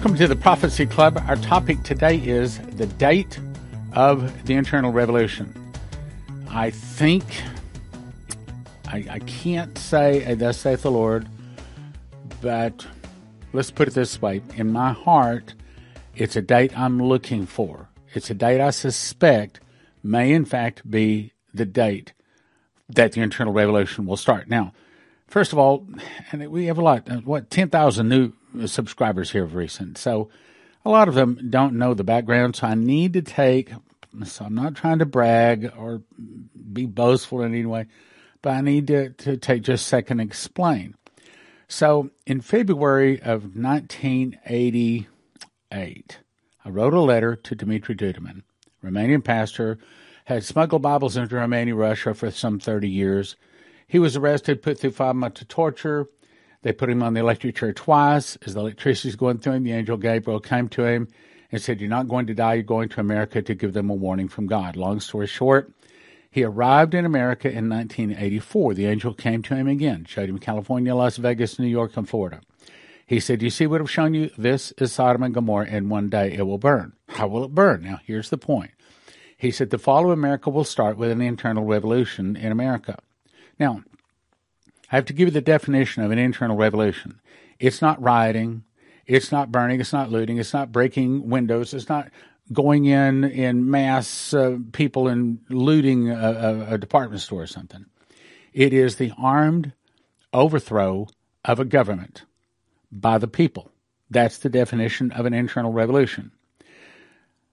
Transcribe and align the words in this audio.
Welcome 0.00 0.16
to 0.16 0.28
the 0.28 0.34
Prophecy 0.36 0.86
Club. 0.86 1.22
Our 1.28 1.36
topic 1.36 1.82
today 1.82 2.16
is 2.16 2.58
the 2.58 2.86
date 2.86 3.38
of 3.92 4.46
the 4.46 4.54
internal 4.54 4.92
revolution. 4.92 5.54
I 6.48 6.70
think, 6.70 7.22
I, 8.88 9.04
I 9.10 9.18
can't 9.18 9.76
say, 9.76 10.24
uh, 10.24 10.36
thus 10.36 10.56
saith 10.56 10.84
the 10.84 10.90
Lord, 10.90 11.28
but 12.40 12.86
let's 13.52 13.70
put 13.70 13.88
it 13.88 13.94
this 13.94 14.22
way. 14.22 14.40
In 14.56 14.72
my 14.72 14.94
heart, 14.94 15.52
it's 16.16 16.34
a 16.34 16.40
date 16.40 16.78
I'm 16.78 17.02
looking 17.02 17.44
for. 17.44 17.90
It's 18.14 18.30
a 18.30 18.34
date 18.34 18.62
I 18.62 18.70
suspect 18.70 19.60
may, 20.02 20.32
in 20.32 20.46
fact, 20.46 20.90
be 20.90 21.34
the 21.52 21.66
date 21.66 22.14
that 22.88 23.12
the 23.12 23.20
internal 23.20 23.52
revolution 23.52 24.06
will 24.06 24.16
start. 24.16 24.48
Now, 24.48 24.72
first 25.26 25.52
of 25.52 25.58
all, 25.58 25.86
and 26.32 26.48
we 26.48 26.64
have 26.64 26.78
a 26.78 26.82
lot, 26.82 27.10
uh, 27.10 27.16
what, 27.16 27.50
10,000 27.50 28.08
new 28.08 28.32
subscribers 28.66 29.30
here 29.30 29.44
of 29.44 29.54
recent. 29.54 29.98
So 29.98 30.30
a 30.84 30.90
lot 30.90 31.08
of 31.08 31.14
them 31.14 31.48
don't 31.50 31.74
know 31.74 31.94
the 31.94 32.04
background. 32.04 32.56
So 32.56 32.66
I 32.66 32.74
need 32.74 33.14
to 33.14 33.22
take, 33.22 33.72
so 34.24 34.44
I'm 34.44 34.54
not 34.54 34.74
trying 34.74 34.98
to 35.00 35.06
brag 35.06 35.72
or 35.76 36.02
be 36.72 36.86
boastful 36.86 37.42
in 37.42 37.52
any 37.54 37.66
way, 37.66 37.86
but 38.42 38.50
I 38.50 38.60
need 38.60 38.86
to, 38.88 39.10
to 39.10 39.36
take 39.36 39.62
just 39.62 39.84
a 39.84 39.88
second 39.88 40.20
and 40.20 40.28
explain. 40.28 40.96
So 41.68 42.10
in 42.26 42.40
February 42.40 43.22
of 43.22 43.56
1988, 43.56 46.18
I 46.64 46.68
wrote 46.68 46.94
a 46.94 47.00
letter 47.00 47.36
to 47.36 47.56
Dumitru 47.56 47.96
Duduman, 47.96 48.42
Romanian 48.84 49.22
pastor, 49.22 49.78
had 50.24 50.44
smuggled 50.44 50.82
Bibles 50.82 51.16
into 51.16 51.36
Romania, 51.36 51.74
Russia 51.74 52.14
for 52.14 52.30
some 52.30 52.58
30 52.58 52.88
years. 52.88 53.36
He 53.86 53.98
was 53.98 54.16
arrested, 54.16 54.62
put 54.62 54.78
through 54.78 54.92
five 54.92 55.16
months 55.16 55.42
of 55.42 55.48
torture, 55.48 56.08
they 56.62 56.72
put 56.72 56.90
him 56.90 57.02
on 57.02 57.14
the 57.14 57.20
electric 57.20 57.56
chair 57.56 57.72
twice. 57.72 58.36
As 58.44 58.54
the 58.54 58.60
electricity 58.60 59.16
going 59.16 59.38
through 59.38 59.54
him, 59.54 59.64
the 59.64 59.72
angel 59.72 59.96
Gabriel 59.96 60.40
came 60.40 60.68
to 60.70 60.84
him 60.84 61.08
and 61.50 61.60
said, 61.60 61.80
You're 61.80 61.90
not 61.90 62.08
going 62.08 62.26
to 62.26 62.34
die. 62.34 62.54
You're 62.54 62.62
going 62.62 62.88
to 62.90 63.00
America 63.00 63.42
to 63.42 63.54
give 63.54 63.72
them 63.72 63.90
a 63.90 63.94
warning 63.94 64.28
from 64.28 64.46
God. 64.46 64.76
Long 64.76 65.00
story 65.00 65.26
short, 65.26 65.72
he 66.30 66.44
arrived 66.44 66.94
in 66.94 67.04
America 67.04 67.48
in 67.48 67.68
1984. 67.68 68.74
The 68.74 68.86
angel 68.86 69.14
came 69.14 69.42
to 69.42 69.56
him 69.56 69.66
again, 69.66 70.04
showed 70.04 70.28
him 70.28 70.38
California, 70.38 70.94
Las 70.94 71.16
Vegas, 71.16 71.58
New 71.58 71.66
York, 71.66 71.96
and 71.96 72.08
Florida. 72.08 72.40
He 73.06 73.18
said, 73.18 73.42
You 73.42 73.50
see 73.50 73.66
what 73.66 73.80
I've 73.80 73.90
shown 73.90 74.14
you? 74.14 74.30
This 74.38 74.72
is 74.78 74.92
Sodom 74.92 75.22
and 75.22 75.34
Gomorrah, 75.34 75.66
and 75.68 75.90
one 75.90 76.08
day 76.08 76.32
it 76.32 76.46
will 76.46 76.58
burn. 76.58 76.92
How 77.08 77.26
will 77.26 77.44
it 77.44 77.54
burn? 77.54 77.82
Now, 77.82 78.00
here's 78.04 78.30
the 78.30 78.38
point. 78.38 78.70
He 79.36 79.50
said, 79.50 79.70
The 79.70 79.78
fall 79.78 80.04
of 80.04 80.10
America 80.10 80.50
will 80.50 80.64
start 80.64 80.96
with 80.96 81.10
an 81.10 81.20
internal 81.20 81.64
revolution 81.64 82.36
in 82.36 82.52
America. 82.52 82.98
Now, 83.58 83.82
I 84.90 84.96
have 84.96 85.04
to 85.06 85.12
give 85.12 85.28
you 85.28 85.32
the 85.32 85.40
definition 85.40 86.02
of 86.02 86.10
an 86.10 86.18
internal 86.18 86.56
revolution. 86.56 87.20
It's 87.58 87.80
not 87.80 88.02
rioting. 88.02 88.64
It's 89.06 89.30
not 89.30 89.52
burning. 89.52 89.80
It's 89.80 89.92
not 89.92 90.10
looting. 90.10 90.38
It's 90.38 90.52
not 90.52 90.72
breaking 90.72 91.28
windows. 91.28 91.74
It's 91.74 91.88
not 91.88 92.10
going 92.52 92.86
in 92.86 93.24
in 93.24 93.70
mass 93.70 94.34
uh, 94.34 94.58
people 94.72 95.08
and 95.08 95.38
looting 95.48 96.10
a, 96.10 96.14
a, 96.14 96.74
a 96.74 96.78
department 96.78 97.22
store 97.22 97.42
or 97.42 97.46
something. 97.46 97.86
It 98.52 98.72
is 98.72 98.96
the 98.96 99.12
armed 99.16 99.72
overthrow 100.32 101.06
of 101.44 101.60
a 101.60 101.64
government 101.64 102.24
by 102.90 103.18
the 103.18 103.28
people. 103.28 103.70
That's 104.10 104.38
the 104.38 104.48
definition 104.48 105.12
of 105.12 105.26
an 105.26 105.34
internal 105.34 105.72
revolution. 105.72 106.32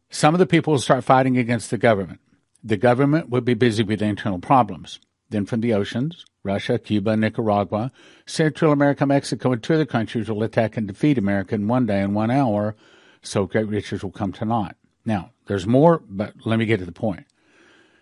Some 0.10 0.34
of 0.34 0.40
the 0.40 0.48
people 0.48 0.72
will 0.72 0.80
start 0.80 1.04
fighting 1.04 1.38
against 1.38 1.70
the 1.70 1.78
government. 1.78 2.20
The 2.64 2.78
government 2.78 3.30
would 3.30 3.46
be 3.46 3.54
busy 3.54 3.84
with 3.84 4.02
internal 4.02 4.40
problems. 4.40 5.00
Then 5.30 5.46
from 5.46 5.62
the 5.62 5.74
oceans, 5.74 6.26
Russia, 6.48 6.80
Cuba, 6.80 7.16
Nicaragua, 7.16 7.92
Central 8.26 8.72
America, 8.72 9.06
Mexico, 9.06 9.52
and 9.52 9.62
two 9.62 9.76
other 9.76 9.86
countries 9.86 10.30
will 10.30 10.44
attack 10.44 10.78
and 10.78 10.88
defeat 10.88 11.18
America 11.18 11.54
in 11.54 11.68
one 11.68 11.86
day 11.86 12.02
and 12.02 12.16
one 12.16 12.32
hour, 12.32 12.76
so 13.22 13.46
great 13.46 13.68
riches 13.68 14.02
will 14.02 14.12
come 14.12 14.32
to 14.34 14.46
naught. 14.46 14.76
Now, 15.06 15.32
there's 15.48 15.68
more, 15.68 16.02
but 16.10 16.34
let 16.46 16.58
me 16.58 16.66
get 16.66 16.80
to 16.80 16.86
the 16.86 16.92
point. 16.92 17.26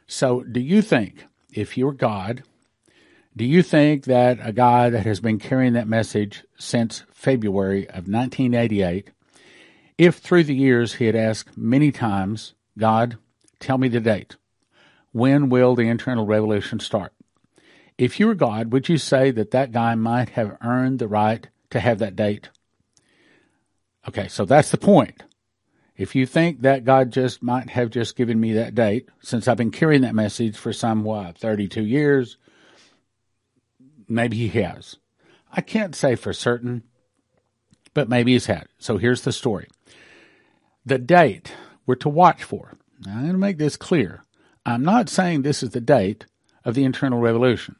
So, 0.07 0.43
do 0.43 0.59
you 0.59 0.81
think, 0.81 1.25
if 1.51 1.77
you're 1.77 1.91
God, 1.91 2.43
do 3.35 3.43
you 3.43 3.63
think 3.63 4.05
that 4.05 4.37
a 4.41 4.53
guy 4.53 4.89
that 4.89 5.05
has 5.05 5.19
been 5.19 5.39
carrying 5.39 5.73
that 5.73 5.87
message 5.87 6.43
since 6.57 7.03
February 7.11 7.87
of 7.89 8.07
1988, 8.07 9.09
if 9.97 10.17
through 10.17 10.43
the 10.43 10.55
years 10.55 10.93
he 10.93 11.05
had 11.05 11.15
asked 11.15 11.57
many 11.57 11.91
times, 11.91 12.53
God, 12.77 13.17
tell 13.59 13.77
me 13.77 13.87
the 13.87 13.99
date, 13.99 14.35
when 15.11 15.49
will 15.49 15.75
the 15.75 15.87
internal 15.87 16.25
revolution 16.25 16.79
start? 16.79 17.14
If 17.97 18.19
you 18.19 18.27
were 18.27 18.35
God, 18.35 18.73
would 18.73 18.89
you 18.89 18.97
say 18.97 19.31
that 19.31 19.51
that 19.51 19.71
guy 19.71 19.95
might 19.95 20.29
have 20.29 20.57
earned 20.61 20.99
the 20.99 21.07
right 21.07 21.47
to 21.69 21.79
have 21.79 21.99
that 21.99 22.15
date? 22.15 22.49
Okay, 24.07 24.27
so 24.27 24.45
that's 24.45 24.69
the 24.69 24.77
point. 24.77 25.23
If 25.97 26.13
you 26.13 26.25
think 26.25 26.61
that 26.61 26.83
God 26.83 27.11
just 27.11 27.41
might 27.41 27.69
have 27.69 27.89
just 27.89 28.17
given 28.17 28.39
me 28.39 28.53
that 28.53 28.75
date, 28.75 29.07
since 29.21 29.47
I've 29.47 29.57
been 29.57 29.71
carrying 29.71 30.01
that 30.01 30.13
message 30.13 30.57
for 30.57 30.73
some, 30.73 31.03
what, 31.03 31.37
32 31.37 31.83
years, 31.83 32.37
maybe 34.09 34.35
he 34.35 34.49
has. 34.61 34.97
I 35.51 35.61
can't 35.61 35.95
say 35.95 36.15
for 36.15 36.33
certain, 36.33 36.83
but 37.93 38.09
maybe 38.09 38.33
he's 38.33 38.47
had. 38.47 38.67
So 38.77 38.97
here's 38.97 39.21
the 39.21 39.31
story. 39.31 39.69
The 40.85 40.97
date 40.97 41.53
we're 41.85 41.95
to 41.95 42.09
watch 42.09 42.43
for. 42.43 42.73
Now, 43.05 43.13
I'm 43.13 43.21
going 43.21 43.31
to 43.31 43.37
make 43.37 43.57
this 43.57 43.77
clear. 43.77 44.25
I'm 44.65 44.83
not 44.83 45.07
saying 45.07 45.41
this 45.41 45.63
is 45.63 45.69
the 45.69 45.81
date 45.81 46.25
of 46.65 46.75
the 46.75 46.83
internal 46.83 47.19
revolution. 47.19 47.77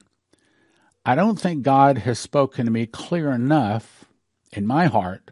I 1.08 1.14
don't 1.14 1.40
think 1.40 1.62
God 1.62 2.00
has 2.00 2.18
spoken 2.18 2.66
to 2.66 2.72
me 2.72 2.88
clear 2.88 3.32
enough 3.32 4.06
in 4.52 4.66
my 4.66 4.88
heart 4.88 5.30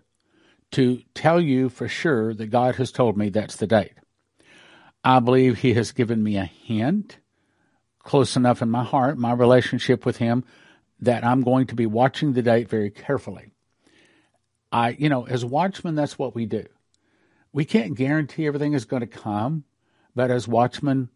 to 0.72 1.02
tell 1.16 1.42
you 1.42 1.70
for 1.70 1.88
sure 1.88 2.34
that 2.36 2.52
God 2.52 2.76
has 2.76 2.92
told 2.92 3.18
me 3.18 3.30
that's 3.30 3.56
the 3.56 3.66
date. 3.66 3.94
I 5.04 5.20
believe 5.20 5.60
He 5.60 5.74
has 5.74 5.92
given 5.92 6.22
me 6.22 6.38
a 6.38 6.46
hint 6.46 7.18
close 8.04 8.36
enough 8.36 8.62
in 8.62 8.70
my 8.70 8.84
heart, 8.84 9.18
my 9.18 9.34
relationship 9.34 10.06
with 10.06 10.18
Him, 10.18 10.44
that 11.00 11.26
I'm 11.26 11.42
going 11.42 11.68
to 11.68 11.76
be 11.76 11.88
watching 11.88 12.34
the 12.34 12.44
date 12.44 12.70
very 12.70 12.92
carefully. 12.92 13.52
I, 14.72 14.90
you 14.90 15.10
know, 15.10 15.26
as 15.26 15.44
watchmen, 15.44 15.96
that's 15.96 16.20
what 16.20 16.36
we 16.36 16.46
do. 16.46 16.66
We 17.52 17.66
can't 17.66 17.96
guarantee 17.96 18.46
everything 18.46 18.74
is 18.74 18.86
going 18.86 19.02
to 19.02 19.08
come, 19.08 19.64
but 20.16 20.30
as 20.30 20.48
watchmen, 20.48 21.10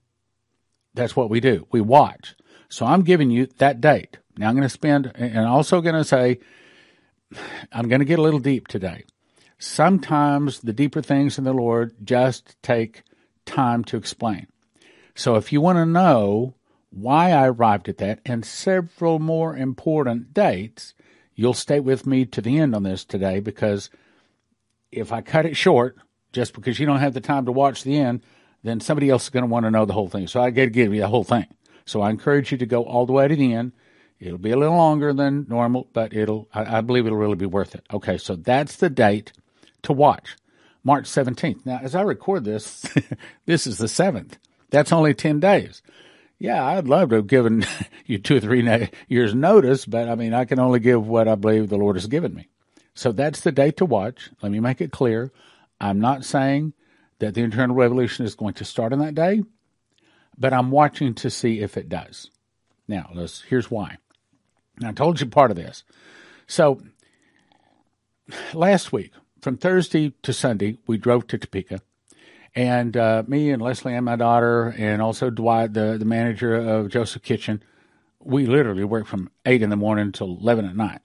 that's 0.93 1.15
what 1.15 1.29
we 1.29 1.39
do. 1.39 1.67
We 1.71 1.81
watch. 1.81 2.35
So 2.69 2.85
I'm 2.85 3.03
giving 3.03 3.29
you 3.29 3.47
that 3.57 3.81
date. 3.81 4.17
Now 4.37 4.49
I'm 4.49 4.55
going 4.55 4.63
to 4.63 4.69
spend, 4.69 5.11
and 5.15 5.45
also 5.47 5.81
going 5.81 5.95
to 5.95 6.03
say, 6.03 6.39
I'm 7.71 7.87
going 7.87 7.99
to 7.99 8.05
get 8.05 8.19
a 8.19 8.21
little 8.21 8.39
deep 8.39 8.67
today. 8.67 9.03
Sometimes 9.57 10.59
the 10.59 10.73
deeper 10.73 11.01
things 11.01 11.37
in 11.37 11.43
the 11.43 11.53
Lord 11.53 11.95
just 12.03 12.55
take 12.61 13.03
time 13.45 13.83
to 13.85 13.97
explain. 13.97 14.47
So 15.15 15.35
if 15.35 15.51
you 15.51 15.61
want 15.61 15.77
to 15.77 15.85
know 15.85 16.53
why 16.91 17.31
I 17.31 17.47
arrived 17.47 17.89
at 17.89 17.97
that 17.97 18.19
and 18.25 18.45
several 18.45 19.19
more 19.19 19.57
important 19.57 20.33
dates, 20.33 20.93
you'll 21.33 21.55
stay 21.55 21.79
with 21.79 22.05
me 22.05 22.25
to 22.25 22.41
the 22.41 22.59
end 22.59 22.75
on 22.75 22.83
this 22.83 23.03
today 23.03 23.39
because 23.39 23.89
if 24.91 25.11
I 25.11 25.21
cut 25.21 25.45
it 25.45 25.57
short, 25.57 25.97
just 26.31 26.53
because 26.53 26.79
you 26.79 26.85
don't 26.85 26.99
have 26.99 27.13
the 27.13 27.21
time 27.21 27.45
to 27.45 27.51
watch 27.51 27.83
the 27.83 27.97
end, 27.97 28.21
then 28.63 28.79
somebody 28.79 29.09
else 29.09 29.23
is 29.23 29.29
going 29.29 29.43
to 29.43 29.49
want 29.49 29.65
to 29.65 29.71
know 29.71 29.85
the 29.85 29.93
whole 29.93 30.07
thing. 30.07 30.27
So 30.27 30.41
I 30.41 30.51
got 30.51 30.63
to 30.63 30.69
give 30.69 30.93
you 30.93 31.01
the 31.01 31.07
whole 31.07 31.23
thing. 31.23 31.47
So 31.85 32.01
I 32.01 32.09
encourage 32.09 32.51
you 32.51 32.57
to 32.59 32.65
go 32.65 32.83
all 32.83 33.05
the 33.05 33.13
way 33.13 33.27
to 33.27 33.35
the 33.35 33.53
end 33.53 33.71
It'll 34.19 34.37
be 34.37 34.51
a 34.51 34.57
little 34.57 34.75
longer 34.75 35.13
than 35.13 35.45
normal, 35.47 35.87
but 35.93 36.13
it'll 36.13 36.47
I, 36.53 36.77
I 36.77 36.81
believe 36.81 37.05
it'll 37.05 37.17
really 37.17 37.35
be 37.35 37.45
worth 37.45 37.75
it. 37.75 37.85
Okay, 37.93 38.17
so 38.17 38.35
that's 38.35 38.77
the 38.77 38.89
date 38.89 39.31
to 39.83 39.93
watch. 39.93 40.35
March 40.83 41.05
17th. 41.05 41.65
Now, 41.65 41.79
as 41.83 41.95
I 41.95 42.01
record 42.01 42.45
this, 42.45 42.85
this 43.45 43.67
is 43.67 43.77
the 43.77 43.87
7th. 43.87 44.33
That's 44.69 44.91
only 44.93 45.13
10 45.13 45.39
days. 45.39 45.81
Yeah, 46.39 46.63
I'd 46.63 46.87
love 46.87 47.09
to 47.09 47.17
have 47.17 47.27
given 47.27 47.65
you 48.05 48.19
two 48.19 48.37
or 48.37 48.39
three 48.39 48.61
na- 48.61 48.87
years 49.07 49.35
notice, 49.35 49.85
but 49.85 50.07
I 50.07 50.15
mean, 50.15 50.33
I 50.33 50.45
can 50.45 50.59
only 50.59 50.79
give 50.79 51.05
what 51.05 51.27
I 51.27 51.35
believe 51.35 51.67
the 51.69 51.77
Lord 51.77 51.95
has 51.95 52.07
given 52.07 52.33
me. 52.33 52.47
So 52.93 53.11
that's 53.11 53.41
the 53.41 53.51
date 53.51 53.77
to 53.77 53.85
watch. 53.85 54.31
Let 54.41 54.51
me 54.51 54.59
make 54.59 54.81
it 54.81 54.91
clear. 54.91 55.31
I'm 55.79 55.99
not 55.99 56.25
saying 56.25 56.73
that 57.19 57.33
the 57.33 57.41
internal 57.41 57.75
revolution 57.75 58.25
is 58.25 58.35
going 58.35 58.53
to 58.55 58.65
start 58.65 58.93
on 58.93 58.99
that 58.99 59.15
day, 59.15 59.43
but 60.37 60.53
I'm 60.53 60.71
watching 60.71 61.13
to 61.15 61.29
see 61.29 61.59
if 61.59 61.77
it 61.77 61.89
does. 61.89 62.31
Now, 62.87 63.09
let's, 63.13 63.41
here's 63.41 63.69
why. 63.69 63.97
I 64.83 64.91
told 64.91 65.19
you 65.19 65.27
part 65.27 65.51
of 65.51 65.57
this. 65.57 65.83
So 66.45 66.81
last 68.53 68.91
week, 68.91 69.11
from 69.41 69.57
Thursday 69.57 70.13
to 70.23 70.33
Sunday, 70.33 70.77
we 70.87 70.97
drove 70.97 71.27
to 71.27 71.37
Topeka. 71.37 71.81
And 72.55 72.97
uh, 72.97 73.23
me 73.27 73.51
and 73.51 73.61
Leslie 73.61 73.93
and 73.93 74.05
my 74.05 74.15
daughter, 74.15 74.73
and 74.77 75.01
also 75.01 75.29
Dwight, 75.29 75.73
the, 75.73 75.97
the 75.97 76.05
manager 76.05 76.55
of 76.55 76.89
Joseph 76.89 77.21
Kitchen, 77.21 77.61
we 78.19 78.45
literally 78.45 78.83
worked 78.83 79.07
from 79.07 79.29
8 79.45 79.61
in 79.61 79.69
the 79.69 79.75
morning 79.75 80.07
until 80.07 80.37
11 80.41 80.65
at 80.65 80.75
night. 80.75 81.01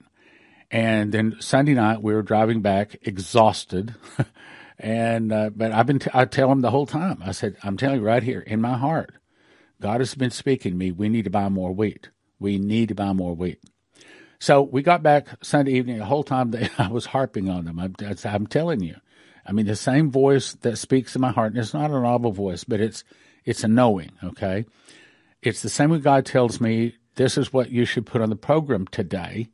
And 0.71 1.11
then 1.11 1.35
Sunday 1.39 1.75
night, 1.75 2.01
we 2.01 2.13
were 2.13 2.23
driving 2.23 2.61
back 2.61 2.97
exhausted. 3.03 3.93
and, 4.79 5.31
uh, 5.31 5.51
but 5.55 5.71
I've 5.71 5.85
been, 5.85 5.99
t- 5.99 6.09
I 6.13 6.25
tell 6.25 6.51
him 6.51 6.61
the 6.61 6.71
whole 6.71 6.87
time, 6.87 7.21
I 7.23 7.31
said, 7.31 7.55
I'm 7.63 7.77
telling 7.77 7.99
you 7.99 8.05
right 8.05 8.23
here 8.23 8.39
in 8.39 8.59
my 8.59 8.77
heart, 8.77 9.13
God 9.79 10.01
has 10.01 10.15
been 10.15 10.31
speaking 10.31 10.71
to 10.71 10.77
me. 10.77 10.91
We 10.91 11.09
need 11.09 11.25
to 11.25 11.29
buy 11.29 11.49
more 11.49 11.71
wheat. 11.71 12.09
We 12.39 12.57
need 12.57 12.89
to 12.89 12.95
buy 12.95 13.13
more 13.13 13.33
wheat. 13.35 13.59
So 14.39 14.61
we 14.61 14.81
got 14.81 15.03
back 15.03 15.27
Sunday 15.41 15.73
evening. 15.73 15.99
The 15.99 16.05
whole 16.05 16.23
time 16.23 16.51
they, 16.51 16.69
I 16.77 16.89
was 16.89 17.05
harping 17.07 17.49
on 17.49 17.65
them. 17.65 17.79
I'm, 17.79 17.95
I'm 18.25 18.47
telling 18.47 18.81
you. 18.81 18.95
I 19.45 19.51
mean, 19.51 19.65
the 19.65 19.75
same 19.75 20.11
voice 20.11 20.53
that 20.53 20.77
speaks 20.77 21.15
in 21.15 21.21
my 21.21 21.31
heart, 21.31 21.53
and 21.53 21.61
it's 21.61 21.73
not 21.73 21.91
an 21.91 22.05
audible 22.05 22.31
voice, 22.31 22.63
but 22.63 22.79
it's 22.79 23.03
it's 23.45 23.63
a 23.63 23.67
knowing. 23.67 24.11
Okay, 24.23 24.65
it's 25.41 25.61
the 25.61 25.69
same 25.69 25.89
way 25.89 25.99
God 25.99 26.25
tells 26.25 26.61
me 26.61 26.95
this 27.15 27.37
is 27.37 27.53
what 27.53 27.69
you 27.69 27.85
should 27.85 28.05
put 28.05 28.21
on 28.21 28.29
the 28.29 28.35
program 28.35 28.87
today. 28.87 29.49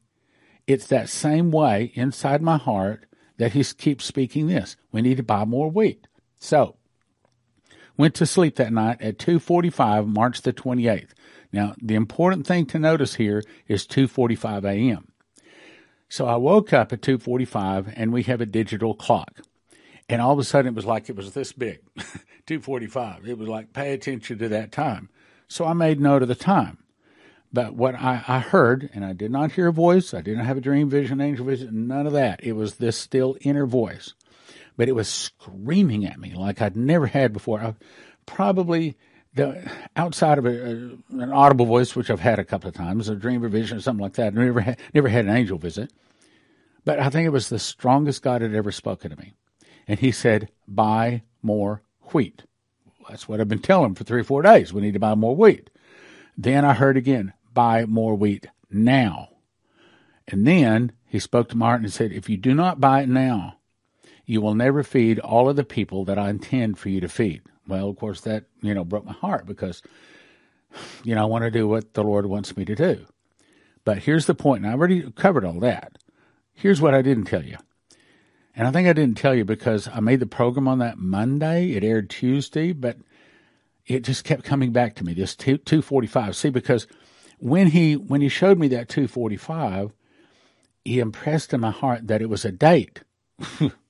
It's 0.67 0.87
that 0.87 1.09
same 1.09 1.51
way 1.51 1.91
inside 1.95 2.41
my 2.41 2.57
heart 2.57 3.05
that 3.37 3.53
He 3.53 3.63
keeps 3.63 4.05
speaking 4.05 4.47
this. 4.47 4.75
We 4.91 5.01
need 5.01 5.17
to 5.17 5.23
buy 5.23 5.45
more 5.45 5.69
wheat. 5.69 6.07
So 6.37 6.75
went 7.97 8.15
to 8.15 8.25
sleep 8.25 8.55
that 8.55 8.71
night 8.71 9.01
at 9.01 9.17
2:45 9.17 10.07
March 10.07 10.41
the 10.41 10.53
28th. 10.53 11.09
Now, 11.51 11.75
the 11.81 11.95
important 11.95 12.45
thing 12.45 12.65
to 12.67 12.79
notice 12.79 13.15
here 13.15 13.43
is 13.67 13.87
2:45 13.87 14.65
a.m. 14.65 15.11
So 16.07 16.27
I 16.27 16.35
woke 16.35 16.73
up 16.73 16.93
at 16.93 17.01
2:45 17.01 17.93
and 17.95 18.13
we 18.13 18.23
have 18.23 18.41
a 18.41 18.45
digital 18.45 18.93
clock. 18.93 19.41
And 20.07 20.21
all 20.21 20.33
of 20.33 20.39
a 20.39 20.43
sudden 20.43 20.69
it 20.69 20.75
was 20.75 20.85
like 20.85 21.09
it 21.09 21.15
was 21.15 21.33
this 21.33 21.53
big. 21.53 21.79
2:45. 22.47 23.27
It 23.27 23.37
was 23.37 23.47
like 23.47 23.73
pay 23.73 23.93
attention 23.93 24.37
to 24.39 24.49
that 24.49 24.71
time. 24.71 25.09
So 25.47 25.65
I 25.65 25.73
made 25.73 25.99
note 25.99 26.21
of 26.21 26.27
the 26.27 26.35
time. 26.35 26.77
But 27.51 27.73
what 27.73 27.95
I, 27.95 28.23
I 28.27 28.39
heard, 28.39 28.91
and 28.93 29.03
I 29.03 29.13
did 29.13 29.31
not 29.31 29.53
hear 29.53 29.67
a 29.67 29.73
voice, 29.73 30.13
I 30.13 30.21
didn't 30.21 30.45
have 30.45 30.57
a 30.57 30.61
dream, 30.61 30.87
vision, 30.87 31.19
angel 31.19 31.47
vision, 31.47 31.87
none 31.87 32.05
of 32.05 32.13
that. 32.13 32.43
It 32.43 32.51
was 32.51 32.75
this 32.75 32.95
still 32.95 33.37
inner 33.41 33.65
voice 33.65 34.13
but 34.79 34.87
it 34.87 34.95
was 34.95 35.09
screaming 35.09 36.05
at 36.05 36.17
me 36.17 36.33
like 36.33 36.61
I'd 36.61 36.77
never 36.77 37.07
had 37.07 37.33
before. 37.33 37.59
I, 37.59 37.75
probably 38.25 38.95
the 39.33 39.69
outside 39.95 40.37
of 40.37 40.45
a, 40.45 40.49
a, 40.49 41.21
an 41.21 41.31
audible 41.31 41.65
voice, 41.65 41.95
which 41.95 42.09
I've 42.09 42.19
had 42.19 42.39
a 42.39 42.45
couple 42.45 42.67
of 42.67 42.75
times, 42.75 43.09
a 43.09 43.15
dream 43.15 43.43
or 43.43 43.49
vision 43.49 43.77
or 43.77 43.81
something 43.81 44.03
like 44.03 44.13
that. 44.13 44.33
Never 44.33 44.61
had, 44.61 44.79
never 44.93 45.07
had 45.07 45.25
an 45.25 45.35
angel 45.35 45.57
visit, 45.57 45.91
but 46.85 46.99
I 46.99 47.09
think 47.09 47.25
it 47.25 47.31
was 47.31 47.49
the 47.49 47.59
strongest 47.59 48.21
God 48.21 48.41
had 48.41 48.55
ever 48.55 48.71
spoken 48.71 49.11
to 49.11 49.17
me, 49.17 49.33
and 49.87 49.99
He 49.99 50.11
said, 50.11 50.49
"Buy 50.67 51.23
more 51.41 51.83
wheat." 52.13 52.43
That's 53.07 53.27
what 53.27 53.41
I've 53.41 53.47
been 53.47 53.59
telling 53.59 53.87
him 53.87 53.95
for 53.95 54.03
three 54.03 54.21
or 54.21 54.25
four 54.25 54.43
days. 54.43 54.71
We 54.71 54.81
need 54.81 54.93
to 54.93 54.99
buy 54.99 55.15
more 55.15 55.35
wheat. 55.35 55.69
Then 56.37 56.63
I 56.63 56.73
heard 56.73 56.97
again, 56.97 57.33
"Buy 57.53 57.85
more 57.85 58.15
wheat 58.15 58.47
now." 58.69 59.29
And 60.27 60.45
then 60.45 60.91
he 61.07 61.19
spoke 61.19 61.49
to 61.49 61.57
Martin 61.57 61.85
and 61.85 61.93
said, 61.93 62.11
"If 62.11 62.29
you 62.29 62.37
do 62.37 62.53
not 62.53 62.79
buy 62.79 63.01
it 63.01 63.09
now." 63.09 63.55
you 64.29 64.41
will 64.41 64.53
never 64.53 64.83
feed 64.83 65.17
all 65.17 65.49
of 65.49 65.55
the 65.55 65.63
people 65.63 66.05
that 66.05 66.19
I 66.19 66.29
intend 66.29 66.77
for 66.77 66.89
you 66.89 67.01
to 67.01 67.09
feed. 67.09 67.41
Well, 67.69 67.89
of 67.89 67.97
course, 67.97 68.21
that, 68.21 68.45
you 68.61 68.73
know, 68.73 68.83
broke 68.83 69.05
my 69.05 69.13
heart 69.13 69.45
because, 69.45 69.81
you 71.03 71.15
know, 71.15 71.21
I 71.21 71.25
want 71.25 71.43
to 71.43 71.51
do 71.51 71.67
what 71.67 71.93
the 71.93 72.03
Lord 72.03 72.25
wants 72.25 72.57
me 72.57 72.65
to 72.65 72.75
do. 72.75 73.05
But 73.85 73.99
here's 73.99 74.25
the 74.25 74.35
point, 74.35 74.63
and 74.63 74.71
I 74.71 74.73
already 74.73 75.09
covered 75.11 75.45
all 75.45 75.59
that. 75.61 75.97
Here's 76.53 76.81
what 76.81 76.93
I 76.93 77.01
didn't 77.01 77.25
tell 77.25 77.43
you. 77.43 77.57
And 78.55 78.67
I 78.67 78.71
think 78.71 78.87
I 78.87 78.93
didn't 78.93 79.17
tell 79.17 79.33
you 79.33 79.45
because 79.45 79.87
I 79.87 80.01
made 80.01 80.19
the 80.19 80.25
program 80.25 80.67
on 80.67 80.79
that 80.79 80.97
Monday. 80.97 81.71
It 81.71 81.83
aired 81.83 82.09
Tuesday, 82.09 82.73
but 82.73 82.97
it 83.85 84.03
just 84.03 84.25
kept 84.25 84.43
coming 84.43 84.71
back 84.71 84.95
to 84.95 85.05
me, 85.05 85.13
this 85.13 85.35
245. 85.35 86.35
See, 86.35 86.49
because 86.49 86.85
when 87.37 87.67
he 87.67 87.95
when 87.95 88.21
he 88.21 88.29
showed 88.29 88.59
me 88.59 88.67
that 88.69 88.89
245, 88.89 89.93
he 90.83 90.99
impressed 90.99 91.53
in 91.53 91.61
my 91.61 91.71
heart 91.71 92.07
that 92.07 92.21
it 92.21 92.29
was 92.29 92.43
a 92.43 92.51
date. 92.51 93.03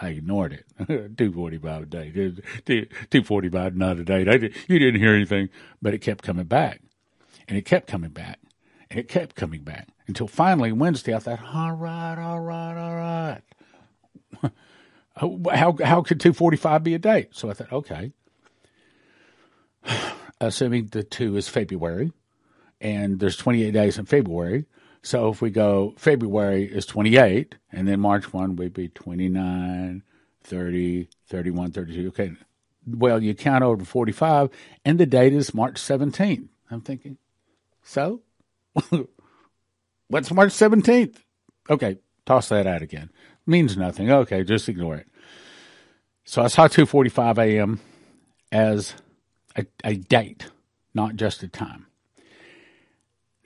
I 0.00 0.08
ignored 0.08 0.52
it. 0.52 0.66
245 1.16 1.82
a 1.82 1.86
day. 1.86 2.10
245 2.10 3.76
not 3.76 3.98
a 3.98 4.04
day. 4.04 4.52
You 4.68 4.78
didn't 4.78 5.00
hear 5.00 5.14
anything, 5.14 5.48
but 5.80 5.94
it 5.94 5.98
kept 5.98 6.22
coming 6.22 6.44
back. 6.44 6.80
And 7.48 7.56
it 7.56 7.62
kept 7.62 7.86
coming 7.86 8.10
back. 8.10 8.38
And 8.90 9.00
it 9.00 9.08
kept 9.08 9.34
coming 9.36 9.62
back. 9.62 9.88
Until 10.06 10.28
finally 10.28 10.70
Wednesday, 10.72 11.14
I 11.14 11.18
thought, 11.18 11.40
all 11.42 11.72
right, 11.72 12.18
all 12.18 12.40
right, 12.40 12.76
all 12.76 12.96
right. 12.96 13.42
how, 15.16 15.76
how 15.82 16.02
could 16.02 16.20
245 16.20 16.84
be 16.84 16.94
a 16.94 16.98
date? 16.98 17.28
So 17.32 17.50
I 17.50 17.54
thought, 17.54 17.72
okay. 17.72 18.12
Assuming 20.40 20.86
the 20.86 21.02
two 21.02 21.36
is 21.36 21.48
February, 21.48 22.12
and 22.80 23.18
there's 23.18 23.36
28 23.38 23.70
days 23.70 23.98
in 23.98 24.04
February, 24.04 24.66
so 25.06 25.28
if 25.28 25.40
we 25.40 25.50
go 25.50 25.94
February 25.96 26.64
is 26.64 26.84
28, 26.84 27.54
and 27.70 27.86
then 27.86 28.00
March 28.00 28.32
1 28.32 28.56
would 28.56 28.74
be 28.74 28.88
29, 28.88 30.02
30, 30.42 31.08
31, 31.28 31.70
32. 31.70 32.08
Okay. 32.08 32.32
Well, 32.84 33.22
you 33.22 33.32
count 33.36 33.62
over 33.62 33.84
45, 33.84 34.50
and 34.84 34.98
the 34.98 35.06
date 35.06 35.32
is 35.32 35.54
March 35.54 35.74
17th. 35.74 36.48
I'm 36.72 36.80
thinking, 36.80 37.18
so? 37.84 38.22
What's 40.08 40.32
March 40.32 40.50
17th? 40.50 41.18
Okay, 41.70 41.98
toss 42.24 42.48
that 42.48 42.66
out 42.66 42.82
again. 42.82 43.10
Means 43.46 43.76
nothing. 43.76 44.10
Okay, 44.10 44.42
just 44.42 44.68
ignore 44.68 44.96
it. 44.96 45.06
So 46.24 46.42
I 46.42 46.48
saw 46.48 46.66
2:45 46.66 47.38
a.m. 47.38 47.80
as 48.50 48.94
a, 49.54 49.66
a 49.84 49.94
date, 49.94 50.48
not 50.94 51.14
just 51.14 51.44
a 51.44 51.48
time. 51.48 51.86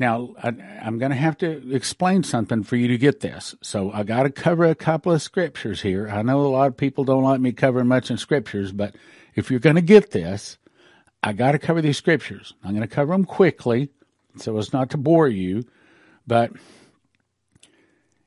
Now, 0.00 0.31
I, 0.43 0.49
am 0.81 0.99
going 0.99 1.11
to 1.11 1.17
have 1.17 1.37
to 1.38 1.75
explain 1.75 2.23
something 2.23 2.62
for 2.62 2.76
you 2.76 2.88
to 2.88 2.97
get 2.97 3.20
this. 3.20 3.55
So 3.62 3.93
I 3.93 4.02
got 4.02 4.23
to 4.23 4.31
cover 4.31 4.64
a 4.64 4.75
couple 4.75 5.12
of 5.12 5.20
scriptures 5.20 5.82
here. 5.82 6.08
I 6.08 6.23
know 6.23 6.41
a 6.41 6.49
lot 6.49 6.69
of 6.69 6.76
people 6.79 7.05
don't 7.05 7.23
like 7.23 7.38
me 7.38 7.52
covering 7.52 7.87
much 7.87 8.11
in 8.11 8.17
scriptures, 8.17 8.73
but 8.73 8.94
if 9.35 9.50
you're 9.50 9.61
going 9.61 9.76
to 9.76 9.82
get 9.82 10.12
this, 10.12 10.56
I 11.23 11.35
got 11.35 11.52
to 11.52 11.58
cover 11.58 11.82
these 11.82 11.99
scriptures. 11.99 12.55
I'm 12.64 12.70
going 12.70 12.81
to 12.81 12.93
cover 12.93 13.12
them 13.12 13.26
quickly 13.26 13.91
so 14.38 14.56
as 14.56 14.73
not 14.73 14.88
to 14.91 14.97
bore 14.97 15.29
you, 15.29 15.67
but 16.26 16.50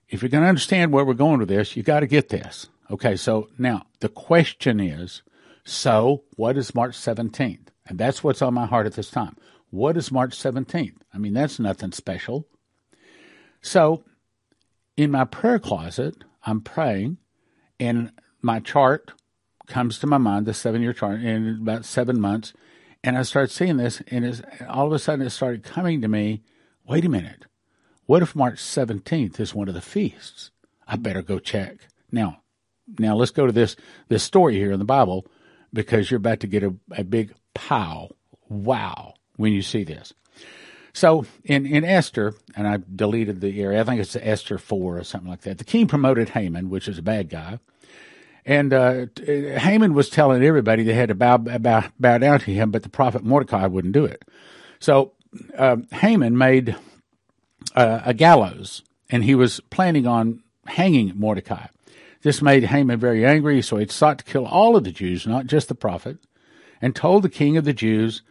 if 0.09 0.21
you're 0.21 0.29
going 0.29 0.43
to 0.43 0.49
understand 0.49 0.93
where 0.93 1.03
we're 1.03 1.15
going 1.15 1.39
with 1.39 1.49
this, 1.49 1.75
you 1.75 1.81
got 1.81 2.01
to 2.01 2.07
get 2.07 2.29
this. 2.29 2.67
Okay, 2.91 3.15
so 3.15 3.49
now 3.57 3.87
the 3.99 4.09
question 4.09 4.79
is, 4.79 5.23
so 5.63 6.23
what 6.35 6.55
is 6.55 6.75
March 6.75 6.95
17th? 6.95 7.69
And 7.87 7.97
that's 7.97 8.23
what's 8.23 8.43
on 8.43 8.53
my 8.53 8.67
heart 8.67 8.85
at 8.85 8.93
this 8.93 9.09
time. 9.09 9.37
What 9.73 9.97
is 9.97 10.11
March 10.11 10.37
17th? 10.37 10.97
I 11.15 11.17
mean, 11.17 11.33
that's 11.33 11.59
nothing 11.59 11.93
special. 11.93 12.45
So, 13.59 14.03
in 14.95 15.09
my 15.09 15.25
prayer 15.25 15.57
closet, 15.57 16.23
I'm 16.45 16.61
praying, 16.61 17.17
and 17.79 18.11
my 18.39 18.59
chart 18.59 19.13
comes 19.65 19.97
to 19.97 20.05
my 20.05 20.19
mind, 20.19 20.45
the 20.45 20.53
seven 20.53 20.83
year 20.83 20.93
chart, 20.93 21.21
in 21.21 21.57
about 21.59 21.85
seven 21.85 22.21
months. 22.21 22.53
And 23.03 23.17
I 23.17 23.23
start 23.23 23.49
seeing 23.49 23.77
this, 23.77 24.03
and 24.09 24.45
all 24.69 24.85
of 24.85 24.93
a 24.93 24.99
sudden 24.99 25.25
it 25.25 25.31
started 25.31 25.63
coming 25.63 26.01
to 26.01 26.07
me 26.07 26.43
wait 26.87 27.03
a 27.03 27.09
minute. 27.09 27.45
What 28.05 28.21
if 28.21 28.35
March 28.35 28.59
17th 28.59 29.39
is 29.39 29.55
one 29.55 29.69
of 29.69 29.73
the 29.73 29.81
feasts? 29.81 30.51
I 30.87 30.97
better 30.97 31.23
go 31.23 31.39
check. 31.39 31.77
Now, 32.11 32.43
now 32.99 33.15
let's 33.15 33.31
go 33.31 33.47
to 33.47 33.51
this, 33.51 33.75
this 34.07 34.21
story 34.21 34.53
here 34.53 34.71
in 34.71 34.77
the 34.77 34.85
Bible 34.85 35.25
because 35.73 36.11
you're 36.11 36.19
about 36.19 36.41
to 36.41 36.47
get 36.47 36.61
a, 36.61 36.75
a 36.91 37.03
big 37.03 37.33
pow. 37.55 38.11
Wow 38.47 39.12
when 39.35 39.53
you 39.53 39.61
see 39.61 39.83
this. 39.83 40.13
So 40.93 41.25
in, 41.43 41.65
in 41.65 41.83
Esther, 41.83 42.35
and 42.55 42.67
I 42.67 42.77
deleted 42.95 43.41
the 43.41 43.61
area, 43.61 43.81
I 43.81 43.83
think 43.83 43.99
it's 43.99 44.15
Esther 44.15 44.59
4 44.59 44.99
or 44.99 45.03
something 45.03 45.29
like 45.29 45.41
that. 45.41 45.57
The 45.57 45.63
king 45.63 45.87
promoted 45.87 46.29
Haman, 46.29 46.69
which 46.69 46.87
is 46.87 46.99
a 46.99 47.03
bad 47.03 47.29
guy. 47.29 47.59
And 48.45 48.73
uh, 48.73 49.05
Haman 49.25 49.93
was 49.93 50.09
telling 50.09 50.43
everybody 50.43 50.83
they 50.83 50.93
had 50.93 51.09
to 51.09 51.15
bow, 51.15 51.37
bow, 51.37 51.85
bow 51.99 52.17
down 52.17 52.39
to 52.41 52.53
him, 52.53 52.71
but 52.71 52.83
the 52.83 52.89
prophet 52.89 53.23
Mordecai 53.23 53.65
wouldn't 53.65 53.93
do 53.93 54.05
it. 54.05 54.23
So 54.79 55.13
uh, 55.57 55.77
Haman 55.91 56.37
made 56.37 56.75
uh, 57.75 58.01
a 58.05 58.13
gallows, 58.13 58.83
and 59.09 59.23
he 59.23 59.33
was 59.33 59.59
planning 59.69 60.05
on 60.05 60.43
hanging 60.67 61.13
Mordecai. 61.15 61.67
This 62.21 62.41
made 62.41 62.65
Haman 62.65 62.99
very 62.99 63.25
angry, 63.25 63.61
so 63.61 63.77
he 63.77 63.87
sought 63.87 64.19
to 64.19 64.25
kill 64.25 64.45
all 64.45 64.75
of 64.75 64.83
the 64.83 64.91
Jews, 64.91 65.25
not 65.25 65.45
just 65.45 65.67
the 65.67 65.75
prophet, 65.75 66.17
and 66.81 66.95
told 66.95 67.23
the 67.23 67.29
king 67.29 67.57
of 67.57 67.65
the 67.65 67.73
Jews, 67.73 68.21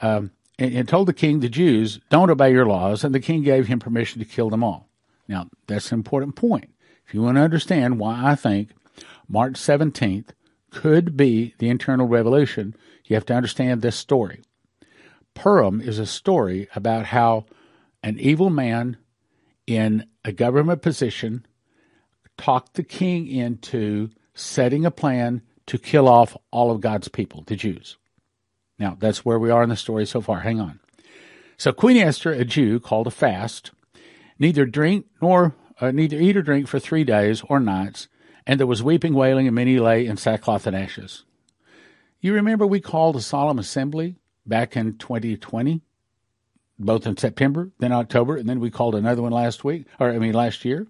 um, 0.00 0.30
and, 0.62 0.74
and 0.76 0.88
told 0.88 1.08
the 1.08 1.12
king, 1.12 1.40
the 1.40 1.48
Jews, 1.48 1.98
don't 2.08 2.30
obey 2.30 2.52
your 2.52 2.66
laws, 2.66 3.02
and 3.02 3.14
the 3.14 3.20
king 3.20 3.42
gave 3.42 3.66
him 3.66 3.80
permission 3.80 4.20
to 4.20 4.24
kill 4.24 4.48
them 4.48 4.62
all. 4.62 4.88
Now, 5.26 5.48
that's 5.66 5.90
an 5.90 5.98
important 5.98 6.36
point. 6.36 6.72
If 7.06 7.14
you 7.14 7.22
want 7.22 7.36
to 7.36 7.42
understand 7.42 7.98
why 7.98 8.30
I 8.30 8.34
think 8.36 8.70
March 9.28 9.54
17th 9.54 10.30
could 10.70 11.16
be 11.16 11.54
the 11.58 11.68
internal 11.68 12.06
revolution, 12.06 12.76
you 13.04 13.16
have 13.16 13.26
to 13.26 13.34
understand 13.34 13.82
this 13.82 13.96
story. 13.96 14.42
Purim 15.34 15.80
is 15.80 15.98
a 15.98 16.06
story 16.06 16.68
about 16.74 17.06
how 17.06 17.46
an 18.02 18.18
evil 18.20 18.50
man 18.50 18.96
in 19.66 20.06
a 20.24 20.32
government 20.32 20.82
position 20.82 21.44
talked 22.38 22.74
the 22.74 22.82
king 22.82 23.26
into 23.26 24.10
setting 24.34 24.86
a 24.86 24.90
plan 24.90 25.42
to 25.66 25.78
kill 25.78 26.08
off 26.08 26.36
all 26.50 26.70
of 26.70 26.80
God's 26.80 27.08
people, 27.08 27.42
the 27.46 27.56
Jews. 27.56 27.96
Now, 28.78 28.96
that's 28.98 29.24
where 29.24 29.38
we 29.38 29.50
are 29.50 29.62
in 29.62 29.68
the 29.68 29.76
story 29.76 30.06
so 30.06 30.20
far. 30.20 30.40
Hang 30.40 30.60
on. 30.60 30.80
So 31.56 31.72
Queen 31.72 31.96
Esther, 31.96 32.32
a 32.32 32.44
Jew, 32.44 32.80
called 32.80 33.06
a 33.06 33.10
fast, 33.10 33.70
neither 34.38 34.66
drink 34.66 35.06
nor 35.20 35.54
uh, 35.80 35.90
neither 35.90 36.18
eat 36.18 36.36
or 36.36 36.42
drink 36.42 36.68
for 36.68 36.78
three 36.78 37.02
days 37.02 37.42
or 37.48 37.58
nights, 37.58 38.08
and 38.46 38.60
there 38.60 38.66
was 38.66 38.82
weeping, 38.82 39.14
wailing, 39.14 39.46
and 39.46 39.54
many 39.54 39.78
lay 39.78 40.06
in 40.06 40.16
sackcloth 40.16 40.66
and 40.66 40.76
ashes. 40.76 41.24
You 42.20 42.34
remember 42.34 42.66
we 42.66 42.80
called 42.80 43.16
a 43.16 43.20
solemn 43.20 43.58
assembly 43.58 44.16
back 44.46 44.76
in 44.76 44.96
2020? 44.98 45.82
both 46.84 47.06
in 47.06 47.16
September, 47.16 47.70
then 47.78 47.92
October, 47.92 48.36
and 48.36 48.48
then 48.48 48.60
we 48.60 48.70
called 48.70 48.94
another 48.94 49.22
one 49.22 49.32
last 49.32 49.64
week, 49.64 49.86
or 49.98 50.10
I 50.10 50.18
mean 50.18 50.34
last 50.34 50.64
year. 50.64 50.86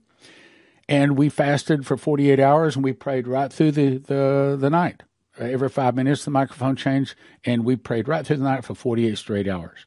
And 0.89 1.17
we 1.17 1.29
fasted 1.29 1.87
for 1.87 1.97
48 1.97 2.41
hours 2.41 2.75
and 2.75 2.85
we 2.85 2.93
prayed 2.93 3.29
right 3.29 3.53
through 3.53 3.73
the, 3.73 3.99
the, 3.99 4.57
the 4.59 4.71
night. 4.71 5.05
Uh, 5.41 5.45
every 5.45 5.69
five 5.69 5.95
minutes, 5.95 6.25
the 6.25 6.31
microphone 6.31 6.77
changed, 6.77 7.15
and 7.45 7.65
we 7.65 7.77
prayed 7.77 8.09
right 8.09 8.27
through 8.27 8.37
the 8.37 8.45
night 8.45 8.65
for 8.65 8.75
48 8.75 9.17
straight 9.17 9.49
hours. 9.49 9.87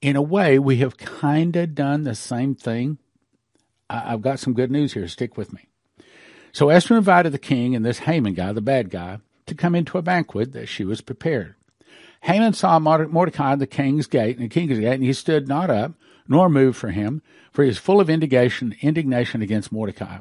In 0.00 0.16
a 0.16 0.22
way, 0.22 0.58
we 0.58 0.78
have 0.78 0.96
kind 0.96 1.54
of 1.56 1.74
done 1.74 2.02
the 2.02 2.14
same 2.14 2.54
thing. 2.54 2.98
I've 3.88 4.22
got 4.22 4.40
some 4.40 4.54
good 4.54 4.70
news 4.70 4.94
here. 4.94 5.06
Stick 5.08 5.36
with 5.36 5.52
me. 5.52 5.68
So 6.52 6.68
Esther 6.68 6.96
invited 6.96 7.32
the 7.32 7.38
king 7.38 7.74
and 7.74 7.84
this 7.84 8.00
Haman 8.00 8.34
guy, 8.34 8.52
the 8.52 8.60
bad 8.60 8.90
guy, 8.90 9.18
to 9.46 9.54
come 9.54 9.74
into 9.74 9.98
a 9.98 10.02
banquet 10.02 10.52
that 10.52 10.68
she 10.68 10.84
was 10.84 11.00
prepared. 11.00 11.54
Haman 12.22 12.54
saw 12.54 12.78
Mordecai 12.78 13.52
at 13.52 13.58
the 13.58 13.66
king's 13.66 14.06
gate, 14.06 14.36
and 14.38 14.46
the 14.46 14.48
king's 14.48 14.78
gate, 14.78 14.94
and 14.94 15.04
he 15.04 15.12
stood 15.12 15.46
not 15.46 15.68
up, 15.68 15.92
nor 16.26 16.48
moved 16.48 16.78
for 16.78 16.90
him, 16.90 17.22
for 17.52 17.62
he 17.62 17.68
was 17.68 17.78
full 17.78 18.00
of 18.00 18.08
indignation, 18.08 18.74
indignation 18.80 19.42
against 19.42 19.72
Mordecai. 19.72 20.18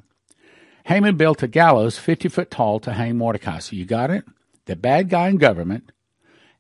Haman 0.86 1.16
built 1.16 1.44
a 1.44 1.48
gallows 1.48 1.98
fifty 1.98 2.28
foot 2.28 2.52
tall 2.52 2.80
to 2.82 2.92
hang 2.92 3.18
Mordecai. 3.18 3.60
So 3.60 3.76
you 3.76 3.86
got 3.86 4.12
it? 4.12 4.26
The 4.66 4.76
bad 4.76 5.10
guy 5.10 5.28
in 5.28 5.38
government 5.38 5.92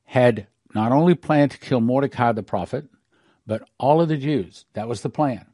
had 0.05 0.47
not 0.75 0.91
only 0.91 1.15
planned 1.15 1.51
to 1.51 1.57
kill 1.57 1.79
Mordecai 1.79 2.31
the 2.31 2.43
prophet, 2.43 2.85
but 3.45 3.67
all 3.77 4.01
of 4.01 4.09
the 4.09 4.17
Jews. 4.17 4.65
That 4.73 4.87
was 4.87 5.01
the 5.01 5.09
plan. 5.09 5.45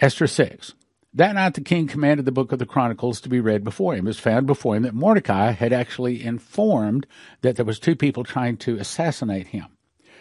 Esther 0.00 0.26
6. 0.26 0.74
That 1.14 1.34
night 1.34 1.54
the 1.54 1.62
king 1.62 1.86
commanded 1.86 2.26
the 2.26 2.32
book 2.32 2.52
of 2.52 2.58
the 2.58 2.66
Chronicles 2.66 3.22
to 3.22 3.30
be 3.30 3.40
read 3.40 3.64
before 3.64 3.94
him. 3.94 4.06
It 4.06 4.10
was 4.10 4.18
found 4.18 4.46
before 4.46 4.76
him 4.76 4.82
that 4.82 4.94
Mordecai 4.94 5.52
had 5.52 5.72
actually 5.72 6.22
informed 6.22 7.06
that 7.40 7.56
there 7.56 7.64
was 7.64 7.78
two 7.78 7.96
people 7.96 8.22
trying 8.22 8.58
to 8.58 8.76
assassinate 8.76 9.48
him. 9.48 9.66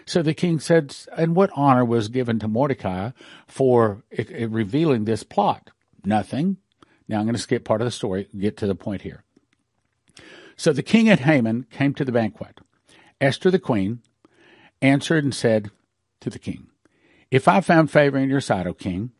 So 0.05 0.21
the 0.21 0.33
king 0.33 0.59
said, 0.59 0.95
and 1.17 1.35
what 1.35 1.49
honor 1.53 1.83
was 1.83 2.07
given 2.07 2.39
to 2.39 2.47
Mordecai 2.47 3.11
for 3.47 4.03
revealing 4.29 5.03
this 5.03 5.23
plot? 5.23 5.71
Nothing. 6.05 6.57
Now 7.09 7.19
I'm 7.19 7.25
going 7.25 7.35
to 7.35 7.41
skip 7.41 7.65
part 7.65 7.81
of 7.81 7.85
the 7.85 7.91
story, 7.91 8.29
get 8.37 8.55
to 8.57 8.67
the 8.67 8.75
point 8.75 9.01
here. 9.01 9.24
So 10.55 10.71
the 10.71 10.83
king 10.83 11.09
and 11.09 11.19
Haman 11.19 11.67
came 11.69 11.93
to 11.95 12.05
the 12.05 12.11
banquet. 12.11 12.59
Esther 13.19 13.51
the 13.51 13.59
queen 13.59 14.01
answered 14.81 15.23
and 15.23 15.33
said 15.33 15.71
to 16.21 16.29
the 16.29 16.39
king, 16.39 16.67
If 17.31 17.47
I 17.47 17.61
found 17.61 17.91
favor 17.91 18.17
in 18.17 18.29
your 18.29 18.41
sight, 18.41 18.67
O 18.67 18.73
king, 18.73 19.11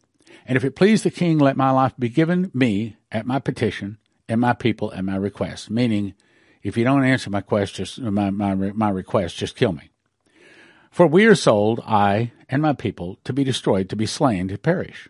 and 0.46 0.56
if 0.56 0.64
it 0.64 0.76
please 0.76 1.04
the 1.04 1.12
king, 1.12 1.38
let 1.38 1.58
my 1.58 1.72
life 1.72 1.94
be 1.98 2.10
given 2.10 2.52
me 2.54 2.98
at 3.12 3.26
my 3.26 3.40
petition, 3.40 3.98
and 4.28 4.42
my 4.42 4.54
people 4.54 4.94
at 4.94 5.06
my 5.06 5.16
request. 5.16 5.70
Meaning, 5.70 6.14
if 6.62 6.78
you 6.78 6.84
don't 6.84 7.04
answer 7.04 7.30
my 7.30 7.42
quest, 7.42 7.76
just 7.76 8.00
my, 8.00 8.30
my, 8.30 8.56
my 8.56 8.90
request, 8.90 9.38
just 9.38 9.56
kill 9.56 9.72
me. 9.72 9.90
For 10.92 11.06
we 11.08 11.26
are 11.26 11.36
sold, 11.36 11.82
I 11.86 12.32
and 12.48 12.62
my 12.62 12.74
people, 12.74 13.20
to 13.24 13.34
be 13.34 13.44
destroyed, 13.44 13.90
to 13.90 13.96
be 13.96 14.06
slain, 14.06 14.48
to 14.48 14.58
perish. 14.58 15.10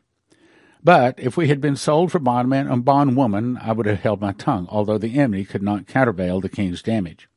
But 0.85 1.19
if 1.19 1.35
we 1.35 1.47
had 1.47 1.59
been 1.59 1.75
sold 1.75 2.11
for 2.11 2.19
bondman 2.19 2.67
and 2.67 2.85
bondwoman, 2.85 3.57
I 3.59 3.71
would 3.71 3.87
have 3.87 4.01
held 4.01 4.21
my 4.21 4.33
tongue, 4.33 4.67
although 4.69 4.99
the 4.99 5.17
enemy 5.17 5.43
could 5.43 5.63
not 5.63 5.87
countervail 5.87 6.39
the 6.39 6.47
king's 6.47 6.83
damage. 6.83 7.27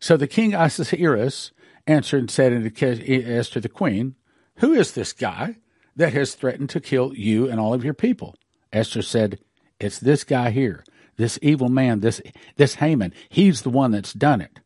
So 0.00 0.16
the 0.16 0.26
king 0.26 0.52
Ahasuerus 0.52 1.52
answered 1.86 2.18
and 2.18 2.30
said 2.30 2.52
unto 2.52 2.70
Esther 2.82 3.60
the 3.60 3.68
queen, 3.68 4.16
Who 4.56 4.72
is 4.72 4.92
this 4.92 5.12
guy 5.12 5.58
that 5.94 6.12
has 6.12 6.34
threatened 6.34 6.70
to 6.70 6.80
kill 6.80 7.14
you 7.14 7.48
and 7.48 7.60
all 7.60 7.72
of 7.72 7.84
your 7.84 7.94
people. 7.94 8.34
Esther 8.72 9.02
said, 9.02 9.38
It's 9.78 10.00
this 10.00 10.24
guy 10.24 10.50
here, 10.50 10.84
this 11.16 11.38
evil 11.40 11.68
man, 11.68 12.00
this 12.00 12.20
this 12.56 12.76
Haman. 12.76 13.14
He's 13.28 13.62
the 13.62 13.70
one 13.70 13.92
that's 13.92 14.12
done 14.12 14.40
it. 14.40 14.58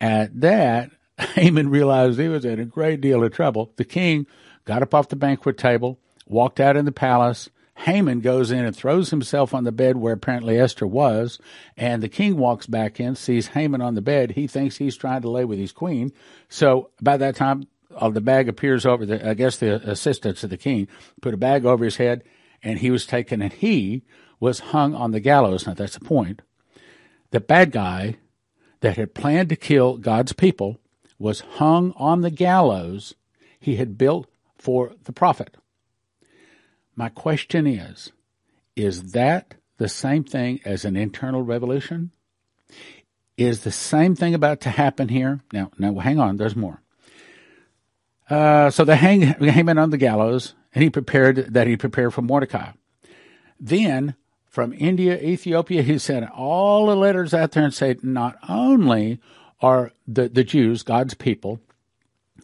At 0.00 0.40
that, 0.40 0.90
Haman 1.18 1.68
realized 1.68 2.18
he 2.18 2.28
was 2.28 2.46
in 2.46 2.60
a 2.60 2.64
great 2.64 3.02
deal 3.02 3.22
of 3.22 3.32
trouble. 3.32 3.72
The 3.76 3.84
king 3.84 4.26
got 4.64 4.82
up 4.82 4.94
off 4.94 5.08
the 5.10 5.16
banquet 5.16 5.58
table, 5.58 5.98
walked 6.26 6.60
out 6.60 6.76
in 6.76 6.84
the 6.84 6.92
palace. 6.92 7.48
Haman 7.80 8.20
goes 8.20 8.50
in 8.50 8.64
and 8.64 8.74
throws 8.74 9.10
himself 9.10 9.52
on 9.52 9.64
the 9.64 9.72
bed 9.72 9.96
where 9.96 10.14
apparently 10.14 10.58
Esther 10.58 10.86
was, 10.86 11.38
and 11.76 12.02
the 12.02 12.08
king 12.08 12.38
walks 12.38 12.66
back 12.66 12.98
in, 12.98 13.14
sees 13.14 13.48
Haman 13.48 13.82
on 13.82 13.94
the 13.94 14.00
bed. 14.00 14.32
He 14.32 14.46
thinks 14.46 14.78
he's 14.78 14.96
trying 14.96 15.22
to 15.22 15.30
lay 15.30 15.44
with 15.44 15.58
his 15.58 15.72
queen. 15.72 16.12
So 16.48 16.90
by 17.02 17.18
that 17.18 17.36
time, 17.36 17.66
of 17.96 18.14
the 18.14 18.20
bag 18.20 18.48
appears 18.48 18.86
over 18.86 19.06
the, 19.06 19.28
I 19.28 19.34
guess 19.34 19.56
the 19.56 19.76
assistants 19.88 20.44
of 20.44 20.50
the 20.50 20.56
king 20.56 20.88
put 21.20 21.34
a 21.34 21.38
bag 21.38 21.64
over 21.64 21.84
his 21.84 21.96
head 21.96 22.22
and 22.62 22.78
he 22.78 22.90
was 22.90 23.06
taken 23.06 23.42
and 23.42 23.52
he 23.52 24.02
was 24.38 24.60
hung 24.60 24.94
on 24.94 25.12
the 25.12 25.20
gallows. 25.20 25.66
Now 25.66 25.74
that's 25.74 25.98
the 25.98 26.04
point. 26.04 26.42
The 27.30 27.40
bad 27.40 27.72
guy 27.72 28.16
that 28.80 28.96
had 28.96 29.14
planned 29.14 29.48
to 29.48 29.56
kill 29.56 29.96
God's 29.96 30.32
people 30.32 30.78
was 31.18 31.40
hung 31.40 31.92
on 31.96 32.20
the 32.20 32.30
gallows 32.30 33.14
he 33.58 33.76
had 33.76 33.96
built 33.96 34.28
for 34.58 34.92
the 35.04 35.12
prophet. 35.12 35.56
My 36.96 37.10
question 37.10 37.66
is, 37.66 38.10
is 38.74 39.12
that 39.12 39.54
the 39.76 39.88
same 39.88 40.24
thing 40.24 40.60
as 40.64 40.84
an 40.84 40.96
internal 40.96 41.42
revolution? 41.42 42.10
Is 43.36 43.60
the 43.60 43.70
same 43.70 44.16
thing 44.16 44.34
about 44.34 44.62
to 44.62 44.70
happen 44.70 45.08
here? 45.08 45.40
Now, 45.52 45.70
now 45.78 45.94
hang 45.98 46.18
on, 46.18 46.38
there's 46.38 46.56
more. 46.56 46.80
Uh, 48.30 48.70
so 48.70 48.84
they 48.84 48.96
hang 48.96 49.20
Haman 49.20 49.78
on 49.78 49.90
the 49.90 49.98
gallows, 49.98 50.54
and 50.74 50.82
he 50.82 50.90
prepared 50.90 51.52
that 51.52 51.66
he 51.66 51.76
prepared 51.76 52.14
for 52.14 52.22
Mordecai. 52.22 52.72
Then 53.60 54.14
from 54.46 54.72
India, 54.72 55.20
Ethiopia, 55.20 55.82
he 55.82 55.98
sent 55.98 56.30
all 56.30 56.86
the 56.86 56.96
letters 56.96 57.34
out 57.34 57.52
there 57.52 57.64
and 57.64 57.74
said, 57.74 58.02
not 58.02 58.38
only 58.48 59.20
are 59.60 59.92
the, 60.08 60.30
the 60.30 60.44
Jews, 60.44 60.82
God's 60.82 61.12
people, 61.12 61.60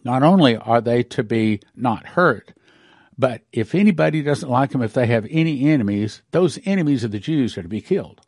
not 0.03 0.21
only 0.21 0.55
are 0.55 0.79
they 0.79 1.01
to 1.03 1.23
be 1.23 1.59
not 1.75 2.05
hurt, 2.09 2.53
but 3.17 3.41
if 3.51 3.75
anybody 3.75 4.21
doesn't 4.21 4.49
like 4.49 4.71
them, 4.71 4.81
if 4.81 4.93
they 4.93 5.07
have 5.07 5.27
any 5.29 5.69
enemies, 5.69 6.21
those 6.31 6.59
enemies 6.65 7.03
of 7.03 7.11
the 7.11 7.19
Jews 7.19 7.57
are 7.57 7.63
to 7.63 7.67
be 7.67 7.81
killed. 7.81 8.21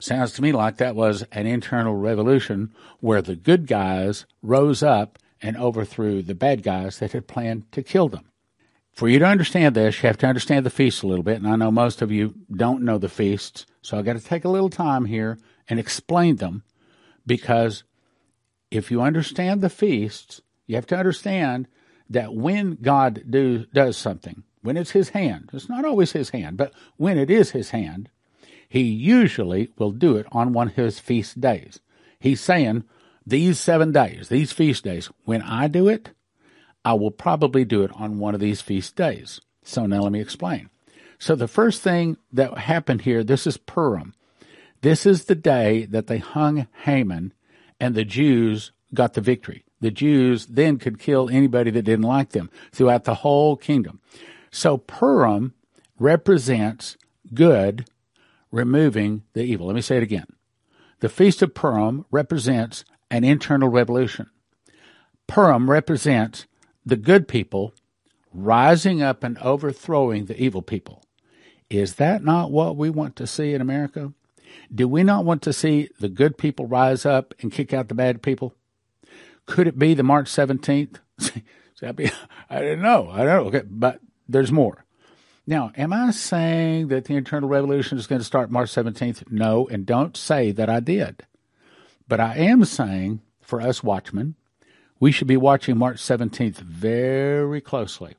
Sounds 0.00 0.32
to 0.32 0.42
me 0.42 0.52
like 0.52 0.76
that 0.76 0.94
was 0.94 1.22
an 1.32 1.46
internal 1.46 1.96
revolution 1.96 2.72
where 3.00 3.22
the 3.22 3.34
good 3.34 3.66
guys 3.66 4.26
rose 4.42 4.82
up 4.82 5.18
and 5.42 5.56
overthrew 5.56 6.22
the 6.22 6.34
bad 6.34 6.62
guys 6.62 6.98
that 6.98 7.12
had 7.12 7.26
planned 7.26 7.70
to 7.72 7.82
kill 7.82 8.08
them. 8.08 8.30
For 8.92 9.08
you 9.08 9.18
to 9.20 9.24
understand 9.24 9.74
this, 9.74 10.02
you 10.02 10.08
have 10.08 10.18
to 10.18 10.26
understand 10.26 10.66
the 10.66 10.70
feasts 10.70 11.02
a 11.02 11.06
little 11.06 11.22
bit, 11.22 11.36
and 11.36 11.46
I 11.46 11.56
know 11.56 11.70
most 11.70 12.02
of 12.02 12.10
you 12.10 12.34
don't 12.50 12.82
know 12.82 12.98
the 12.98 13.08
feasts, 13.08 13.64
so 13.80 13.96
I've 13.96 14.04
got 14.04 14.14
to 14.14 14.20
take 14.20 14.44
a 14.44 14.48
little 14.48 14.70
time 14.70 15.04
here 15.04 15.38
and 15.68 15.78
explain 15.78 16.36
them 16.36 16.64
because 17.26 17.84
if 18.70 18.90
you 18.90 19.00
understand 19.00 19.60
the 19.60 19.70
feasts, 19.70 20.40
you 20.66 20.74
have 20.74 20.86
to 20.88 20.96
understand 20.96 21.68
that 22.10 22.34
when 22.34 22.78
God 22.80 23.24
do, 23.28 23.66
does 23.72 23.96
something, 23.96 24.42
when 24.62 24.76
it's 24.76 24.92
His 24.92 25.10
hand, 25.10 25.50
it's 25.52 25.68
not 25.68 25.84
always 25.84 26.12
His 26.12 26.30
hand, 26.30 26.56
but 26.56 26.72
when 26.96 27.18
it 27.18 27.30
is 27.30 27.50
His 27.50 27.70
hand, 27.70 28.10
He 28.68 28.82
usually 28.82 29.70
will 29.78 29.92
do 29.92 30.16
it 30.16 30.26
on 30.32 30.52
one 30.52 30.68
of 30.68 30.74
His 30.74 30.98
feast 30.98 31.40
days. 31.40 31.80
He's 32.18 32.40
saying, 32.40 32.84
these 33.26 33.60
seven 33.60 33.92
days, 33.92 34.28
these 34.28 34.52
feast 34.52 34.84
days, 34.84 35.10
when 35.24 35.42
I 35.42 35.68
do 35.68 35.88
it, 35.88 36.10
I 36.84 36.94
will 36.94 37.10
probably 37.10 37.64
do 37.64 37.82
it 37.82 37.90
on 37.94 38.18
one 38.18 38.34
of 38.34 38.40
these 38.40 38.62
feast 38.62 38.96
days. 38.96 39.40
So 39.62 39.84
now 39.84 40.00
let 40.00 40.12
me 40.12 40.20
explain. 40.20 40.70
So 41.18 41.34
the 41.34 41.48
first 41.48 41.82
thing 41.82 42.16
that 42.32 42.56
happened 42.56 43.02
here, 43.02 43.22
this 43.22 43.46
is 43.46 43.58
Purim. 43.58 44.14
This 44.80 45.04
is 45.04 45.24
the 45.24 45.34
day 45.34 45.84
that 45.86 46.06
they 46.06 46.18
hung 46.18 46.68
Haman 46.84 47.34
and 47.78 47.94
the 47.94 48.04
Jews 48.04 48.72
got 48.94 49.14
the 49.14 49.20
victory. 49.20 49.64
The 49.80 49.90
Jews 49.90 50.46
then 50.46 50.78
could 50.78 50.98
kill 50.98 51.28
anybody 51.28 51.70
that 51.70 51.82
didn't 51.82 52.02
like 52.02 52.30
them 52.30 52.50
throughout 52.72 53.04
the 53.04 53.16
whole 53.16 53.56
kingdom. 53.56 54.00
So 54.50 54.78
Purim 54.78 55.54
represents 55.98 56.96
good, 57.34 57.88
removing 58.50 59.22
the 59.34 59.42
evil. 59.42 59.66
Let 59.66 59.76
me 59.76 59.82
say 59.82 59.96
it 59.98 60.02
again. 60.02 60.26
The 61.00 61.08
Feast 61.08 61.42
of 61.42 61.54
Purim 61.54 62.06
represents 62.10 62.84
an 63.10 63.24
internal 63.24 63.68
revolution. 63.68 64.30
Purim 65.26 65.70
represents 65.70 66.46
the 66.84 66.96
good 66.96 67.28
people 67.28 67.74
rising 68.32 69.02
up 69.02 69.22
and 69.22 69.38
overthrowing 69.38 70.24
the 70.24 70.40
evil 70.40 70.62
people. 70.62 71.02
Is 71.70 71.96
that 71.96 72.24
not 72.24 72.50
what 72.50 72.76
we 72.76 72.90
want 72.90 73.14
to 73.16 73.26
see 73.26 73.52
in 73.52 73.60
America? 73.60 74.12
Do 74.74 74.88
we 74.88 75.02
not 75.02 75.24
want 75.24 75.42
to 75.42 75.52
see 75.52 75.90
the 76.00 76.08
good 76.08 76.38
people 76.38 76.66
rise 76.66 77.04
up 77.04 77.34
and 77.40 77.52
kick 77.52 77.72
out 77.72 77.88
the 77.88 77.94
bad 77.94 78.22
people? 78.22 78.54
Could 79.48 79.66
it 79.66 79.78
be 79.78 79.94
the 79.94 80.02
March 80.02 80.30
17th? 80.30 80.96
I 81.82 82.60
didn't 82.60 82.82
know. 82.82 83.08
I 83.10 83.18
don't 83.18 83.26
know. 83.26 83.44
Okay, 83.46 83.62
but 83.66 83.98
there's 84.28 84.52
more. 84.52 84.84
Now, 85.46 85.72
am 85.74 85.94
I 85.94 86.10
saying 86.10 86.88
that 86.88 87.06
the 87.06 87.16
internal 87.16 87.48
revolution 87.48 87.96
is 87.96 88.06
going 88.06 88.20
to 88.20 88.26
start 88.26 88.50
March 88.50 88.70
17th? 88.70 89.32
No, 89.32 89.66
and 89.66 89.86
don't 89.86 90.18
say 90.18 90.52
that 90.52 90.68
I 90.68 90.80
did. 90.80 91.24
But 92.06 92.20
I 92.20 92.36
am 92.36 92.66
saying 92.66 93.22
for 93.40 93.58
us 93.62 93.82
watchmen, 93.82 94.34
we 95.00 95.12
should 95.12 95.26
be 95.26 95.38
watching 95.38 95.78
March 95.78 95.96
17th 95.96 96.56
very 96.56 97.62
closely. 97.62 98.16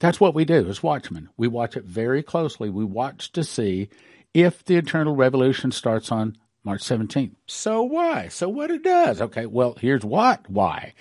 That's 0.00 0.18
what 0.18 0.34
we 0.34 0.44
do 0.44 0.68
as 0.68 0.82
watchmen. 0.82 1.28
We 1.36 1.46
watch 1.46 1.76
it 1.76 1.84
very 1.84 2.24
closely. 2.24 2.70
We 2.70 2.84
watch 2.84 3.30
to 3.32 3.44
see 3.44 3.88
if 4.34 4.64
the 4.64 4.74
internal 4.74 5.14
revolution 5.14 5.70
starts 5.70 6.10
on 6.10 6.36
March 6.64 6.82
17th. 6.82 7.34
So 7.46 7.82
why? 7.82 8.28
So 8.28 8.48
what 8.48 8.70
it 8.70 8.82
does? 8.82 9.20
Okay, 9.20 9.46
well, 9.46 9.76
here's 9.80 10.04
what 10.04 10.48
why. 10.48 10.94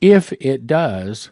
If 0.00 0.32
it 0.40 0.66
does, 0.66 1.30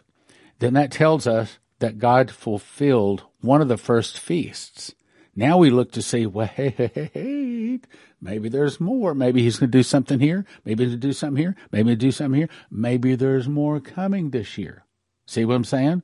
then 0.59 0.73
that 0.73 0.91
tells 0.91 1.27
us 1.27 1.59
that 1.79 1.97
God 1.97 2.31
fulfilled 2.31 3.23
one 3.41 3.61
of 3.61 3.67
the 3.67 3.77
first 3.77 4.19
feasts. 4.19 4.93
Now 5.35 5.57
we 5.57 5.69
look 5.69 5.91
to 5.93 6.01
see, 6.01 6.25
wait, 6.25 7.87
maybe 8.21 8.49
there's 8.49 8.79
more. 8.79 9.15
Maybe 9.15 9.41
he's 9.41 9.57
going 9.57 9.71
to 9.71 9.77
do 9.77 9.83
something 9.83 10.19
here. 10.19 10.45
Maybe 10.65 10.85
he'll 10.85 10.97
do 10.97 11.13
something 11.13 11.41
here. 11.41 11.55
Maybe 11.71 11.89
he'll 11.91 11.97
do 11.97 12.11
something 12.11 12.39
here. 12.41 12.49
Maybe 12.69 13.15
there's 13.15 13.47
more 13.47 13.79
coming 13.79 14.31
this 14.31 14.57
year. 14.57 14.83
See 15.25 15.45
what 15.45 15.55
I'm 15.55 15.63
saying? 15.63 16.03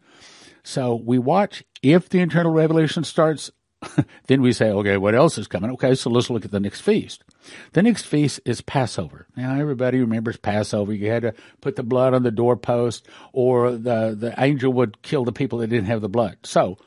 So 0.64 0.96
we 0.96 1.20
watch 1.20 1.64
if 1.82 2.08
the 2.08 2.20
internal 2.20 2.54
revelation 2.54 3.04
starts, 3.04 3.52
then 4.27 4.42
we 4.42 4.51
say, 4.51 4.70
okay, 4.70 4.98
what 4.98 5.15
else 5.15 5.38
is 5.38 5.48
coming? 5.48 5.72
Okay, 5.72 5.96
so 5.96 6.10
let's 6.10 6.30
look 6.30 6.46
at 6.46 6.51
the 6.51 6.60
next 6.60 6.82
feast. 6.82 7.24
The 7.74 7.84
next 7.84 8.06
feast 8.06 8.39
is 8.46 8.62
Passover. 8.62 9.27
Now 9.36 9.60
everybody 9.60 10.00
remembers 10.00 10.38
Passover. 10.38 10.94
You 10.94 11.10
had 11.10 11.24
to 11.24 11.34
put 11.62 11.75
the 11.75 11.84
blood 11.84 12.13
on 12.13 12.24
the 12.24 12.32
doorpost 12.32 13.08
or 13.34 13.72
the, 13.72 14.15
the 14.18 14.34
angel 14.38 14.74
would 14.74 15.01
kill 15.01 15.25
the 15.25 15.32
people 15.32 15.60
that 15.60 15.68
didn't 15.68 15.88
have 15.88 16.01
the 16.01 16.10
blood. 16.10 16.38
So 16.44 16.77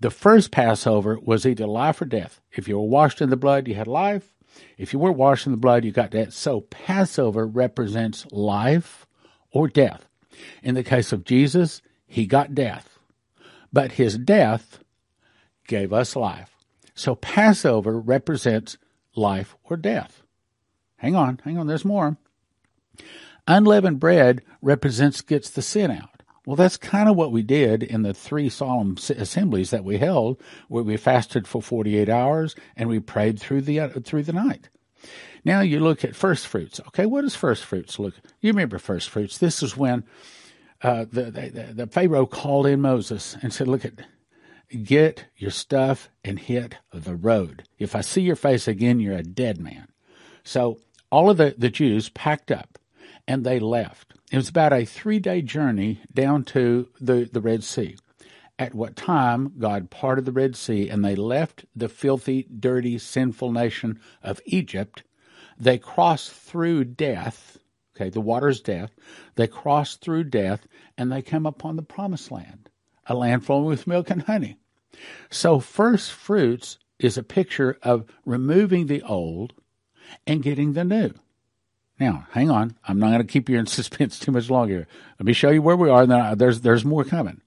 the 0.00 0.10
first 0.10 0.50
Passover 0.50 1.18
was 1.20 1.46
either 1.46 1.66
life 1.66 2.00
or 2.00 2.04
death. 2.04 2.40
If 2.52 2.68
you 2.68 2.78
were 2.78 2.86
washed 2.86 3.20
in 3.20 3.30
the 3.30 3.36
blood, 3.36 3.66
you 3.66 3.74
had 3.74 3.88
life. 3.88 4.34
If 4.76 4.92
you 4.92 4.98
weren't 4.98 5.16
washed 5.16 5.46
in 5.46 5.52
the 5.52 5.58
blood, 5.58 5.84
you 5.84 5.92
got 5.92 6.10
death. 6.10 6.32
So 6.32 6.62
Passover 6.62 7.46
represents 7.46 8.26
life 8.30 9.06
or 9.52 9.68
death. 9.68 10.08
In 10.62 10.74
the 10.74 10.84
case 10.84 11.12
of 11.12 11.24
Jesus, 11.24 11.82
he 12.06 12.26
got 12.26 12.54
death, 12.54 12.98
but 13.72 13.92
his 13.92 14.16
death 14.16 14.80
gave 15.68 15.92
us 15.92 16.16
life. 16.16 16.50
So 16.94 17.14
Passover 17.14 18.00
represents 18.00 18.76
life 19.14 19.54
or 19.62 19.76
death. 19.76 20.22
Hang 20.96 21.14
on, 21.14 21.40
hang 21.44 21.56
on, 21.56 21.68
there's 21.68 21.84
more. 21.84 22.16
Unleavened 23.46 24.00
bread 24.00 24.42
represents 24.60 25.20
gets 25.20 25.48
the 25.48 25.62
sin 25.62 25.92
out. 25.92 26.22
Well, 26.44 26.56
that's 26.56 26.76
kind 26.76 27.08
of 27.08 27.16
what 27.16 27.30
we 27.30 27.42
did 27.42 27.82
in 27.82 28.02
the 28.02 28.14
three 28.14 28.48
solemn 28.48 28.96
assemblies 28.96 29.70
that 29.70 29.84
we 29.84 29.98
held, 29.98 30.40
where 30.68 30.82
we 30.82 30.96
fasted 30.96 31.46
for 31.46 31.62
48 31.62 32.08
hours 32.08 32.56
and 32.74 32.88
we 32.88 33.00
prayed 33.00 33.38
through 33.38 33.62
the 33.62 33.80
uh, 33.80 33.88
through 34.02 34.22
the 34.22 34.32
night. 34.32 34.70
Now 35.44 35.60
you 35.60 35.78
look 35.78 36.04
at 36.04 36.16
first 36.16 36.46
fruits. 36.46 36.80
Okay, 36.88 37.06
what 37.06 37.20
does 37.20 37.34
first 37.34 37.64
fruits 37.64 37.98
look? 37.98 38.14
You 38.40 38.50
remember 38.50 38.78
first 38.78 39.10
fruits? 39.10 39.38
This 39.38 39.62
is 39.62 39.76
when 39.76 40.04
uh, 40.82 41.04
the, 41.10 41.30
the, 41.30 41.72
the 41.74 41.86
Pharaoh 41.86 42.26
called 42.26 42.66
in 42.66 42.80
Moses 42.80 43.36
and 43.42 43.52
said, 43.52 43.68
"Look 43.68 43.84
at." 43.84 43.92
Get 44.70 45.26
your 45.36 45.50
stuff 45.50 46.10
and 46.22 46.38
hit 46.38 46.76
the 46.92 47.16
road. 47.16 47.64
If 47.78 47.94
I 47.94 48.02
see 48.02 48.20
your 48.20 48.36
face 48.36 48.68
again, 48.68 49.00
you're 49.00 49.16
a 49.16 49.22
dead 49.22 49.58
man. 49.58 49.88
So 50.44 50.78
all 51.10 51.30
of 51.30 51.38
the, 51.38 51.54
the 51.56 51.70
Jews 51.70 52.10
packed 52.10 52.50
up 52.50 52.78
and 53.26 53.44
they 53.44 53.58
left. 53.58 54.14
It 54.30 54.36
was 54.36 54.48
about 54.48 54.72
a 54.72 54.84
three 54.84 55.20
day 55.20 55.42
journey 55.42 56.00
down 56.12 56.44
to 56.44 56.88
the, 57.00 57.28
the 57.32 57.40
Red 57.40 57.64
Sea. 57.64 57.96
At 58.58 58.74
what 58.74 58.96
time 58.96 59.52
God 59.58 59.88
parted 59.88 60.24
the 60.24 60.32
Red 60.32 60.56
Sea 60.56 60.88
and 60.88 61.04
they 61.04 61.14
left 61.14 61.64
the 61.74 61.88
filthy, 61.88 62.46
dirty, 62.58 62.98
sinful 62.98 63.52
nation 63.52 64.00
of 64.22 64.40
Egypt. 64.44 65.02
They 65.58 65.78
crossed 65.78 66.30
through 66.32 66.84
death. 66.84 67.58
Okay, 67.96 68.10
the 68.10 68.20
water's 68.20 68.60
death. 68.60 68.90
They 69.36 69.46
crossed 69.46 70.00
through 70.00 70.24
death 70.24 70.66
and 70.96 71.10
they 71.10 71.22
came 71.22 71.46
upon 71.46 71.76
the 71.76 71.82
promised 71.82 72.30
land, 72.30 72.67
a 73.08 73.14
land 73.14 73.44
flowing 73.44 73.66
with 73.66 73.86
milk 73.86 74.10
and 74.10 74.22
honey. 74.22 74.56
So, 75.30 75.60
first 75.60 76.12
fruits 76.12 76.78
is 76.98 77.16
a 77.16 77.22
picture 77.22 77.78
of 77.82 78.04
removing 78.24 78.86
the 78.86 79.02
old 79.02 79.54
and 80.26 80.42
getting 80.42 80.72
the 80.72 80.84
new. 80.84 81.12
Now, 82.00 82.26
hang 82.30 82.50
on. 82.50 82.76
I'm 82.86 82.98
not 82.98 83.08
going 83.08 83.26
to 83.26 83.32
keep 83.32 83.48
you 83.48 83.58
in 83.58 83.66
suspense 83.66 84.18
too 84.18 84.32
much 84.32 84.50
longer. 84.50 84.86
Let 85.18 85.26
me 85.26 85.32
show 85.32 85.50
you 85.50 85.62
where 85.62 85.76
we 85.76 85.90
are, 85.90 86.02
and 86.02 86.12
then 86.12 86.38
there's 86.38 86.60
there's 86.60 86.84
more 86.84 87.04
coming. 87.04 87.40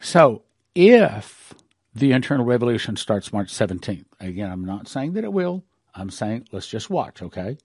So, 0.00 0.42
if 0.74 1.54
the 1.94 2.12
internal 2.12 2.46
revolution 2.46 2.96
starts 2.96 3.32
March 3.32 3.52
17th, 3.52 4.06
again, 4.18 4.50
I'm 4.50 4.64
not 4.64 4.88
saying 4.88 5.12
that 5.12 5.24
it 5.24 5.32
will. 5.32 5.64
I'm 5.94 6.10
saying 6.10 6.48
let's 6.52 6.68
just 6.68 6.88
watch, 6.88 7.20
okay? 7.22 7.58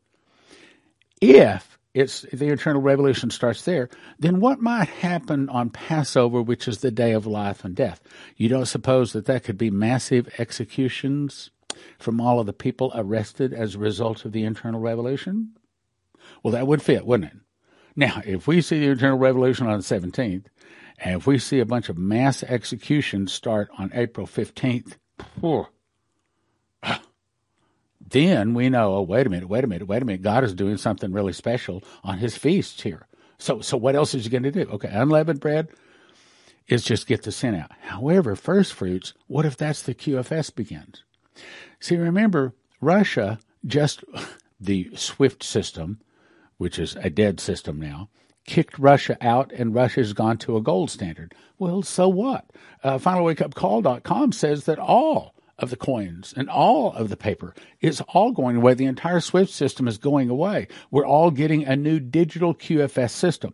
If 1.22 1.78
it's 1.96 2.24
the 2.34 2.50
internal 2.50 2.82
revolution 2.82 3.30
starts 3.30 3.64
there, 3.64 3.90
then 4.20 4.42
what 4.42 4.60
might 4.60 4.90
happen 4.90 5.48
on 5.48 5.70
Passover, 5.70 6.42
which 6.42 6.68
is 6.68 6.80
the 6.80 6.92
day 6.92 7.14
of 7.14 7.26
life 7.26 7.64
and 7.64 7.74
death? 7.74 8.02
You 8.36 8.50
don't 8.50 8.66
suppose 8.66 9.14
that 9.14 9.28
that 9.28 9.46
could 9.46 9.58
be 9.58 9.72
massive 9.72 10.28
executions 10.38 11.52
from 11.98 12.20
all 12.20 12.42
of 12.42 12.48
the 12.48 12.54
people 12.54 12.92
arrested 12.94 13.54
as 13.54 13.76
a 13.76 13.80
result 13.80 14.26
of 14.26 14.34
the 14.34 14.44
internal 14.44 14.82
revolution? 14.82 15.52
Well, 16.44 16.52
that 16.52 16.68
would 16.68 16.82
fit, 16.82 17.06
wouldn't 17.06 17.32
it? 17.32 17.40
Now, 17.96 18.22
if 18.26 18.46
we 18.46 18.62
see 18.62 18.80
the 18.80 18.92
internal 18.92 19.18
revolution 19.18 19.68
on 19.68 19.78
the 19.80 19.86
17th, 19.86 20.48
and 21.00 21.16
if 21.16 21.26
we 21.26 21.40
see 21.40 21.62
a 21.62 21.66
bunch 21.66 21.88
of 21.88 21.98
mass 21.98 22.44
executions 22.44 23.32
start 23.32 23.70
on 23.78 23.90
April 23.94 24.28
15th, 24.28 24.98
then 28.08 28.54
we 28.54 28.70
know, 28.70 28.96
oh, 28.96 29.02
wait 29.02 29.26
a 29.26 29.30
minute, 29.30 29.50
wait 29.50 29.64
a 29.64 29.68
minute, 29.68 29.88
wait 29.88 30.02
a 30.02 30.06
minute. 30.06 30.22
God 30.22 30.44
is 30.44 30.54
doing 30.54 30.78
something 30.78 31.12
really 31.12 31.34
special 31.34 31.84
on 32.04 32.20
his 32.20 32.38
feasts 32.38 32.82
here. 32.82 33.08
So, 33.38 33.62
so 33.62 33.78
what 33.78 33.96
else 33.96 34.14
is 34.14 34.26
he 34.26 34.30
going 34.30 34.44
to 34.44 34.52
do? 34.52 34.70
Okay, 34.72 34.90
unleavened 34.90 35.40
bread 35.40 35.70
is 36.68 36.84
just 36.84 37.08
get 37.08 37.24
the 37.24 37.32
sin 37.32 37.56
out. 37.56 37.72
However, 37.82 38.36
first 38.36 38.74
fruits, 38.74 39.14
what 39.28 39.46
if 39.46 39.58
that's 39.58 39.82
the 39.82 39.96
QFS 39.96 40.56
begins? 40.56 41.04
See, 41.80 41.98
remember, 41.98 42.54
Russia 42.82 43.40
just, 43.66 44.04
the 44.60 44.90
SWIFT 44.96 45.44
system, 45.44 46.00
which 46.58 46.80
is 46.80 46.96
a 46.98 47.10
dead 47.10 47.40
system 47.40 47.80
now, 47.80 48.10
kicked 48.46 48.78
Russia 48.80 49.18
out 49.22 49.52
and 49.52 49.74
Russia's 49.74 50.14
gone 50.14 50.38
to 50.40 50.58
a 50.58 50.62
gold 50.62 50.90
standard. 50.90 51.34
Well, 51.58 51.82
so 51.82 52.08
what? 52.08 52.46
Uh, 52.84 52.98
FinalWakeUpCall.com 52.98 54.32
says 54.32 54.66
that 54.66 54.80
all 54.80 55.35
of 55.58 55.70
the 55.70 55.78
coins 55.78 56.34
and 56.36 56.50
all 56.50 56.92
of 56.94 57.10
the 57.10 57.18
paper 57.18 57.54
is 57.82 58.02
all 58.10 58.32
going 58.32 58.58
away. 58.58 58.74
The 58.74 58.86
entire 58.86 59.20
SWIFT 59.20 59.52
system 59.52 59.88
is 59.88 59.98
going 59.98 60.30
away. 60.30 60.68
We're 60.92 61.06
all 61.06 61.32
getting 61.32 61.64
a 61.66 61.76
new 61.76 62.00
digital 62.00 62.54
QFS 62.54 63.12
system. 63.12 63.54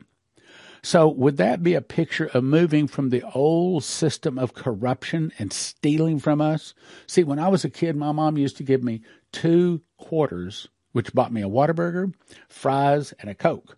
So, 0.83 1.07
would 1.07 1.37
that 1.37 1.61
be 1.61 1.75
a 1.75 1.81
picture 1.81 2.25
of 2.33 2.43
moving 2.43 2.87
from 2.87 3.09
the 3.09 3.21
old 3.35 3.83
system 3.83 4.39
of 4.39 4.55
corruption 4.55 5.31
and 5.37 5.53
stealing 5.53 6.17
from 6.17 6.41
us? 6.41 6.73
See, 7.05 7.23
when 7.23 7.37
I 7.37 7.49
was 7.49 7.63
a 7.63 7.69
kid, 7.69 7.95
my 7.95 8.11
mom 8.11 8.35
used 8.35 8.57
to 8.57 8.63
give 8.63 8.83
me 8.83 9.01
two 9.31 9.81
quarters 9.97 10.69
which 10.91 11.13
bought 11.13 11.31
me 11.31 11.41
a 11.41 11.47
Whataburger, 11.47 12.13
fries, 12.49 13.13
and 13.19 13.29
a 13.29 13.35
Coke. 13.35 13.77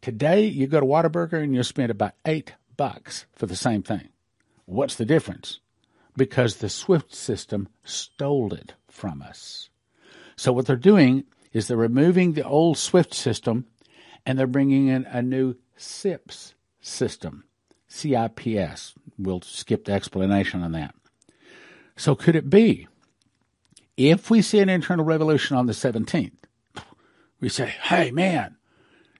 Today, 0.00 0.46
you 0.46 0.66
go 0.66 0.80
to 0.80 0.86
Whataburger 0.86 1.42
and 1.42 1.54
you'll 1.54 1.64
spend 1.64 1.90
about 1.90 2.14
eight 2.24 2.54
bucks 2.76 3.26
for 3.34 3.46
the 3.46 3.56
same 3.56 3.82
thing. 3.82 4.08
What's 4.64 4.94
the 4.94 5.04
difference? 5.04 5.60
Because 6.16 6.56
the 6.56 6.68
SWIFT 6.68 7.14
system 7.14 7.68
stole 7.84 8.52
it 8.52 8.74
from 8.88 9.22
us. 9.22 9.70
So 10.36 10.52
what 10.52 10.66
they're 10.66 10.76
doing 10.76 11.24
is 11.52 11.68
they're 11.68 11.76
removing 11.76 12.32
the 12.32 12.44
old 12.44 12.78
SWIFT 12.78 13.14
system 13.14 13.66
and 14.26 14.38
they're 14.38 14.46
bringing 14.46 14.88
in 14.88 15.04
a 15.06 15.22
new 15.22 15.56
CIPS 15.76 16.54
system, 16.80 17.44
CIPS. 17.88 18.94
We'll 19.18 19.42
skip 19.42 19.84
the 19.84 19.92
explanation 19.92 20.62
on 20.62 20.72
that. 20.72 20.94
So 21.96 22.14
could 22.14 22.36
it 22.36 22.50
be 22.50 22.88
if 23.96 24.30
we 24.30 24.42
see 24.42 24.58
an 24.58 24.68
internal 24.68 25.04
revolution 25.04 25.56
on 25.56 25.66
the 25.66 25.72
17th, 25.72 26.32
we 27.40 27.48
say, 27.48 27.74
hey, 27.82 28.10
man, 28.10 28.56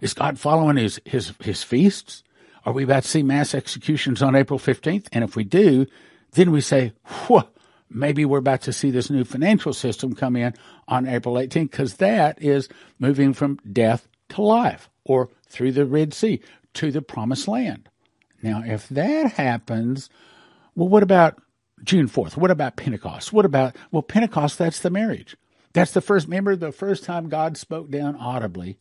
is 0.01 0.15
God 0.15 0.39
following 0.39 0.77
his, 0.77 1.01
his, 1.05 1.33
his 1.41 1.63
feasts? 1.63 2.23
Are 2.65 2.73
we 2.73 2.85
about 2.85 3.03
to 3.03 3.09
see 3.09 3.23
mass 3.23 3.55
executions 3.55 4.23
on 4.23 4.37
April 4.37 4.59
15th? 4.59 5.09
And 5.13 5.25
if 5.25 5.37
we 5.37 5.45
do, 5.45 5.87
then 6.33 6.51
we 6.51 6.61
say, 6.61 6.93
whoa, 7.05 7.49
maybe 7.89 8.25
we're 8.25 8.39
about 8.39 8.63
to 8.63 8.73
see 8.73 8.91
this 8.91 9.11
new 9.11 9.25
financial 9.25 9.73
system 9.73 10.15
come 10.15 10.37
in 10.37 10.55
on 10.89 11.09
April 11.09 11.35
18th 11.35 11.71
because 11.71 11.95
that 11.97 12.43
is 12.43 12.69
moving 12.99 13.33
from 13.33 13.59
death 13.71 14.09
to 14.31 14.43
life 14.43 14.89
or 15.05 15.31
through 15.49 15.73
the 15.73 15.87
Red 15.87 16.15
Sea 16.15 16.41
to 16.75 16.91
the 16.91 17.03
promised 17.03 17.49
land. 17.49 17.89
Now, 18.43 18.63
if 18.65 18.89
that 18.89 19.33
happens, 19.33 20.09
well, 20.75 20.89
what 20.89 21.03
about 21.03 21.39
June 21.85 22.09
4th. 22.09 22.37
What 22.37 22.51
about 22.51 22.77
Pentecost? 22.77 23.33
What 23.33 23.45
about, 23.45 23.77
well, 23.91 24.03
Pentecost, 24.03 24.59
that's 24.59 24.81
the 24.81 24.91
marriage. 24.91 25.37
That's 25.73 25.93
the 25.93 26.01
first, 26.01 26.27
remember 26.27 26.55
the 26.55 26.73
first 26.73 27.05
time 27.05 27.29
God 27.29 27.57
spoke 27.57 27.91
down 27.91 28.17
audibly. 28.17 28.79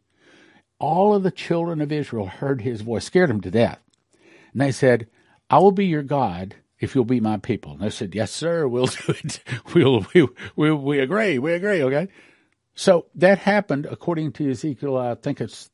All 0.80 1.14
of 1.14 1.24
the 1.24 1.32
children 1.32 1.82
of 1.82 1.92
Israel 1.92 2.28
heard 2.28 2.62
his 2.62 2.82
voice, 2.82 3.06
scared 3.06 3.30
them 3.30 3.42
to 3.42 3.52
death. 3.52 3.80
And 4.52 4.62
they 4.62 4.72
said, 4.72 5.08
I 5.50 5.60
will 5.60 5.72
be 5.72 5.86
your 5.86 6.04
God 6.04 6.56
if 6.82 6.96
you'll 6.96 7.06
be 7.06 7.20
my 7.20 7.38
people. 7.38 7.74
And 7.74 7.82
they 7.82 7.90
said, 7.90 8.14
yes, 8.14 8.32
sir, 8.32 8.68
we'll 8.68 8.88
do 8.88 9.14
it. 9.24 9.40
We'll, 9.74 10.06
we, 10.14 10.28
we, 10.56 10.72
we 10.72 11.00
agree. 11.00 11.40
We 11.40 11.54
agree. 11.54 11.82
Okay. 11.84 12.10
So 12.76 13.06
that 13.16 13.38
happened 13.38 13.86
according 13.86 14.34
to 14.34 14.50
Ezekiel. 14.50 14.98
I 14.98 15.16
think 15.16 15.40
it's 15.40 15.70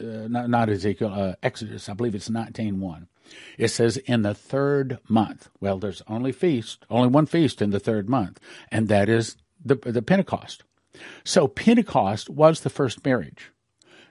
uh, 0.00 0.28
not, 0.28 0.48
not 0.48 0.70
Ezekiel, 0.70 1.12
uh, 1.12 1.34
Exodus. 1.42 1.88
I 1.88 1.94
believe 1.94 2.14
it's 2.14 2.28
19.1. 2.28 3.06
It 3.58 3.68
says 3.68 3.96
in 3.98 4.22
the 4.22 4.34
third 4.34 4.98
month. 5.08 5.48
Well, 5.60 5.78
there's 5.78 6.02
only 6.06 6.32
feast, 6.32 6.84
only 6.90 7.08
one 7.08 7.26
feast 7.26 7.62
in 7.62 7.70
the 7.70 7.80
third 7.80 8.08
month, 8.08 8.38
and 8.70 8.88
that 8.88 9.08
is 9.08 9.36
the, 9.64 9.76
the 9.76 10.02
Pentecost. 10.02 10.64
So 11.24 11.48
Pentecost 11.48 12.28
was 12.28 12.60
the 12.60 12.70
first 12.70 13.04
marriage. 13.04 13.50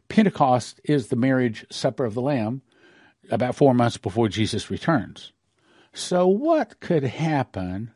Pentecost 0.09 0.81
is 0.83 1.07
the 1.07 1.15
marriage 1.15 1.65
supper 1.69 2.05
of 2.05 2.13
the 2.13 2.21
Lamb 2.21 2.61
about 3.29 3.55
four 3.55 3.73
months 3.73 3.97
before 3.97 4.27
Jesus 4.27 4.71
returns. 4.71 5.31
So, 5.93 6.27
what 6.27 6.79
could 6.79 7.03
happen? 7.03 7.91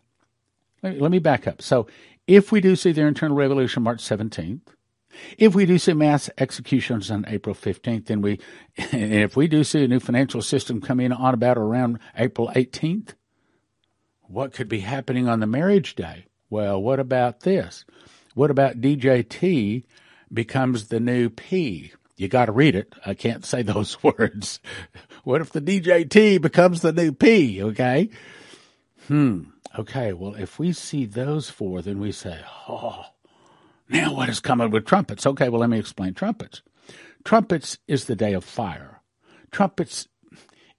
Let 0.84 0.94
me, 0.94 1.00
let 1.00 1.12
me 1.12 1.20
back 1.20 1.48
up. 1.48 1.62
So, 1.62 1.88
if 2.28 2.52
we 2.52 2.60
do 2.60 2.76
see 2.76 2.92
the 2.92 3.02
internal 3.02 3.38
revolution 3.38 3.84
March 3.84 4.00
17th, 4.00 4.62
if 5.38 5.56
we 5.56 5.66
do 5.66 5.78
see 5.78 5.94
mass 5.94 6.30
executions 6.38 7.10
on 7.10 7.26
April 7.28 7.56
15th, 7.56 8.06
then 8.06 8.22
we, 8.22 8.40
and 8.92 9.14
if 9.24 9.36
we 9.36 9.48
do 9.48 9.64
see 9.64 9.84
a 9.84 9.88
new 9.88 10.00
financial 10.00 10.42
system 10.42 10.82
come 10.82 11.00
in 11.00 11.12
on 11.12 11.34
about 11.34 11.58
around 11.58 12.00
April 12.18 12.52
18th, 12.56 13.14
what 14.24 14.54
could 14.54 14.68
be 14.68 14.80
happening 14.80 15.28
on 15.30 15.40
the 15.40 15.48
marriage 15.48 15.96
day? 15.96 16.26
Well, 16.50 16.82
what 16.82 17.00
about 17.00 17.42
this? 17.42 17.86
What 18.34 18.52
about 18.52 18.82
DJT 18.82 19.84
becomes 20.34 20.88
the 20.88 21.00
new 21.00 21.30
P? 21.30 21.94
You 22.18 22.28
got 22.28 22.46
to 22.46 22.52
read 22.52 22.76
it. 22.76 22.94
I 23.06 23.14
can't 23.14 23.46
say 23.46 23.62
those 23.64 24.02
words. 24.04 24.60
What 25.24 25.42
if 25.42 25.52
the 25.52 25.62
DJT 25.62 26.42
becomes 26.42 26.82
the 26.82 26.94
new 26.94 27.12
P? 27.12 27.62
Okay. 27.62 28.10
Hmm. 29.08 29.44
Okay. 29.78 30.14
Well, 30.14 30.36
if 30.36 30.60
we 30.60 30.72
see 30.72 31.06
those 31.06 31.50
four, 31.50 31.82
then 31.82 32.00
we 32.00 32.12
say, 32.12 32.40
oh, 32.70 33.06
now 33.90 34.14
what 34.14 34.30
is 34.30 34.40
coming 34.40 34.72
with 34.72 34.86
trumpets? 34.86 35.26
Okay. 35.26 35.50
Well, 35.50 35.62
let 35.62 35.70
me 35.70 35.80
explain 35.80 36.14
trumpets. 36.14 36.62
Trumpets 37.24 37.80
is 37.88 38.06
the 38.06 38.16
day 38.16 38.34
of 38.34 38.44
fire. 38.44 39.02
Trumpets 39.52 40.08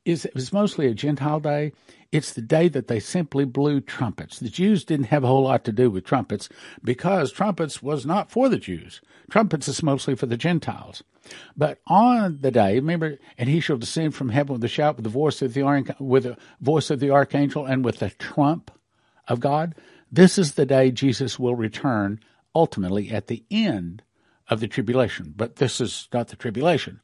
is, 0.05 0.27
is 0.27 0.53
mostly 0.53 0.87
a 0.87 0.94
Gentile 0.94 1.40
day. 1.40 1.72
It's 2.12 2.33
the 2.33 2.40
day 2.40 2.68
that 2.68 2.87
they 2.87 3.01
simply 3.01 3.44
blew 3.44 3.81
trumpets. 3.81 4.38
The 4.38 4.49
Jews 4.49 4.85
didn't 4.85 5.07
have 5.07 5.25
a 5.25 5.27
whole 5.27 5.42
lot 5.42 5.64
to 5.64 5.72
do 5.72 5.90
with 5.90 6.05
trumpets 6.05 6.49
because 6.83 7.33
trumpets 7.33 7.83
was 7.83 8.07
not 8.07 8.31
for 8.31 8.49
the 8.49 8.59
Jews. 8.59 9.01
Trumpets 9.29 9.66
is 9.66 9.83
mostly 9.83 10.14
for 10.14 10.27
the 10.27 10.37
Gentiles. 10.37 11.03
But 11.57 11.81
on 11.87 12.39
the 12.41 12.51
day, 12.51 12.75
remember, 12.75 13.19
and 13.39 13.49
he 13.49 13.61
shall 13.61 13.77
descend 13.77 14.15
from 14.15 14.29
heaven 14.29 14.55
with 14.55 14.65
a 14.65 14.69
shout, 14.69 14.97
with 14.97 15.05
the 15.05 15.11
voice 15.11 15.43
of 15.43 15.55
the 15.55 15.95
with 15.99 16.25
the 16.25 16.37
voice 16.61 16.91
of 16.91 17.01
the 17.01 17.11
archangel, 17.11 17.67
and 17.67 17.85
with 17.85 17.99
the 17.99 18.11
trump 18.11 18.71
of 19.29 19.41
God. 19.41 19.75
This 20.11 20.39
is 20.39 20.55
the 20.55 20.67
day 20.67 20.91
Jesus 20.91 21.39
will 21.39 21.55
return 21.55 22.21
ultimately 22.55 23.11
at 23.11 23.27
the 23.27 23.45
end 23.51 24.03
of 24.49 24.61
the 24.61 24.69
tribulation. 24.69 25.35
But 25.37 25.57
this 25.57 25.81
is 25.81 26.09
not 26.12 26.29
the 26.29 26.37
tribulation. 26.37 27.01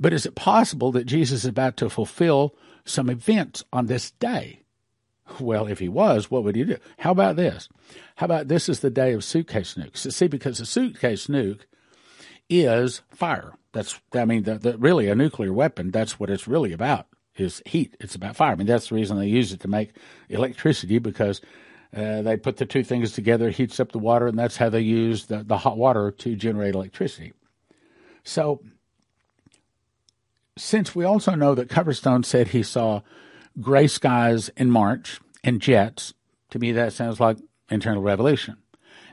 But 0.00 0.12
is 0.12 0.26
it 0.26 0.34
possible 0.34 0.90
that 0.92 1.06
Jesus 1.06 1.40
is 1.40 1.48
about 1.48 1.76
to 1.78 1.90
fulfill 1.90 2.54
some 2.84 3.08
events 3.08 3.64
on 3.72 3.86
this 3.86 4.10
day? 4.12 4.62
Well, 5.40 5.66
if 5.66 5.78
he 5.78 5.88
was, 5.88 6.30
what 6.30 6.44
would 6.44 6.56
he 6.56 6.64
do? 6.64 6.76
How 6.98 7.12
about 7.12 7.36
this? 7.36 7.68
How 8.16 8.26
about 8.26 8.48
this 8.48 8.68
is 8.68 8.80
the 8.80 8.90
day 8.90 9.12
of 9.12 9.24
suitcase 9.24 9.74
nukes? 9.74 10.12
See, 10.12 10.26
because 10.26 10.60
a 10.60 10.66
suitcase 10.66 11.28
nuke 11.28 11.62
is 12.48 13.02
fire. 13.10 13.54
That's, 13.72 14.00
I 14.12 14.24
mean, 14.24 14.44
the, 14.44 14.58
the, 14.58 14.78
really 14.78 15.08
a 15.08 15.14
nuclear 15.14 15.52
weapon, 15.52 15.90
that's 15.90 16.18
what 16.20 16.30
it's 16.30 16.46
really 16.46 16.72
about, 16.72 17.06
is 17.36 17.62
heat. 17.66 17.96
It's 18.00 18.14
about 18.14 18.36
fire. 18.36 18.52
I 18.52 18.54
mean, 18.54 18.66
that's 18.66 18.88
the 18.88 18.94
reason 18.94 19.18
they 19.18 19.26
use 19.26 19.52
it 19.52 19.60
to 19.60 19.68
make 19.68 19.90
electricity 20.28 20.98
because 20.98 21.40
uh, 21.96 22.22
they 22.22 22.36
put 22.36 22.56
the 22.56 22.66
two 22.66 22.84
things 22.84 23.12
together, 23.12 23.50
heats 23.50 23.80
up 23.80 23.92
the 23.92 23.98
water, 23.98 24.26
and 24.26 24.38
that's 24.38 24.56
how 24.56 24.68
they 24.68 24.80
use 24.80 25.26
the, 25.26 25.42
the 25.42 25.58
hot 25.58 25.76
water 25.76 26.10
to 26.10 26.36
generate 26.36 26.74
electricity. 26.74 27.32
So 28.22 28.62
since 30.56 30.94
we 30.94 31.04
also 31.04 31.34
know 31.34 31.54
that 31.54 31.68
Coverstone 31.68 32.24
said 32.24 32.48
he 32.48 32.62
saw 32.62 33.02
gray 33.60 33.86
skies 33.86 34.50
in 34.56 34.70
March 34.70 35.20
and 35.42 35.60
jets, 35.60 36.14
to 36.50 36.58
me 36.58 36.72
that 36.72 36.92
sounds 36.92 37.20
like 37.20 37.38
internal 37.70 38.02
revolution. 38.02 38.56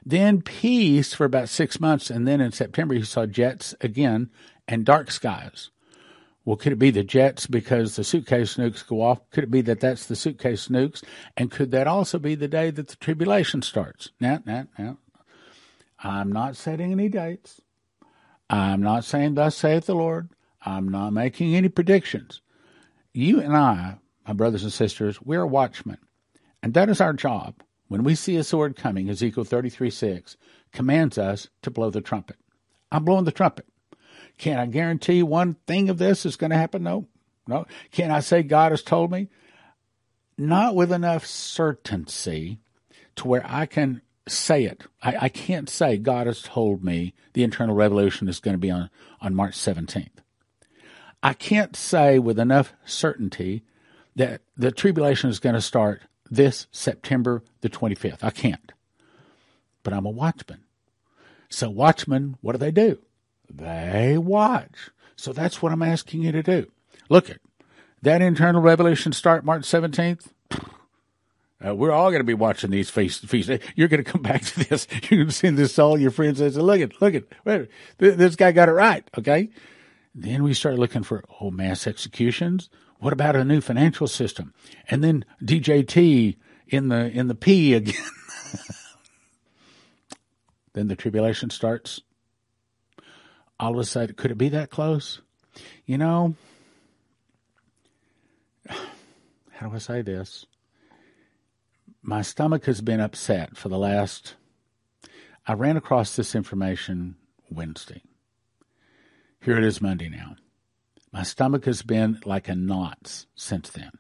Then 0.06 0.42
peace 0.42 1.14
for 1.14 1.26
about 1.26 1.50
six 1.50 1.80
months, 1.80 2.10
and 2.10 2.28
then 2.28 2.42
in 2.42 2.52
September 2.52 2.96
he 2.96 3.04
saw 3.04 3.26
jets 3.26 3.76
again 3.82 4.30
and 4.68 4.86
dark 4.86 5.12
skies. 5.12 5.70
Well, 6.44 6.58
could 6.58 6.74
it 6.74 6.80
be 6.80 6.90
the 6.90 7.04
jets 7.04 7.46
because 7.46 7.96
the 7.96 8.04
suitcase 8.04 8.56
nukes 8.56 8.86
go 8.86 9.02
off? 9.02 9.30
Could 9.30 9.44
it 9.44 9.52
be 9.52 9.62
that 9.62 9.80
that's 9.80 10.08
the 10.08 10.16
suitcase 10.16 10.70
nukes? 10.70 11.04
And 11.38 11.52
could 11.52 11.70
that 11.72 11.86
also 11.86 12.18
be 12.18 12.34
the 12.34 12.48
day 12.48 12.72
that 12.72 12.88
the 12.88 12.96
tribulation 12.96 13.62
starts? 13.62 14.12
Now, 14.20 14.42
now, 14.46 14.68
now. 14.78 14.98
I'm 16.04 16.32
not 16.32 16.56
setting 16.56 16.92
any 16.92 17.10
dates. 17.10 17.62
I'm 18.50 18.82
not 18.82 19.06
saying, 19.06 19.36
Thus 19.36 19.56
saith 19.56 19.86
the 19.86 19.94
Lord. 19.94 20.30
I'm 20.66 20.90
not 20.90 21.12
making 21.12 21.56
any 21.56 21.70
predictions. 21.70 22.42
You 23.14 23.40
and 23.40 23.56
I, 23.56 23.98
my 24.28 24.34
brothers 24.34 24.64
and 24.64 24.74
sisters, 24.74 25.22
we're 25.22 25.46
watchmen. 25.46 25.98
And 26.64 26.74
that 26.74 26.90
is 26.90 27.02
our 27.02 27.14
job. 27.14 27.56
When 27.92 28.06
we 28.06 28.16
see 28.16 28.38
a 28.38 28.44
sword 28.46 28.78
coming, 28.78 29.10
Ezekiel 29.10 29.44
33 29.44 29.90
6 29.90 30.38
commands 30.72 31.18
us 31.18 31.50
to 31.62 31.70
blow 31.70 31.90
the 31.90 32.00
trumpet. 32.00 32.38
I'm 32.90 33.04
blowing 33.04 33.26
the 33.26 33.34
trumpet. 33.34 33.66
Can 34.38 34.60
I 34.60 34.66
guarantee 34.68 35.24
one 35.24 35.58
thing 35.68 35.90
of 35.90 35.98
this 35.98 36.26
is 36.26 36.38
going 36.38 36.52
to 36.52 36.58
happen? 36.58 36.84
No. 36.84 37.10
No. 37.50 37.66
Can 37.92 38.10
I 38.10 38.22
say 38.22 38.44
God 38.44 38.72
has 38.72 38.82
told 38.82 39.12
me? 39.12 39.28
Not 40.38 40.74
with 40.74 40.94
enough 40.94 41.26
certainty 41.26 42.60
to 43.18 43.28
where 43.28 43.46
I 43.46 43.66
can 43.66 44.02
say 44.26 44.64
it. 44.64 44.84
I, 45.04 45.26
I 45.26 45.28
can't 45.28 45.70
say 45.70 45.98
God 45.98 46.28
has 46.28 46.42
told 46.42 46.86
me 46.86 47.14
the 47.34 47.44
internal 47.44 47.76
revolution 47.76 48.30
is 48.30 48.40
going 48.40 48.54
to 48.54 48.58
be 48.58 48.72
on, 48.72 48.90
on 49.20 49.36
March 49.36 49.58
17th. 49.58 50.08
I 51.22 51.34
can't 51.34 51.76
say 51.76 52.20
with 52.20 52.40
enough 52.40 52.72
certainty 52.86 53.66
that 54.16 54.44
the 54.56 54.72
tribulation 54.72 55.30
is 55.30 55.40
going 55.40 55.56
to 55.56 55.62
start 55.62 56.04
this 56.32 56.68
September 56.72 57.44
the 57.60 57.70
25th. 57.70 58.24
I 58.24 58.32
can't. 58.32 58.72
But 59.84 59.94
I'm 59.94 60.06
a 60.06 60.10
watchman. 60.10 60.64
So, 61.50 61.70
watchmen, 61.70 62.38
what 62.42 62.54
do 62.54 62.58
they 62.58 62.72
do? 62.72 63.00
They 63.54 64.18
watch. 64.18 64.90
So, 65.18 65.34
that's 65.34 65.62
what 65.62 65.74
I'm 65.74 65.84
asking 65.84 66.24
you 66.24 66.32
to 66.32 66.42
do. 66.42 66.72
Look 67.10 67.30
at 67.30 67.40
that 68.02 68.22
internal 68.22 68.62
revolution 68.62 69.12
start 69.12 69.44
March 69.44 69.64
17th. 69.64 70.30
Uh, 71.64 71.76
we're 71.76 71.92
all 71.92 72.10
going 72.10 72.22
to 72.22 72.26
be 72.26 72.34
watching 72.34 72.72
these 72.72 72.90
feasts. 72.90 73.22
You're 73.76 73.88
going 73.88 74.04
to 74.04 74.12
come 74.12 74.22
back 74.22 74.42
to 74.42 74.70
this. 74.70 74.88
You're 75.10 75.20
going 75.20 75.28
to 75.28 75.34
send 75.34 75.58
this 75.58 75.76
to 75.76 75.84
all 75.84 76.00
your 76.00 76.10
friends 76.10 76.42
and 76.42 76.52
say, 76.54 76.60
look 76.60 76.82
at, 76.82 77.02
look 77.02 77.14
at, 77.14 77.68
this 77.98 78.36
guy 78.36 78.52
got 78.52 78.70
it 78.70 78.74
right. 78.74 79.08
Okay. 79.18 79.50
Then 80.16 80.44
we 80.44 80.54
start 80.54 80.80
looking 80.80 81.04
for 81.04 81.24
oh 81.40 81.52
mass 81.52 81.88
executions. 81.88 82.70
What 83.02 83.14
about 83.14 83.36
a 83.36 83.44
new 83.44 83.62
financial 83.62 84.08
system? 84.08 84.54
And 84.88 85.04
then 85.04 85.26
DJT 85.44 86.38
in 86.68 86.90
the 86.90 87.10
in 87.10 87.28
the 87.28 87.36
P 87.36 87.74
again. 87.74 87.96
then 90.74 90.88
the 90.88 90.96
tribulation 90.96 91.50
starts. 91.50 92.00
All 93.60 93.74
of 93.74 93.80
a 93.80 93.86
sudden, 93.86 94.16
could 94.16 94.30
it 94.30 94.38
be 94.38 94.50
that 94.50 94.70
close? 94.70 95.22
You 95.84 95.98
know, 95.98 96.36
how 98.70 99.68
do 99.68 99.76
I 99.76 99.80
say 99.80 100.04
this? 100.04 100.46
My 102.04 102.22
stomach 102.22 102.66
has 102.66 102.82
been 102.82 103.00
upset 103.00 103.58
for 103.58 103.70
the 103.70 103.80
last. 103.80 104.36
I 105.48 105.54
ran 105.54 105.76
across 105.76 106.16
this 106.16 106.36
information 106.36 107.16
Wednesday. 107.50 108.04
Here 109.42 109.58
it 109.58 109.64
is 109.64 109.82
Monday 109.82 110.08
now. 110.08 110.36
My 111.12 111.24
stomach 111.24 111.66
has 111.66 111.82
been 111.82 112.20
like 112.26 112.48
a 112.48 112.56
knot 112.56 113.26
since 113.36 113.70
then. 113.70 113.92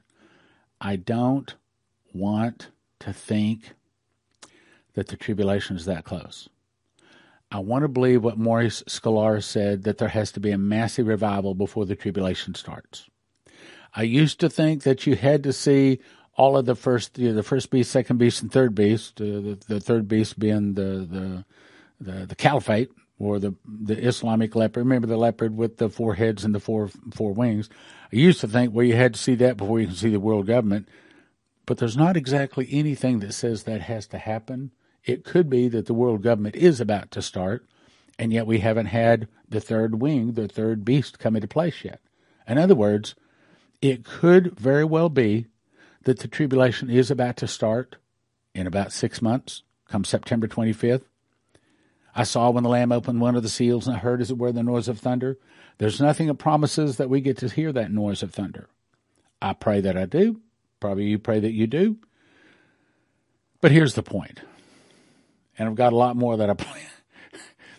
I 0.80 0.95
don't 0.95 1.54
want 2.13 2.69
to 3.00 3.13
think 3.13 3.74
that 4.93 5.08
the 5.08 5.17
tribulation 5.17 5.76
is 5.76 5.86
that 5.86 6.06
close. 6.06 6.50
I 7.52 7.60
want 7.60 7.84
to 7.84 7.89
believe 7.89 8.24
what 8.24 8.38
Maurice 8.38 8.82
Sklar 8.84 9.43
said 9.43 9.84
that 9.84 9.97
there 9.97 10.08
has 10.08 10.32
to 10.34 10.39
be 10.39 10.52
a 10.52 10.58
massive 10.58 11.08
revival 11.08 11.54
before 11.54 11.86
the 11.86 11.95
tribulation 11.95 12.56
starts. 12.56 13.10
I 13.93 14.04
used 14.04 14.39
to 14.39 14.50
think 14.50 14.84
that 14.84 15.06
you 15.06 15.15
had 15.15 15.43
to 15.43 15.52
see 15.52 16.00
all 16.36 16.58
of 16.58 16.65
the 16.65 16.76
first, 16.76 17.17
you 17.17 17.30
know, 17.30 17.34
the 17.34 17.43
first 17.43 17.69
beast, 17.69 17.91
second 17.91 18.17
beast, 18.17 18.41
and 18.41 18.50
third 18.50 18.74
beast. 18.74 19.19
Uh, 19.19 19.26
the, 19.26 19.60
the 19.67 19.80
third 19.82 20.08
beast 20.08 20.39
being 20.39 20.76
the 20.76 21.06
the 21.10 21.45
the, 22.00 22.26
the 22.26 22.36
caliphate, 22.36 22.89
or 23.22 23.40
the 23.40 23.54
the 23.66 23.98
Islamic 23.98 24.56
leopard. 24.56 24.84
Remember 24.84 25.08
the 25.08 25.18
leopard 25.18 25.56
with 25.56 25.78
the 25.78 25.90
four 25.90 26.16
heads 26.16 26.44
and 26.44 26.56
the 26.56 26.60
four 26.60 26.90
four 27.14 27.34
wings. 27.34 27.70
I 28.12 28.16
used 28.16 28.42
to 28.42 28.48
think, 28.48 28.74
well, 28.74 28.86
you 28.86 28.96
had 28.96 29.14
to 29.14 29.20
see 29.20 29.36
that 29.36 29.58
before 29.58 29.80
you 29.80 29.88
can 29.88 29.96
see 29.96 30.10
the 30.10 30.20
world 30.20 30.48
government, 30.48 30.90
but 31.66 31.78
there's 31.78 31.98
not 31.98 32.18
exactly 32.18 32.68
anything 32.72 33.20
that 33.20 33.34
says 33.34 33.64
that 33.64 33.82
has 33.82 34.08
to 34.08 34.18
happen. 34.18 34.72
It 35.04 35.24
could 35.24 35.50
be 35.50 35.68
that 35.70 35.86
the 35.86 35.94
world 35.94 36.24
government 36.24 36.56
is 36.56 36.82
about 36.82 37.12
to 37.12 37.22
start, 37.22 37.66
and 38.18 38.34
yet 38.34 38.48
we 38.48 38.60
haven't 38.60 38.88
had 38.88 39.28
the 39.48 39.62
third 39.62 40.02
wing, 40.02 40.34
the 40.34 40.48
third 40.48 40.84
beast, 40.84 41.20
come 41.20 41.36
into 41.36 41.48
place 41.48 41.84
yet. 41.84 42.02
In 42.48 42.58
other 42.58 42.76
words, 42.76 43.16
it 43.82 44.04
could 44.04 44.58
very 44.60 44.84
well 44.84 45.10
be 45.10 45.48
that 46.04 46.20
the 46.20 46.28
tribulation 46.28 46.90
is 46.90 47.12
about 47.12 47.38
to 47.38 47.48
start 47.48 47.98
in 48.54 48.68
about 48.68 48.92
six 48.92 49.22
months, 49.22 49.64
come 49.88 50.04
September 50.04 50.48
25th 50.48 51.04
I 52.15 52.24
saw 52.24 52.50
when 52.52 52.63
the 52.63 52.69
Lamb 52.69 52.91
opened 52.91 53.21
one 53.21 53.36
of 53.36 53.43
the 53.43 53.50
seals, 53.50 53.88
and 53.88 53.95
I 53.95 54.00
heard, 54.00 54.21
as 54.21 54.32
it 54.32 54.38
were, 54.38 54.52
the 54.52 54.63
noise 54.63 54.88
of 54.88 55.00
thunder. 55.00 55.38
There's 55.80 56.02
nothing 56.02 56.28
that 56.28 56.36
promises 56.36 56.97
that 56.97 57.10
we 57.10 57.21
get 57.21 57.38
to 57.39 57.50
hear 57.50 57.71
that 57.74 57.91
noise 57.91 58.24
of 58.24 58.34
thunder. 58.34 58.69
I 59.41 59.54
pray 59.54 59.82
that 59.82 59.97
I 59.97 60.06
do. 60.06 60.41
Probably 60.80 61.06
you 61.06 61.19
pray 61.19 61.39
that 61.39 61.54
you 61.54 61.67
do. 61.67 61.97
But 63.62 63.71
here's 63.71 63.95
the 63.95 64.04
point. 64.04 64.41
and 65.58 65.69
I've 65.69 65.76
got 65.76 65.93
a 65.93 65.97
lot 65.97 66.15
more 66.17 66.38
that 66.38 66.50
I 66.50 66.54
plan 66.56 66.86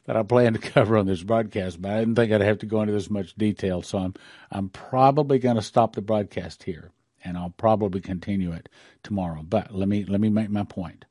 that 0.07 0.17
I 0.17 0.23
plan 0.25 0.55
to 0.55 0.61
cover 0.61 0.99
on 0.99 1.07
this 1.07 1.23
broadcast, 1.23 1.83
but 1.83 1.93
I 1.93 2.01
didn't 2.01 2.17
think 2.17 2.33
I'd 2.33 2.43
have 2.43 2.59
to 2.61 2.67
go 2.67 2.83
into 2.83 2.93
this 2.95 3.11
much 3.11 3.35
detail. 3.37 3.83
So 3.83 3.99
I'm 3.99 4.15
I'm 4.53 4.69
probably 4.71 5.39
going 5.39 5.57
to 5.57 5.63
stop 5.63 5.95
the 5.95 6.03
broadcast 6.03 6.65
here, 6.65 6.93
and 7.25 7.39
I'll 7.39 7.55
probably 7.57 8.01
continue 8.01 8.53
it 8.53 8.69
tomorrow. 9.03 9.43
But 9.45 9.75
let 9.75 9.89
me 9.89 10.05
let 10.05 10.21
me 10.21 10.31
make 10.31 10.51
my 10.51 10.65
point. 10.65 11.07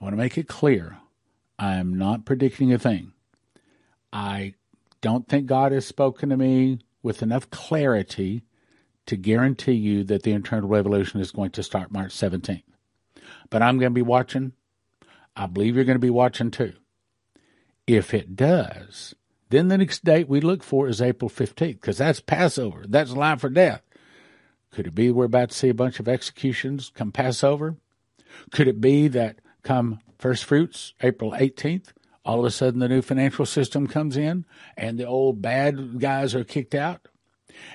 I 0.00 0.04
want 0.04 0.14
to 0.14 0.18
make 0.18 0.38
it 0.38 0.48
clear. 0.48 0.98
I 1.60 1.74
am 1.74 1.98
not 1.98 2.24
predicting 2.24 2.72
a 2.72 2.78
thing. 2.78 3.12
I 4.14 4.54
don't 5.02 5.28
think 5.28 5.46
God 5.46 5.72
has 5.72 5.86
spoken 5.86 6.30
to 6.30 6.36
me 6.38 6.78
with 7.02 7.22
enough 7.22 7.50
clarity 7.50 8.44
to 9.04 9.16
guarantee 9.16 9.72
you 9.72 10.02
that 10.04 10.22
the 10.22 10.32
internal 10.32 10.70
revolution 10.70 11.20
is 11.20 11.30
going 11.30 11.50
to 11.50 11.62
start 11.62 11.92
March 11.92 12.12
17th. 12.12 12.62
But 13.50 13.60
I'm 13.60 13.78
going 13.78 13.90
to 13.90 13.94
be 13.94 14.00
watching. 14.00 14.52
I 15.36 15.46
believe 15.46 15.76
you're 15.76 15.84
going 15.84 15.96
to 15.96 15.98
be 15.98 16.08
watching 16.08 16.50
too. 16.50 16.72
If 17.86 18.14
it 18.14 18.36
does, 18.36 19.14
then 19.50 19.68
the 19.68 19.76
next 19.76 20.02
date 20.02 20.30
we 20.30 20.40
look 20.40 20.62
for 20.62 20.88
is 20.88 21.02
April 21.02 21.28
15th 21.28 21.74
because 21.74 21.98
that's 21.98 22.20
Passover. 22.20 22.84
That's 22.88 23.12
life 23.12 23.44
or 23.44 23.50
death. 23.50 23.82
Could 24.72 24.86
it 24.86 24.94
be 24.94 25.10
we're 25.10 25.24
about 25.26 25.50
to 25.50 25.56
see 25.58 25.68
a 25.68 25.74
bunch 25.74 26.00
of 26.00 26.08
executions 26.08 26.90
come 26.94 27.12
Passover? 27.12 27.76
Could 28.50 28.68
it 28.68 28.80
be 28.80 29.08
that 29.08 29.40
come 29.62 30.00
first 30.20 30.44
fruits, 30.44 30.94
April 31.02 31.32
18th, 31.32 31.92
all 32.24 32.40
of 32.40 32.44
a 32.44 32.50
sudden 32.50 32.80
the 32.80 32.88
new 32.88 33.02
financial 33.02 33.46
system 33.46 33.86
comes 33.86 34.16
in 34.16 34.44
and 34.76 34.98
the 34.98 35.06
old 35.06 35.40
bad 35.40 35.98
guys 35.98 36.34
are 36.34 36.44
kicked 36.44 36.74
out? 36.74 37.08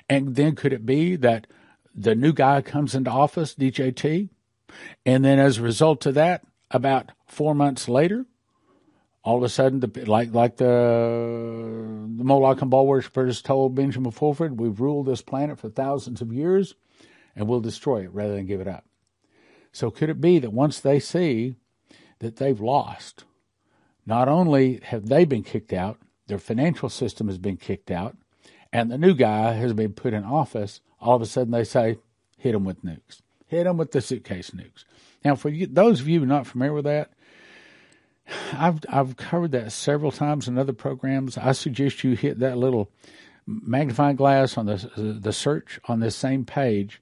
And 0.08 0.36
then 0.36 0.56
could 0.56 0.72
it 0.72 0.86
be 0.86 1.16
that 1.18 1.48
the 1.94 2.16
new 2.16 2.34
guy 2.34 2.62
comes 2.62 2.96
into 2.96 3.10
office, 3.10 3.56
DJT, 3.56 4.30
and 5.06 5.26
then 5.26 5.40
as 5.40 5.58
a 5.58 5.64
result 5.64 6.06
of 6.06 6.16
that, 6.16 6.46
about 6.72 7.12
four 7.28 7.56
months 7.56 7.88
later, 7.88 8.26
all 9.24 9.38
of 9.38 9.44
a 9.44 9.50
sudden, 9.50 9.80
the, 9.80 10.06
like 10.06 10.34
like 10.34 10.58
the, 10.58 10.66
the 10.66 12.24
Moloch 12.24 12.62
and 12.62 12.70
Baal 12.70 12.86
worshippers 12.86 13.42
told 13.42 13.74
Benjamin 13.74 14.12
Fulford, 14.12 14.60
we've 14.60 14.80
ruled 14.80 15.08
this 15.08 15.24
planet 15.24 15.60
for 15.60 15.70
thousands 15.70 16.22
of 16.22 16.32
years, 16.32 16.76
and 17.36 17.48
we'll 17.48 17.62
destroy 17.62 18.04
it 18.04 18.14
rather 18.14 18.36
than 18.36 18.46
give 18.46 18.62
it 18.62 18.68
up. 18.68 18.86
So 19.72 19.90
could 19.90 20.10
it 20.10 20.22
be 20.22 20.38
that 20.40 20.54
once 20.54 20.80
they 20.80 21.00
see 21.00 21.56
that 22.20 22.38
they've 22.38 22.62
lost, 22.62 23.26
not 24.06 24.28
only 24.28 24.80
have 24.84 25.08
they 25.08 25.26
been 25.26 25.44
kicked 25.44 25.74
out, 25.74 26.00
their 26.28 26.40
financial 26.40 26.90
system 26.90 27.28
has 27.28 27.38
been 27.38 27.58
kicked 27.58 27.92
out, 27.92 28.18
and 28.72 28.92
the 28.92 28.98
new 28.98 29.14
guy 29.14 29.54
has 29.54 29.74
been 29.74 29.94
put 29.94 30.14
in 30.14 30.24
office, 30.24 30.82
all 31.00 31.16
of 31.16 31.22
a 31.22 31.26
sudden 31.26 31.52
they 31.52 31.64
say, 31.64 31.98
hit 32.38 32.54
them 32.54 32.64
with 32.66 32.84
nukes. 32.84 33.22
Hit 33.48 33.66
them 33.66 33.78
with 33.78 33.92
the 33.92 34.02
suitcase 34.02 34.52
nukes. 34.52 34.86
Now, 35.24 35.36
for 35.36 35.50
you, 35.50 35.68
those 35.68 36.02
of 36.02 36.08
you 36.08 36.26
not 36.26 36.48
familiar 36.48 36.74
with 36.74 36.86
that, 36.86 37.12
I've 38.54 38.80
I've 38.90 39.18
covered 39.18 39.52
that 39.52 39.72
several 39.72 40.12
times 40.12 40.48
in 40.48 40.58
other 40.58 40.74
programs. 40.74 41.38
I 41.38 41.52
suggest 41.52 42.04
you 42.04 42.16
hit 42.16 42.40
that 42.40 42.58
little 42.58 42.90
magnifying 43.46 44.16
glass 44.16 44.58
on 44.58 44.66
the 44.66 44.92
the 44.96 45.34
search 45.34 45.80
on 45.86 46.00
this 46.00 46.16
same 46.16 46.46
page, 46.46 47.02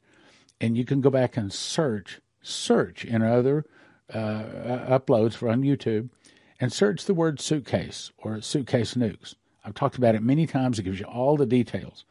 and 0.59 0.77
you 0.77 0.85
can 0.85 1.01
go 1.01 1.09
back 1.09 1.37
and 1.37 1.51
search 1.51 2.19
search 2.41 3.05
in 3.05 3.21
other 3.21 3.65
uh, 4.11 4.43
uploads 4.99 5.33
for 5.33 5.49
on 5.49 5.61
YouTube, 5.61 6.09
and 6.59 6.71
search 6.71 7.05
the 7.05 7.13
word 7.13 7.39
suitcase 7.39 8.11
or 8.17 8.41
suitcase 8.41 8.95
nukes. 8.95 9.35
I've 9.65 9.73
talked 9.73 9.97
about 9.97 10.15
it 10.15 10.23
many 10.23 10.45
times. 10.45 10.79
It 10.79 10.83
gives 10.83 10.99
you 10.99 11.05
all 11.05 11.37
the 11.37 11.45
details, 11.45 12.05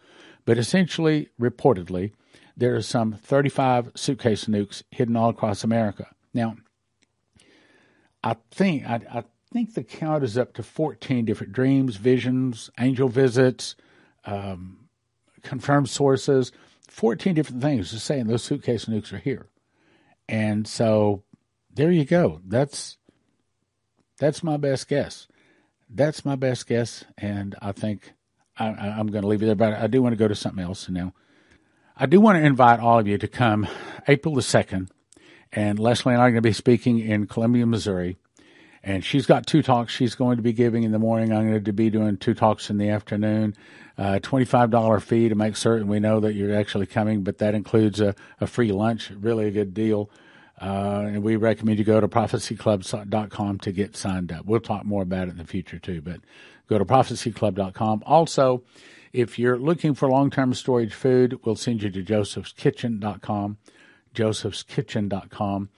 but 0.45 0.59
essentially, 0.59 1.29
reportedly, 1.41 2.13
there 2.57 2.75
are 2.75 2.83
some 2.83 3.13
35 3.13 3.93
suitcase 3.95 4.47
nukes 4.47 4.83
hidden 4.91 5.17
all 5.17 5.31
across 5.31 5.65
America. 5.65 6.09
Now, 6.35 6.57
I 8.23 8.37
think 8.51 8.87
I, 8.87 9.01
I 9.13 9.25
think 9.53 9.75
the 9.75 9.85
count 9.85 10.25
is 10.25 10.39
up 10.39 10.55
to 10.55 10.63
14 10.63 11.25
different 11.25 11.53
dreams, 11.53 11.97
visions, 11.97 12.71
angel 12.79 13.09
visits, 13.09 13.77
um, 14.25 14.89
confirmed 15.43 15.89
sources, 15.89 16.53
14 16.89 17.35
different 17.35 17.63
things 17.63 17.91
just 17.91 18.07
saying 18.07 18.27
those 18.27 18.45
suitcase 18.45 18.87
nukes 18.87 19.13
are 19.13 19.19
here. 19.19 19.47
And 20.29 20.67
so 20.67 21.23
there 21.75 21.91
you 21.91 22.05
go. 22.05 22.41
That's 22.47 22.99
that's 24.19 24.43
my 24.43 24.57
best 24.57 24.89
guess. 24.89 25.27
That's 25.89 26.25
my 26.25 26.37
best 26.37 26.67
guess, 26.67 27.05
and 27.19 27.55
I 27.61 27.73
think 27.73 28.13
I, 28.59 29.01
am 29.01 29.09
going 29.09 29.23
to 29.23 29.29
leave 29.29 29.43
it 29.43 29.47
there. 29.47 29.55
But 29.55 29.75
I 29.75 29.87
do 29.87 30.03
want 30.03 30.13
to 30.13 30.17
go 30.17 30.29
to 30.29 30.35
something 30.35 30.63
else 30.63 30.89
now. 30.89 31.13
I 31.97 32.07
do 32.07 32.21
want 32.21 32.39
to 32.39 32.45
invite 32.45 32.81
all 32.81 32.99
of 32.99 33.07
you 33.07 33.19
to 33.19 33.29
come 33.29 33.67
April 34.09 34.35
the 34.35 34.41
2nd 34.41 34.89
and 35.53 35.79
Leslie 35.79 36.15
and 36.15 36.23
I 36.23 36.27
are 36.27 36.31
going 36.31 36.43
to 36.43 36.49
be 36.49 36.53
speaking 36.53 36.99
in 36.99 37.27
Columbia, 37.27 37.67
Missouri. 37.67 38.17
And 38.83 39.05
she's 39.05 39.27
got 39.27 39.47
two 39.47 39.63
talks 39.63 39.93
she's 39.93 40.15
going 40.15 40.37
to 40.39 40.43
be 40.43 40.53
giving 40.53 40.83
in 40.83 40.91
the 40.91 40.99
morning. 40.99 41.33
I'm 41.33 41.49
going 41.49 41.65
to 41.65 41.73
be 41.73 41.91
doing 41.91 42.17
two 42.17 42.35
talks 42.35 42.71
in 42.71 42.79
the 42.79 42.89
afternoon. 42.89 43.55
Uh, 43.97 44.19
$25 44.21 45.03
fee 45.03 45.29
to 45.29 45.35
make 45.35 45.57
certain 45.57 45.87
we 45.87 46.01
know 46.01 46.21
that 46.21 46.35
you're 46.35 46.55
actually 46.55 46.87
coming, 46.87 47.23
but 47.23 47.39
that 47.39 47.55
includes 47.55 48.01
a, 48.01 48.15
a 48.41 48.47
free 48.47 48.73
lunch. 48.73 49.11
Really 49.11 49.47
a 49.47 49.51
good 49.51 49.75
deal. 49.75 50.11
Uh, 50.63 51.07
and 51.07 51.23
we 51.23 51.35
recommend 51.35 51.79
you 51.79 51.85
go 51.85 52.01
to 52.01 52.07
prophecyclub.com 52.07 53.59
to 53.59 53.73
get 53.73 53.97
signed 53.97 54.31
up. 54.31 54.47
We'll 54.47 54.61
talk 54.61 54.85
more 54.85 55.03
about 55.03 55.27
it 55.27 55.33
in 55.33 55.39
the 55.39 55.45
future 55.45 55.79
too, 55.79 56.01
but 56.01 56.21
go 56.69 56.79
to 56.79 56.85
prophecyclub.com. 56.85 58.05
Also, 58.07 58.63
if 59.13 59.39
you're 59.39 59.59
looking 59.59 59.93
for 59.93 60.09
long-term 60.09 60.55
storage 60.55 60.95
food, 60.95 61.41
we'll 61.45 61.57
send 61.57 61.83
you 61.83 61.91
to 61.91 62.03
josephskitchen.com 62.03 63.59
josephskitchen.com. 64.15 65.71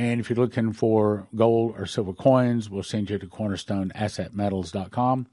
And 0.00 0.18
if 0.18 0.30
you're 0.30 0.38
looking 0.38 0.72
for 0.72 1.28
gold 1.34 1.74
or 1.76 1.84
silver 1.84 2.14
coins, 2.14 2.70
we'll 2.70 2.82
send 2.82 3.10
you 3.10 3.18
to 3.18 3.26
cornerstoneassetmetals.com. 3.26 5.26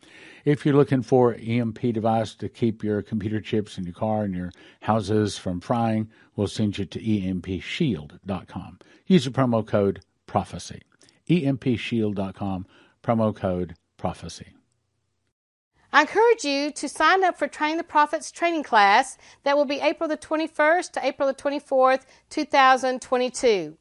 If 0.44 0.66
you're 0.66 0.76
looking 0.76 1.04
for 1.04 1.38
EMP 1.40 1.80
device 1.94 2.36
to 2.36 2.50
keep 2.50 2.84
your 2.84 3.02
computer 3.02 3.40
chips 3.40 3.78
in 3.78 3.86
your 3.86 3.94
car 3.94 4.24
and 4.24 4.36
your 4.36 4.52
houses 4.82 5.38
from 5.38 5.62
frying, 5.62 6.10
we'll 6.36 6.48
send 6.48 6.78
you 6.78 6.84
to 6.84 7.00
empshield.com. 7.00 8.80
Use 9.06 9.24
the 9.24 9.32
promo 9.32 9.66
code 9.66 10.02
prophecy. 10.26 10.82
empshield.com, 11.30 12.68
promo 13.02 13.34
code 13.34 13.76
prophecy. 13.96 14.48
I 15.94 16.02
encourage 16.02 16.44
you 16.44 16.72
to 16.72 16.90
sign 16.90 17.24
up 17.24 17.40
for 17.40 17.48
Train 17.48 17.78
the 17.78 17.86
Prophets 17.86 18.32
training 18.32 18.64
class 18.64 19.18
that 19.46 19.56
will 19.56 19.64
be 19.64 19.80
April 19.80 20.10
the 20.10 20.18
21st 20.18 20.92
to 20.92 21.08
April 21.08 21.30
the 21.30 21.34
24th, 21.34 22.02
2022. 22.30 23.78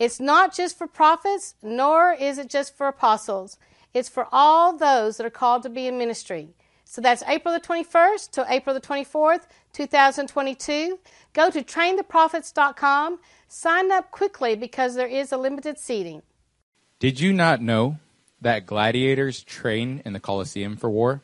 It's 0.00 0.18
not 0.18 0.54
just 0.54 0.78
for 0.78 0.86
prophets, 0.86 1.56
nor 1.62 2.14
is 2.14 2.38
it 2.38 2.48
just 2.48 2.74
for 2.74 2.88
apostles. 2.88 3.58
It's 3.92 4.08
for 4.08 4.26
all 4.32 4.74
those 4.74 5.18
that 5.18 5.26
are 5.26 5.30
called 5.30 5.62
to 5.64 5.68
be 5.68 5.86
in 5.86 5.98
ministry. 5.98 6.48
So 6.84 7.02
that's 7.02 7.22
April 7.28 7.52
the 7.52 7.60
21st 7.60 8.30
to 8.30 8.46
April 8.48 8.72
the 8.72 8.80
24th, 8.80 9.42
2022. 9.74 10.98
Go 11.34 11.50
to 11.50 11.62
traintheprophets.com. 11.62 13.18
Sign 13.46 13.92
up 13.92 14.10
quickly 14.10 14.56
because 14.56 14.94
there 14.94 15.06
is 15.06 15.32
a 15.32 15.36
limited 15.36 15.78
seating. 15.78 16.22
Did 16.98 17.20
you 17.20 17.34
not 17.34 17.60
know 17.60 17.98
that 18.40 18.64
gladiators 18.64 19.42
train 19.42 20.00
in 20.06 20.14
the 20.14 20.20
Colosseum 20.20 20.78
for 20.78 20.88
war? 20.88 21.20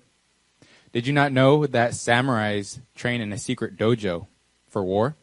Did 0.93 1.07
you 1.07 1.15
not 1.15 1.33
know 1.33 1.67
that 1.67 1.93
samurais 1.93 2.81
train 2.95 3.23
in 3.23 3.33
a 3.33 3.39
secret 3.39 3.79
dojo 3.79 4.27
for 4.69 4.85
war? 4.85 5.17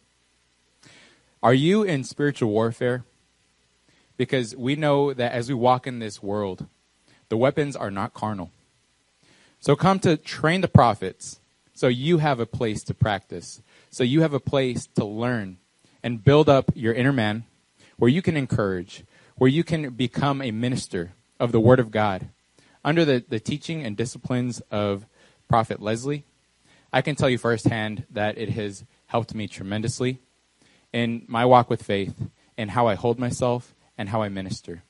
Are 1.43 1.53
you 1.53 1.83
in 1.83 2.03
spiritual 2.03 2.49
warfare? 2.49 3.05
Because 4.17 4.55
we 4.55 4.75
know 4.75 5.13
that 5.13 5.31
as 5.31 5.49
we 5.49 5.55
walk 5.55 5.87
in 5.87 5.99
this 5.99 6.21
world, 6.21 6.67
the 7.29 7.37
weapons 7.37 7.75
are 7.75 7.91
not 7.91 8.13
carnal. 8.13 8.51
So 9.59 9.75
come 9.75 9.99
to 9.99 10.17
train 10.17 10.61
the 10.61 10.67
prophets 10.67 11.39
so 11.73 11.87
you 11.87 12.19
have 12.19 12.39
a 12.39 12.45
place 12.45 12.83
to 12.83 12.93
practice, 12.93 13.61
so 13.89 14.03
you 14.03 14.21
have 14.21 14.33
a 14.33 14.39
place 14.39 14.87
to 14.95 15.05
learn 15.05 15.57
and 16.03 16.23
build 16.23 16.49
up 16.49 16.71
your 16.75 16.93
inner 16.93 17.13
man 17.13 17.45
where 17.97 18.09
you 18.09 18.21
can 18.21 18.37
encourage, 18.37 19.03
where 19.35 19.49
you 19.49 19.63
can 19.63 19.89
become 19.91 20.41
a 20.41 20.51
minister 20.51 21.13
of 21.39 21.51
the 21.51 21.59
Word 21.59 21.79
of 21.79 21.89
God 21.89 22.29
under 22.85 23.05
the, 23.05 23.23
the 23.27 23.39
teaching 23.39 23.83
and 23.83 23.95
disciplines 23.95 24.61
of 24.71 25.05
Prophet 25.47 25.81
Leslie, 25.81 26.25
I 26.91 27.01
can 27.01 27.15
tell 27.15 27.29
you 27.29 27.37
firsthand 27.37 28.05
that 28.11 28.37
it 28.37 28.49
has 28.49 28.83
helped 29.07 29.33
me 29.33 29.47
tremendously 29.47 30.19
in 30.91 31.23
my 31.27 31.45
walk 31.45 31.69
with 31.69 31.83
faith 31.83 32.27
and 32.57 32.71
how 32.71 32.87
I 32.87 32.95
hold 32.95 33.19
myself 33.19 33.73
and 33.97 34.09
how 34.09 34.21
I 34.21 34.29
minister. 34.29 34.83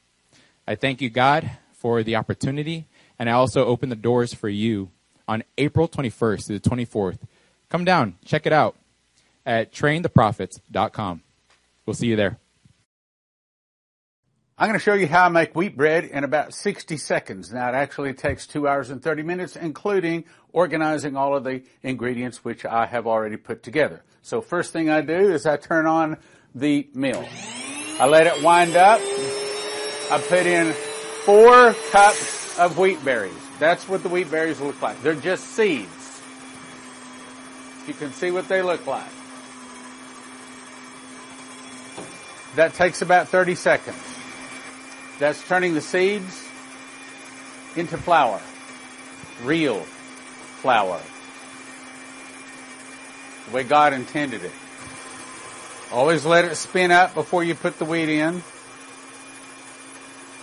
I 0.67 0.75
thank 0.75 1.01
you, 1.01 1.09
God, 1.09 1.51
for 1.73 2.03
the 2.03 2.15
opportunity, 2.15 2.87
and 3.19 3.29
I 3.29 3.33
also 3.33 3.65
open 3.65 3.89
the 3.89 3.95
doors 3.95 4.33
for 4.33 4.49
you 4.49 4.89
on 5.27 5.43
April 5.57 5.87
21st 5.87 6.47
to 6.47 6.59
the 6.59 6.69
24th. 6.69 7.19
Come 7.69 7.85
down, 7.85 8.15
check 8.25 8.45
it 8.45 8.53
out 8.53 8.75
at 9.45 9.73
traintheprophets.com. 9.73 11.21
We'll 11.85 11.93
see 11.93 12.07
you 12.07 12.15
there. 12.15 12.37
I'm 14.57 14.69
going 14.69 14.79
to 14.79 14.83
show 14.83 14.93
you 14.93 15.07
how 15.07 15.25
I 15.25 15.29
make 15.29 15.55
wheat 15.55 15.75
bread 15.75 16.05
in 16.05 16.23
about 16.23 16.53
60 16.53 16.95
seconds. 16.97 17.51
Now 17.51 17.69
it 17.69 17.75
actually 17.75 18.13
takes 18.13 18.45
two 18.45 18.67
hours 18.67 18.91
and 18.91 19.01
30 19.01 19.23
minutes, 19.23 19.55
including 19.55 20.25
organizing 20.51 21.17
all 21.17 21.35
of 21.35 21.43
the 21.43 21.63
ingredients 21.81 22.45
which 22.45 22.63
I 22.63 22.85
have 22.85 23.07
already 23.07 23.35
put 23.35 23.63
together. 23.63 24.03
So 24.21 24.41
first 24.41 24.71
thing 24.71 24.89
I 24.89 25.01
do 25.01 25.33
is 25.33 25.45
I 25.47 25.57
turn 25.57 25.87
on 25.87 26.17
the 26.53 26.87
mill. 26.93 27.27
I 27.99 28.07
let 28.07 28.25
it 28.25 28.41
wind 28.41 28.75
up. 28.75 28.99
I 30.11 30.21
put 30.27 30.45
in 30.45 30.73
four 31.25 31.73
cups 31.91 32.57
of 32.57 32.77
wheat 32.77 33.03
berries. 33.05 33.33
That's 33.59 33.87
what 33.87 34.03
the 34.03 34.09
wheat 34.09 34.31
berries 34.31 34.59
look 34.59 34.81
like. 34.81 35.01
They're 35.03 35.15
just 35.15 35.45
seeds. 35.45 36.21
You 37.87 37.93
can 37.93 38.11
see 38.13 38.31
what 38.31 38.47
they 38.47 38.61
look 38.61 38.87
like. 38.87 39.11
That 42.55 42.73
takes 42.73 43.01
about 43.01 43.27
30 43.27 43.55
seconds. 43.55 43.97
That's 45.19 45.45
turning 45.47 45.73
the 45.73 45.81
seeds 45.81 46.47
into 47.75 47.97
flour. 47.97 48.41
Real 49.43 49.81
flour. 50.61 50.99
The 53.47 53.55
way 53.55 53.63
God 53.63 53.93
intended 53.93 54.43
it. 54.43 54.51
Always 55.93 56.25
let 56.25 56.43
it 56.43 56.55
spin 56.55 56.89
up 56.89 57.13
before 57.13 57.43
you 57.43 57.53
put 57.53 57.77
the 57.77 57.85
wheat 57.85 58.09
in. 58.09 58.41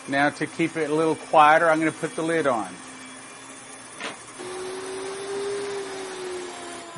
Now 0.06 0.30
to 0.30 0.46
keep 0.46 0.76
it 0.76 0.88
a 0.88 0.94
little 0.94 1.16
quieter, 1.16 1.68
I'm 1.68 1.80
going 1.80 1.90
to 1.90 1.98
put 1.98 2.14
the 2.14 2.22
lid 2.22 2.46
on. 2.46 2.68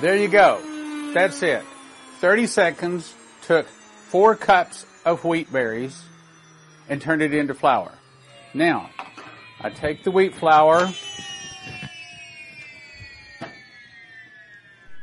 There 0.03 0.17
you 0.19 0.29
go. 0.29 0.61
That's 1.15 1.43
it. 1.43 1.65
30 2.21 2.47
seconds 2.47 3.15
took 3.41 3.67
four 3.69 4.37
cups 4.37 4.85
of 5.07 5.25
wheat 5.25 5.51
berries 5.51 6.05
and 6.91 7.01
turned 7.01 7.23
it 7.23 7.33
into 7.33 7.55
flour. 7.55 7.93
Now, 8.53 8.91
I 9.63 9.71
take 9.71 10.05
the 10.05 10.11
wheat 10.11 10.35
flour 10.35 10.93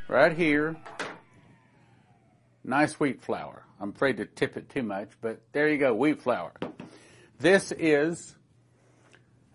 right 0.07 0.33
here. 0.33 0.75
Nice 2.63 2.99
wheat 2.99 3.21
flour. 3.21 3.63
I'm 3.79 3.89
afraid 3.89 4.17
to 4.17 4.25
tip 4.25 4.57
it 4.57 4.69
too 4.69 4.83
much, 4.83 5.09
but 5.21 5.41
there 5.53 5.69
you 5.69 5.77
go, 5.77 5.93
wheat 5.93 6.21
flour. 6.21 6.51
This 7.39 7.71
is, 7.71 8.35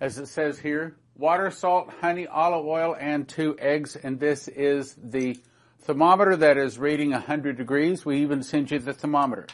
as 0.01 0.19
it 0.19 0.27
says 0.27 0.59
here, 0.59 0.97
water, 1.17 1.51
salt, 1.51 1.93
honey, 2.01 2.27
olive 2.27 2.67
oil, 2.67 2.97
and 2.99 3.29
two 3.29 3.57
eggs, 3.59 3.97
and 3.97 4.19
this 4.19 4.49
is 4.49 4.97
the 5.03 5.39
thermometer 5.81 6.37
that 6.37 6.57
is 6.57 6.79
reading 6.79 7.11
100 7.11 7.59
degrees. 7.59 8.05
We 8.05 8.23
even 8.23 8.43
send 8.43 8.71
you 8.71 8.79
the 8.79 8.95
thermometer. 8.95 9.47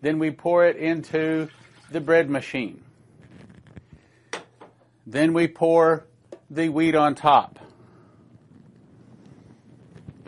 Then 0.00 0.18
we 0.18 0.32
pour 0.32 0.66
it 0.66 0.76
into 0.76 1.48
the 1.90 2.00
bread 2.00 2.28
machine. 2.28 2.82
Then 5.06 5.32
we 5.32 5.46
pour 5.46 6.06
the 6.50 6.68
wheat 6.68 6.94
on 6.96 7.14
top. 7.14 7.58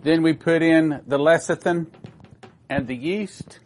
Then 0.03 0.23
we 0.23 0.33
put 0.33 0.63
in 0.63 1.03
the 1.07 1.19
lecithin 1.19 1.87
and 2.73 2.87
the 2.87 2.97
yeast. 2.97 3.59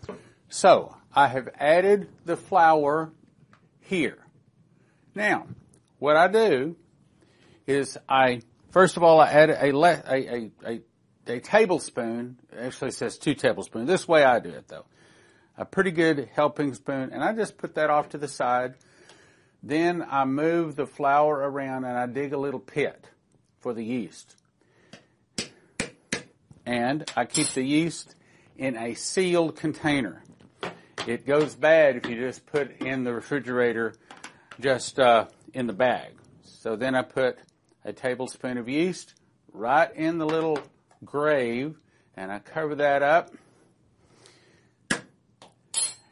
So, 0.49 0.97
I 1.15 1.29
have 1.29 1.49
added 1.55 2.09
the 2.25 2.37
flour 2.37 3.13
here. 3.81 4.19
Now, 5.15 5.47
what 6.01 6.17
I 6.17 6.27
do 6.27 6.77
is 7.69 7.97
I, 8.09 8.41
first 8.71 8.97
of 8.97 9.05
all, 9.05 9.21
I 9.21 9.31
add 9.31 9.51
a, 9.51 9.73
a, 9.73 9.93
a, 10.13 10.51
a, 10.67 10.81
a 11.29 11.41
tablespoon, 11.41 12.39
actually 12.59 12.91
says 12.91 13.17
two 13.17 13.35
tablespoons. 13.35 13.87
This 13.87 14.09
way 14.09 14.25
I 14.25 14.41
do 14.41 14.51
it 14.51 14.67
though. 14.67 14.87
A 15.57 15.65
pretty 15.65 15.93
good 15.93 16.29
helping 16.35 16.75
spoon, 16.75 17.11
and 17.13 17.23
I 17.23 17.33
just 17.33 17.57
put 17.57 17.77
that 17.77 17.91
off 17.91 18.11
to 18.11 18.19
the 18.19 18.29
side. 18.29 18.75
Then 19.63 20.05
I 20.11 20.25
move 20.25 20.75
the 20.75 20.87
flour 20.87 21.37
around 21.37 21.85
and 21.85 21.97
I 21.97 22.07
dig 22.07 22.33
a 22.33 22.39
little 22.39 22.61
pit 22.61 23.09
for 23.61 23.73
the 23.73 23.85
yeast. 23.85 24.35
And 26.67 27.09
I 27.17 27.25
keep 27.25 27.47
the 27.51 27.63
yeast 27.63 28.16
in 28.59 28.77
a 28.77 28.95
sealed 28.95 29.57
container. 29.57 30.23
It 31.07 31.27
goes 31.27 31.55
bad 31.55 31.97
if 31.97 32.07
you 32.07 32.17
just 32.17 32.47
put 32.47 32.81
in 32.81 33.05
the 33.05 33.13
refrigerator 33.13 33.95
just 34.61 34.99
uh, 34.99 35.27
in 35.53 35.67
the 35.67 35.73
bag. 35.73 36.13
So 36.43 36.77
then 36.77 36.95
I 36.95 37.03
put 37.03 37.39
a 37.85 37.93
tablespoon 37.93 38.59
of 38.59 38.69
yeast 38.69 39.15
right 39.53 39.95
in 39.95 40.19
the 40.19 40.27
little 40.27 40.59
grave 41.05 41.79
and 42.17 42.33
I 42.33 42.39
cover 42.41 42.75
that 42.77 43.03
up. 43.03 43.31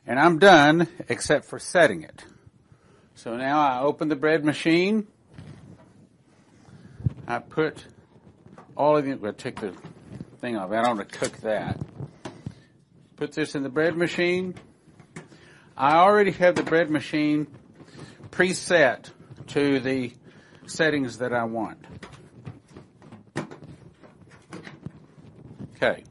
And 0.06 0.20
I'm 0.20 0.38
done 0.38 0.86
except 1.08 1.46
for 1.46 1.58
setting 1.58 2.02
it. 2.02 2.24
So 3.14 3.36
now 3.36 3.60
I 3.60 3.80
open 3.80 4.08
the 4.08 4.16
bread 4.16 4.44
machine. 4.44 5.06
I 7.26 7.38
put 7.38 7.84
all 8.76 8.96
of 8.98 9.04
the, 9.04 9.14
well, 9.14 9.32
take 9.32 9.60
the 9.60 9.72
thing 10.40 10.56
off. 10.56 10.70
I 10.70 10.82
don't 10.82 10.98
want 10.98 11.08
to 11.08 11.18
cook 11.18 11.38
that. 11.38 11.80
Put 13.16 13.32
this 13.32 13.54
in 13.54 13.62
the 13.62 13.68
bread 13.68 13.96
machine. 13.96 14.54
I 15.76 15.96
already 15.96 16.32
have 16.32 16.56
the 16.56 16.64
bread 16.64 16.90
machine 16.90 17.46
preset 18.30 19.10
to 19.48 19.78
the 19.78 20.12
settings 20.66 21.18
that 21.18 21.32
I 21.32 21.44
want. 21.44 21.78
Okay. 25.76 26.02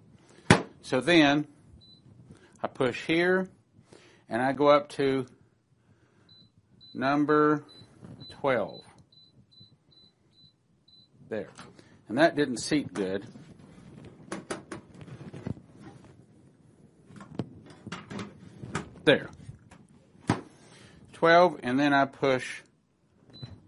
So 0.82 1.02
then 1.02 1.48
I 2.62 2.68
push 2.68 3.06
here 3.06 3.50
and 4.30 4.42
I 4.42 4.54
go 4.54 4.68
up 4.68 4.90
to 4.90 5.26
number 6.94 7.66
12. 8.40 8.80
There. 11.28 11.50
And 12.08 12.18
that 12.18 12.36
didn't 12.36 12.58
seat 12.58 12.94
good. 12.94 13.26
There. 19.06 19.30
12 21.14 21.60
and 21.64 21.80
then 21.80 21.94
I 21.94 22.06
push 22.06 22.62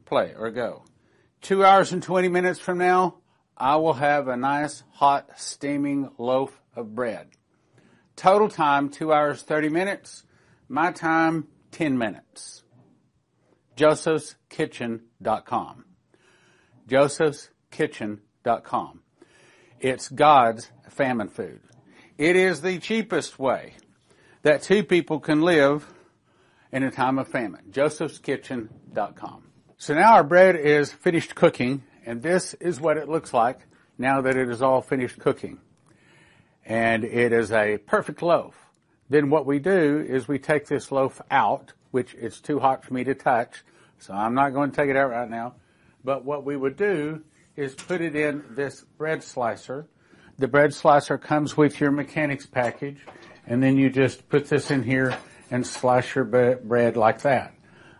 play 0.05 0.33
or 0.37 0.51
go. 0.51 0.83
Two 1.41 1.63
hours 1.63 1.91
and 1.91 2.01
20 2.01 2.29
minutes 2.29 2.59
from 2.59 2.77
now, 2.77 3.15
I 3.57 3.77
will 3.77 3.93
have 3.93 4.27
a 4.27 4.35
nice 4.35 4.83
hot 4.93 5.39
steaming 5.39 6.09
loaf 6.17 6.59
of 6.75 6.95
bread. 6.95 7.27
Total 8.15 8.49
time, 8.49 8.89
two 8.89 9.13
hours, 9.13 9.41
30 9.41 9.69
minutes. 9.69 10.23
My 10.67 10.91
time, 10.91 11.47
10 11.71 11.97
minutes. 11.97 12.63
josephskitchen.com. 13.77 15.85
josephskitchen.com. 16.87 19.01
It's 19.79 20.09
God's 20.09 20.71
famine 20.89 21.27
food. 21.27 21.61
It 22.17 22.37
is 22.37 22.61
the 22.61 22.79
cheapest 22.79 23.37
way 23.37 23.75
that 24.45 24.61
two 24.61 24.83
people 24.83 25.19
can 25.19 25.41
live 25.41 25.91
in 26.71 26.83
a 26.83 26.91
time 26.91 27.17
of 27.17 27.27
famine. 27.27 27.63
josephskitchen.com. 27.71 29.43
So 29.77 29.95
now 29.95 30.13
our 30.13 30.23
bread 30.23 30.55
is 30.55 30.93
finished 30.93 31.33
cooking 31.33 31.81
and 32.05 32.21
this 32.21 32.53
is 32.53 32.79
what 32.79 32.97
it 32.97 33.09
looks 33.09 33.33
like 33.33 33.61
now 33.97 34.21
that 34.21 34.37
it 34.37 34.47
is 34.47 34.61
all 34.61 34.83
finished 34.83 35.17
cooking. 35.17 35.57
And 36.63 37.03
it 37.03 37.33
is 37.33 37.51
a 37.51 37.79
perfect 37.79 38.21
loaf. 38.21 38.53
Then 39.09 39.31
what 39.31 39.47
we 39.47 39.57
do 39.57 40.05
is 40.07 40.27
we 40.27 40.37
take 40.37 40.67
this 40.67 40.91
loaf 40.91 41.19
out, 41.31 41.73
which 41.89 42.13
it's 42.13 42.39
too 42.39 42.59
hot 42.59 42.85
for 42.85 42.93
me 42.93 43.03
to 43.03 43.15
touch, 43.15 43.63
so 43.97 44.13
I'm 44.13 44.35
not 44.35 44.53
going 44.53 44.69
to 44.69 44.77
take 44.77 44.91
it 44.91 44.95
out 44.95 45.09
right 45.09 45.29
now. 45.29 45.55
But 46.03 46.23
what 46.23 46.45
we 46.45 46.55
would 46.55 46.77
do 46.77 47.23
is 47.55 47.73
put 47.73 47.99
it 47.99 48.15
in 48.15 48.43
this 48.51 48.85
bread 48.99 49.23
slicer. 49.23 49.87
The 50.37 50.47
bread 50.47 50.71
slicer 50.71 51.17
comes 51.17 51.57
with 51.57 51.79
your 51.79 51.89
mechanics 51.89 52.45
package, 52.45 52.99
and 53.47 53.61
then 53.61 53.77
you 53.77 53.89
just 53.89 54.27
put 54.29 54.47
this 54.47 54.71
in 54.71 54.83
here 54.83 55.17
and 55.51 55.65
slice 55.65 56.15
your 56.15 56.25
bread 56.25 56.97
like 56.97 57.21
that. 57.21 57.53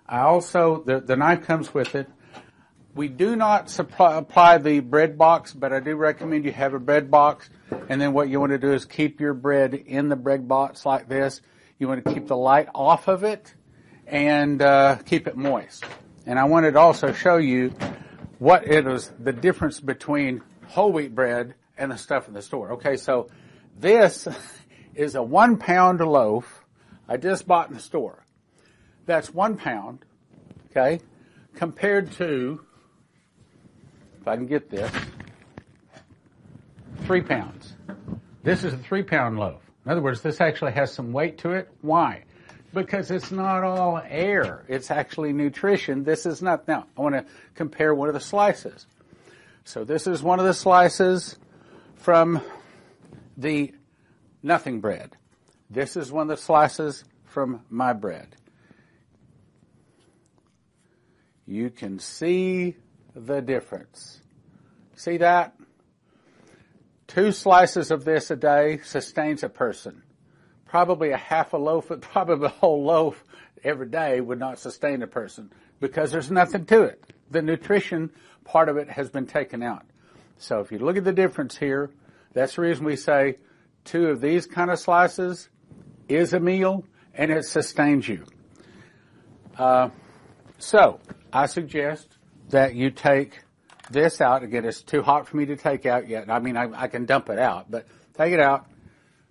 I 0.08 0.22
also, 0.22 0.84
the, 0.84 1.00
the 1.00 1.16
knife 1.16 1.46
comes 1.46 1.74
with 1.74 1.96
it. 1.96 2.08
We 2.94 3.08
do 3.08 3.36
not 3.36 3.70
supply, 3.70 4.16
apply 4.16 4.60
the 4.60 4.80
bread 4.80 5.18
box, 5.18 5.52
but 5.52 5.74
I 5.74 5.80
do 5.80 5.96
recommend 5.96 6.46
you 6.46 6.52
have 6.52 6.74
a 6.74 6.80
bread 6.80 7.12
box. 7.12 7.50
And 7.90 8.00
then 8.00 8.14
what 8.14 8.30
you 8.30 8.40
want 8.40 8.52
to 8.52 8.58
do 8.58 8.72
is 8.72 8.86
keep 8.86 9.20
your 9.20 9.34
bread 9.34 9.74
in 9.74 10.08
the 10.10 10.16
bread 10.16 10.48
box 10.48 10.86
like 10.86 11.10
this. 11.10 11.42
You 11.78 11.88
want 11.88 12.06
to 12.06 12.14
keep 12.14 12.28
the 12.28 12.38
light 12.38 12.70
off 12.74 13.08
of 13.08 13.24
it 13.24 13.54
and 14.08 14.62
uh, 14.62 14.98
keep 15.06 15.28
it 15.28 15.36
moist. 15.36 15.84
And 16.26 16.40
I 16.40 16.46
wanted 16.46 16.72
to 16.72 16.80
also 16.80 17.12
show 17.12 17.38
you 17.38 17.74
what 18.40 18.66
it 18.68 18.88
is, 18.88 19.12
the 19.20 19.34
difference 19.34 19.80
between 19.80 20.42
whole 20.68 20.92
wheat 20.92 21.14
bread 21.14 21.56
and 21.78 21.92
the 21.92 21.98
stuff 21.98 22.28
in 22.28 22.34
the 22.34 22.42
store. 22.42 22.74
Okay, 22.74 22.96
so 22.96 23.28
this 23.78 24.28
is 24.96 25.16
a 25.16 25.24
one 25.24 25.58
pound 25.58 26.00
loaf 26.00 26.64
I 27.08 27.18
just 27.18 27.48
bought 27.48 27.70
in 27.70 27.76
the 27.76 27.82
store. 27.82 28.26
That's 29.06 29.34
one 29.34 29.58
pound, 29.58 30.00
okay, 30.72 31.00
compared 31.54 32.12
to 32.14 32.62
if 34.26 34.28
I 34.28 34.36
can 34.36 34.48
get 34.48 34.72
this, 34.72 34.92
three 37.04 37.22
pounds. 37.22 37.76
This 38.42 38.64
is 38.64 38.74
a 38.74 38.78
three 38.78 39.04
pound 39.04 39.38
loaf. 39.38 39.62
In 39.86 39.92
other 39.92 40.02
words, 40.02 40.22
this 40.22 40.42
actually 40.42 40.72
has 40.72 40.92
some 40.92 41.14
weight 41.14 41.38
to 41.40 41.52
it. 41.52 41.70
Why? 41.82 42.24
Because 42.74 43.12
it's 43.12 43.32
not 43.32 43.64
all 43.64 44.02
air. 44.04 44.66
It's 44.68 44.90
actually 44.90 45.32
nutrition. 45.32 46.04
This 46.04 46.26
is 46.26 46.42
not. 46.42 46.68
Now, 46.68 46.88
I 46.98 47.02
want 47.02 47.14
to 47.14 47.26
compare 47.54 47.94
one 47.94 48.08
of 48.08 48.16
the 48.16 48.20
slices. 48.20 48.88
So 49.64 49.84
this 49.84 50.08
is 50.08 50.24
one 50.24 50.40
of 50.40 50.46
the 50.46 50.56
slices 50.56 51.38
from 51.98 52.42
the 53.38 53.74
nothing 54.46 54.80
bread. 54.80 55.18
This 55.70 55.98
is 55.98 56.12
one 56.12 56.30
of 56.30 56.38
the 56.38 56.42
slices 56.42 57.04
from 57.26 57.62
my 57.70 57.92
bread. 57.92 58.36
you 61.46 61.70
can 61.70 62.00
see 62.00 62.76
the 63.16 63.42
difference. 63.42 64.20
See 64.96 65.18
that? 65.18 65.56
Two 67.08 67.32
slices 67.32 67.92
of 67.92 68.04
this 68.04 68.32
a 68.32 68.36
day 68.36 68.80
sustains 68.84 69.44
a 69.44 69.50
person. 69.50 70.02
Probably 70.66 71.12
a 71.12 71.18
half 71.18 71.54
a 71.54 71.58
loaf, 71.58 71.92
probably 72.02 72.48
a 72.48 72.50
whole 72.50 72.84
loaf 72.84 73.24
every 73.64 73.88
day 73.88 74.22
would 74.22 74.40
not 74.40 74.60
sustain 74.60 75.02
a 75.02 75.08
person 75.08 75.52
because 75.80 76.12
there's 76.12 76.32
nothing 76.32 76.66
to 76.66 76.84
it. 76.84 77.04
The 77.30 77.42
nutrition 77.42 78.12
part 78.44 78.70
of 78.70 78.78
it 78.78 78.90
has 78.90 79.10
been 79.10 79.28
taken 79.28 79.62
out. 79.64 79.86
So 80.38 80.60
if 80.60 80.72
you 80.72 80.80
look 80.80 80.98
at 80.98 81.04
the 81.04 81.14
difference 81.14 81.58
here, 81.58 81.92
that's 82.34 82.56
the 82.56 82.64
reason 82.64 82.86
we 82.86 82.96
say 82.96 83.38
two 83.86 84.08
of 84.08 84.20
these 84.20 84.46
kind 84.46 84.70
of 84.70 84.80
slices 84.80 85.48
is 86.10 86.34
a 86.34 86.40
meal 86.40 86.84
and 87.14 87.32
it 87.32 87.46
sustains 87.46 88.08
you. 88.08 88.26
Uh, 89.58 89.90
so 90.58 91.00
I 91.32 91.46
suggest 91.46 92.18
that 92.50 92.76
you 92.76 92.92
take 92.92 93.40
this 93.90 94.20
out. 94.20 94.44
Again, 94.44 94.66
it's 94.66 94.82
too 94.82 95.02
hot 95.02 95.28
for 95.28 95.38
me 95.38 95.46
to 95.46 95.56
take 95.56 95.86
out 95.86 96.10
yet. 96.10 96.30
I 96.30 96.40
mean, 96.40 96.58
I, 96.58 96.70
I 96.74 96.88
can 96.88 97.06
dump 97.06 97.30
it 97.30 97.40
out, 97.40 97.70
but 97.70 97.86
take 98.16 98.34
it 98.34 98.40
out, 98.40 98.68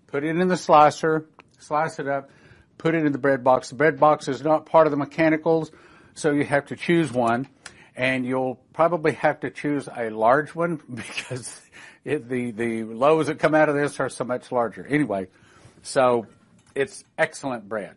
put 0.07 0.25
it 0.25 0.37
in 0.37 0.49
the 0.49 0.57
slicer, 0.57 1.27
slice 1.59 1.99
it 1.99 2.09
up, 2.09 2.31
put 2.79 2.95
it 2.95 3.05
in 3.05 3.13
the 3.13 3.19
bread 3.19 3.45
box. 3.45 3.71
The 3.71 3.77
bread 3.77 3.99
box 3.99 4.29
is 4.29 4.43
not 4.43 4.67
part 4.67 4.87
of 4.87 4.91
the 4.91 4.97
mechanicals, 4.97 5.71
so 6.15 6.31
you 6.31 6.45
have 6.45 6.67
to 6.67 6.77
choose 6.77 7.13
one, 7.13 7.49
and 7.97 8.25
you'll 8.25 8.61
probably 8.73 9.13
have 9.13 9.41
to 9.41 9.51
choose 9.51 9.89
a 9.95 10.11
large 10.11 10.55
one 10.55 10.81
because 10.95 11.61
it, 12.05 12.29
the 12.29 12.51
the 12.51 12.85
loaves 12.85 13.29
that 13.29 13.39
come 13.39 13.55
out 13.55 13.69
of 13.69 13.75
this 13.75 13.99
are 14.01 14.09
so 14.09 14.25
much 14.25 14.53
larger. 14.53 14.87
Anyway, 14.87 15.29
so 15.83 16.27
it's 16.75 17.05
excellent 17.17 17.69
bread. 17.69 17.97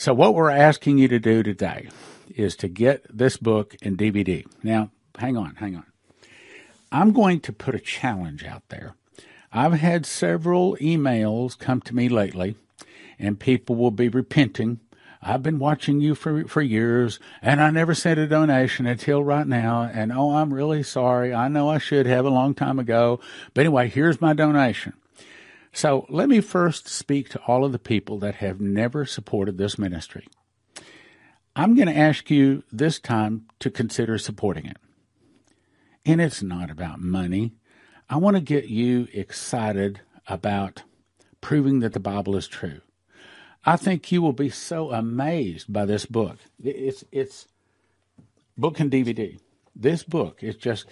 So 0.00 0.14
what 0.14 0.34
we're 0.34 0.48
asking 0.48 0.96
you 0.96 1.08
to 1.08 1.18
do 1.18 1.42
today 1.42 1.90
is 2.34 2.56
to 2.56 2.68
get 2.68 3.04
this 3.14 3.36
book 3.36 3.76
in 3.82 3.98
DVD. 3.98 4.46
Now, 4.62 4.90
hang 5.18 5.36
on, 5.36 5.56
hang 5.56 5.76
on. 5.76 5.84
I'm 6.90 7.12
going 7.12 7.40
to 7.40 7.52
put 7.52 7.74
a 7.74 7.80
challenge 7.80 8.42
out 8.42 8.62
there. 8.70 8.94
I've 9.52 9.74
had 9.74 10.06
several 10.06 10.74
emails 10.78 11.58
come 11.58 11.82
to 11.82 11.94
me 11.94 12.08
lately, 12.08 12.54
and 13.18 13.38
people 13.38 13.76
will 13.76 13.90
be 13.90 14.08
repenting. 14.08 14.80
I've 15.20 15.42
been 15.42 15.58
watching 15.58 16.00
you 16.00 16.14
for 16.14 16.48
for 16.48 16.62
years, 16.62 17.20
and 17.42 17.60
I 17.60 17.68
never 17.68 17.92
sent 17.92 18.18
a 18.18 18.26
donation 18.26 18.86
until 18.86 19.22
right 19.22 19.46
now. 19.46 19.82
And 19.82 20.12
oh, 20.12 20.30
I'm 20.30 20.54
really 20.54 20.82
sorry. 20.82 21.34
I 21.34 21.48
know 21.48 21.68
I 21.68 21.76
should 21.76 22.06
have 22.06 22.24
a 22.24 22.30
long 22.30 22.54
time 22.54 22.78
ago. 22.78 23.20
But 23.52 23.66
anyway, 23.66 23.88
here's 23.90 24.18
my 24.18 24.32
donation. 24.32 24.94
So 25.72 26.06
let 26.08 26.28
me 26.28 26.40
first 26.40 26.88
speak 26.88 27.28
to 27.30 27.40
all 27.46 27.64
of 27.64 27.72
the 27.72 27.78
people 27.78 28.18
that 28.18 28.36
have 28.36 28.60
never 28.60 29.04
supported 29.04 29.56
this 29.56 29.78
ministry. 29.78 30.26
I'm 31.54 31.74
going 31.74 31.88
to 31.88 31.96
ask 31.96 32.30
you 32.30 32.64
this 32.72 32.98
time 32.98 33.46
to 33.60 33.70
consider 33.70 34.18
supporting 34.18 34.66
it. 34.66 34.76
And 36.04 36.20
it's 36.20 36.42
not 36.42 36.70
about 36.70 37.00
money. 37.00 37.52
I 38.08 38.16
want 38.16 38.36
to 38.36 38.42
get 38.42 38.68
you 38.68 39.08
excited 39.12 40.00
about 40.26 40.82
proving 41.40 41.80
that 41.80 41.92
the 41.92 42.00
Bible 42.00 42.36
is 42.36 42.48
true. 42.48 42.80
I 43.64 43.76
think 43.76 44.10
you 44.10 44.22
will 44.22 44.32
be 44.32 44.48
so 44.48 44.90
amazed 44.90 45.72
by 45.72 45.84
this 45.84 46.06
book. 46.06 46.38
It's 46.62 47.04
it's 47.12 47.46
book 48.56 48.80
and 48.80 48.90
DVD. 48.90 49.38
This 49.76 50.02
book 50.02 50.42
is 50.42 50.56
just 50.56 50.86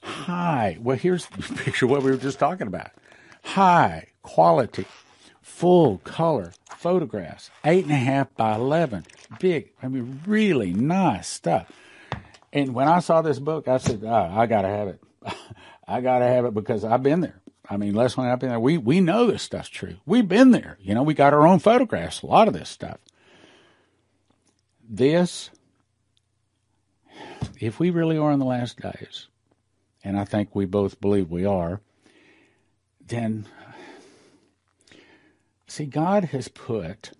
high. 0.00 0.78
Well, 0.80 0.96
here's 0.96 1.26
the 1.26 1.42
picture 1.64 1.88
what 1.88 2.02
we 2.02 2.12
were 2.12 2.16
just 2.16 2.38
talking 2.38 2.68
about. 2.68 2.92
High 3.42 4.13
quality, 4.24 4.86
full 5.40 5.98
color 5.98 6.52
photographs, 6.76 7.50
eight 7.64 7.84
and 7.84 7.92
a 7.92 7.96
half 7.96 8.34
by 8.34 8.56
eleven, 8.56 9.06
big. 9.38 9.70
I 9.80 9.86
mean, 9.86 10.20
really 10.26 10.72
nice 10.72 11.28
stuff. 11.28 11.70
And 12.52 12.74
when 12.74 12.88
I 12.88 12.98
saw 12.98 13.22
this 13.22 13.38
book, 13.38 13.68
I 13.68 13.78
said, 13.78 14.02
oh, 14.04 14.30
I 14.32 14.46
got 14.46 14.62
to 14.62 14.68
have 14.68 14.88
it. 14.88 15.00
I 15.88 16.00
got 16.00 16.18
to 16.18 16.26
have 16.26 16.44
it 16.44 16.54
because 16.54 16.84
I've 16.84 17.02
been 17.02 17.20
there. 17.20 17.40
I 17.68 17.76
mean, 17.76 17.94
Leslie 17.94 18.24
and 18.24 18.32
I've 18.32 18.40
been 18.40 18.50
there. 18.50 18.60
We 18.60 18.76
we 18.76 19.00
know 19.00 19.26
this 19.26 19.42
stuff's 19.42 19.68
true. 19.68 19.96
We've 20.04 20.28
been 20.28 20.50
there. 20.50 20.76
You 20.80 20.94
know, 20.94 21.02
we 21.02 21.14
got 21.14 21.32
our 21.32 21.46
own 21.46 21.58
photographs. 21.58 22.22
A 22.22 22.26
lot 22.26 22.48
of 22.48 22.54
this 22.54 22.68
stuff. 22.68 22.98
This, 24.86 25.50
if 27.58 27.80
we 27.80 27.88
really 27.88 28.18
are 28.18 28.30
in 28.32 28.38
the 28.38 28.44
last 28.44 28.78
days, 28.80 29.28
and 30.02 30.18
I 30.18 30.24
think 30.24 30.54
we 30.54 30.66
both 30.66 31.00
believe 31.00 31.30
we 31.30 31.46
are, 31.46 31.80
then 33.06 33.46
see, 35.74 35.86
God 35.86 36.26
has 36.26 36.48
put 36.48 37.12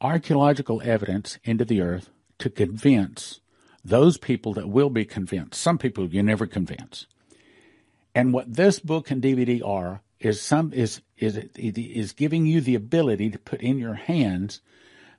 archaeological 0.00 0.80
evidence 0.84 1.38
into 1.44 1.64
the 1.64 1.80
earth 1.80 2.10
to 2.38 2.50
convince 2.50 3.40
those 3.84 4.16
people 4.16 4.52
that 4.54 4.68
will 4.68 4.90
be 4.90 5.04
convinced. 5.04 5.60
Some 5.60 5.78
people 5.78 6.06
you 6.06 6.22
never 6.22 6.46
convince. 6.46 7.06
And 8.14 8.32
what 8.32 8.54
this 8.54 8.80
book 8.80 9.10
and 9.10 9.22
DVD 9.22 9.66
are 9.66 10.02
is 10.20 10.40
some 10.40 10.72
is 10.72 11.00
is 11.16 11.36
is 11.56 12.12
giving 12.12 12.46
you 12.46 12.60
the 12.60 12.74
ability 12.74 13.30
to 13.30 13.38
put 13.38 13.60
in 13.60 13.78
your 13.78 13.94
hands 13.94 14.60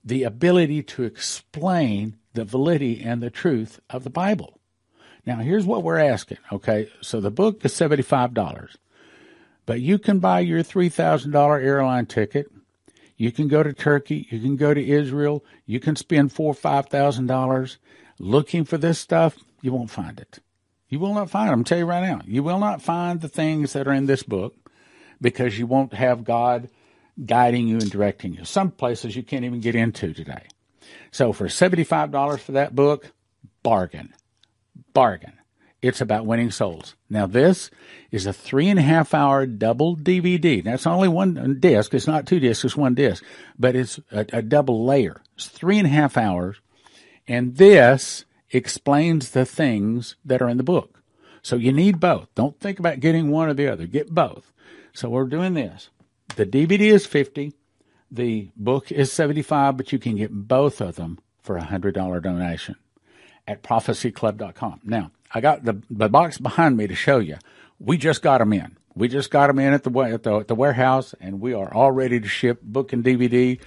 the 0.04 0.24
ability 0.24 0.82
to 0.82 1.04
explain 1.04 2.18
the 2.34 2.46
validity 2.46 3.02
and 3.04 3.22
the 3.22 3.30
truth 3.30 3.80
of 3.90 4.04
the 4.04 4.10
Bible. 4.10 4.60
Now, 5.26 5.38
here's 5.38 5.66
what 5.66 5.84
we're 5.84 6.00
asking. 6.00 6.38
Okay, 6.52 6.90
so 7.02 7.20
the 7.20 7.32
book 7.32 7.64
is 7.64 7.74
seventy 7.74 8.04
five 8.04 8.34
dollars, 8.34 8.78
but 9.70 9.82
you 9.82 10.00
can 10.00 10.20
buy 10.20 10.40
your 10.40 10.64
three 10.64 10.90
thousand 10.90 11.32
dollar 11.32 11.60
airline 11.60 12.06
ticket 12.06 12.48
you 13.20 13.34
can 13.34 13.50
go 13.50 13.64
to 13.64 13.74
Turkey. 13.74 14.28
You 14.32 14.40
can 14.40 14.56
go 14.56 14.74
to 14.74 14.82
Israel. 14.82 15.44
You 15.66 15.82
can 15.82 15.98
spend 15.98 16.32
four 16.32 16.52
or 16.52 16.54
five 16.54 16.88
thousand 16.88 17.28
dollars 17.28 17.78
looking 18.18 18.64
for 18.64 18.78
this 18.78 18.98
stuff. 18.98 19.38
You 19.62 19.74
won't 19.74 19.92
find 19.92 20.18
it. 20.22 20.40
You 20.88 21.00
will 21.00 21.14
not 21.14 21.30
find 21.30 21.50
it. 21.50 21.54
I'm 21.54 21.66
telling 21.66 21.84
you 21.84 21.90
right 21.90 22.02
now. 22.02 22.22
You 22.26 22.44
will 22.44 22.60
not 22.60 22.82
find 22.82 23.20
the 23.20 23.28
things 23.28 23.74
that 23.74 23.90
are 23.90 23.94
in 23.94 24.06
this 24.06 24.24
book 24.24 24.56
because 25.20 25.60
you 25.60 25.68
won't 25.68 25.94
have 25.94 26.24
God 26.24 26.70
guiding 27.26 27.68
you 27.68 27.76
and 27.76 27.92
directing 27.92 28.34
you. 28.34 28.46
Some 28.46 28.72
places 28.72 29.18
you 29.18 29.24
can't 29.24 29.44
even 29.44 29.60
get 29.60 29.76
into 29.76 30.14
today. 30.14 30.48
So 31.12 31.34
for 31.34 31.48
$75 31.48 32.40
for 32.40 32.54
that 32.54 32.74
book, 32.74 33.12
bargain. 33.64 34.14
Bargain. 34.94 35.39
It's 35.82 36.02
about 36.02 36.26
winning 36.26 36.52
souls. 36.52 36.96
Now, 37.10 37.26
this 37.26 37.72
is 38.12 38.26
a 38.26 38.34
three 38.34 38.68
and 38.68 38.78
a 38.78 38.84
half 38.84 39.14
hour 39.14 39.46
double 39.46 39.96
DVD. 39.96 40.64
That's 40.64 40.86
only 40.86 41.08
one 41.08 41.58
disc. 41.60 41.94
It's 41.94 42.08
not 42.08 42.28
two 42.28 42.40
discs, 42.40 42.66
it's 42.66 42.76
one 42.76 42.96
disc, 42.96 43.24
but 43.58 43.76
it's 43.76 44.00
a, 44.12 44.26
a 44.34 44.42
double 44.42 44.86
layer. 44.86 45.22
It's 45.36 45.48
three 45.48 45.78
and 45.78 45.88
a 45.88 45.92
half 45.92 46.18
hours. 46.18 46.58
And 47.28 47.56
this 47.56 48.26
explains 48.52 49.32
the 49.32 49.46
things 49.46 50.16
that 50.26 50.42
are 50.42 50.50
in 50.50 50.58
the 50.58 50.64
book. 50.64 51.02
So 51.42 51.56
you 51.56 51.72
need 51.72 52.00
both. 52.00 52.28
Don't 52.36 52.60
think 52.60 52.80
about 52.80 53.00
getting 53.00 53.30
one 53.30 53.48
or 53.48 53.54
the 53.54 53.72
other. 53.72 53.86
Get 53.86 54.14
both. 54.14 54.52
So 54.92 55.10
we're 55.10 55.26
doing 55.26 55.54
this. 55.54 55.90
The 56.36 56.46
DVD 56.46 56.92
is 56.92 57.06
50. 57.06 57.54
The 58.12 58.50
book 58.56 58.92
is 58.92 59.12
75, 59.12 59.78
but 59.78 59.94
you 59.94 60.00
can 60.00 60.16
get 60.16 60.32
both 60.32 60.82
of 60.82 60.96
them 60.96 61.20
for 61.42 61.58
a 61.58 61.64
$100 61.64 62.22
donation 62.22 62.76
at 63.48 63.64
prophecyclub.com. 63.64 64.82
Now, 64.84 65.12
I 65.34 65.42
got 65.42 65.64
the, 65.64 65.82
the 65.90 66.10
box 66.10 66.38
behind 66.38 66.78
me 66.78 66.88
to 66.88 66.96
show 66.96 67.20
you. 67.20 67.38
We 67.80 67.98
just 67.98 68.22
got 68.22 68.40
them 68.40 68.54
in. 68.54 68.78
We 68.96 69.08
just 69.08 69.32
got 69.32 69.48
them 69.48 69.60
in 69.60 69.74
at 69.74 69.84
the, 69.84 70.00
at 70.00 70.24
the, 70.24 70.38
at 70.38 70.48
the 70.48 70.56
warehouse, 70.56 71.14
and 71.22 71.40
we 71.40 71.54
are 71.54 71.74
all 71.74 71.92
ready 71.92 72.20
to 72.20 72.28
ship 72.28 72.62
book 72.62 72.92
and 72.92 73.04
DVD. 73.04 73.60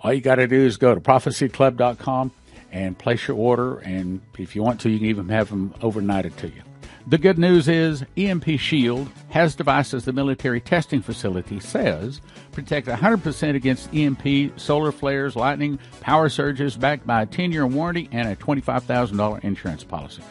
All 0.00 0.12
you 0.12 0.20
got 0.20 0.36
to 0.36 0.46
do 0.46 0.60
is 0.60 0.76
go 0.76 0.94
to 0.94 1.00
prophecyclub.com 1.00 2.30
and 2.70 2.98
place 2.98 3.26
your 3.26 3.36
order. 3.36 3.78
And 3.78 4.20
if 4.38 4.54
you 4.54 4.62
want 4.62 4.80
to, 4.82 4.90
you 4.90 4.98
can 4.98 5.08
even 5.08 5.28
have 5.30 5.48
them 5.48 5.74
overnighted 5.80 6.36
to 6.36 6.48
you. 6.48 6.62
The 7.08 7.16
good 7.16 7.38
news 7.38 7.68
is 7.68 8.04
EMP 8.18 8.44
Shield 8.58 9.08
has 9.30 9.54
devices 9.54 10.04
the 10.04 10.12
military 10.12 10.60
testing 10.60 11.00
facility 11.00 11.58
says 11.58 12.20
protect 12.52 12.86
100% 12.86 13.54
against 13.54 13.94
EMP, 13.94 14.60
solar 14.60 14.92
flares, 14.92 15.34
lightning, 15.34 15.78
power 16.02 16.28
surges, 16.28 16.76
backed 16.76 17.06
by 17.06 17.22
a 17.22 17.26
10 17.26 17.50
year 17.50 17.66
warranty 17.66 18.10
and 18.12 18.28
a 18.28 18.36
$25,000 18.36 19.42
insurance 19.42 19.84
policy. 19.84 20.22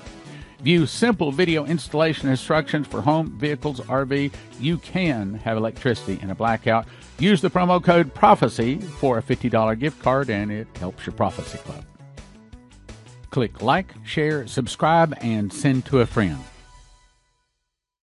View 0.62 0.88
simple 0.88 1.32
video 1.32 1.66
installation 1.66 2.30
instructions 2.30 2.88
for 2.88 3.02
home, 3.02 3.38
vehicles, 3.38 3.80
RV. 3.82 4.34
You 4.60 4.78
can 4.80 5.36
have 5.36 5.56
electricity 5.56 6.20
in 6.22 6.32
a 6.32 6.36
blackout. 6.36 6.88
Use 7.20 7.42
the 7.42 7.50
promo 7.50 7.84
code 7.84 8.14
PROPHECY 8.14 8.82
for 8.82 9.20
a 9.20 9.22
$50 9.22 9.80
gift 9.80 10.02
card 10.02 10.30
and 10.30 10.52
it 10.52 10.68
helps 10.80 11.06
your 11.06 11.14
Prophecy 11.14 11.60
Club. 11.60 11.86
Click 13.30 13.62
like, 13.62 13.94
share, 14.04 14.48
subscribe, 14.48 15.16
and 15.22 15.54
send 15.54 15.86
to 15.86 16.00
a 16.00 16.06
friend. 16.06 16.40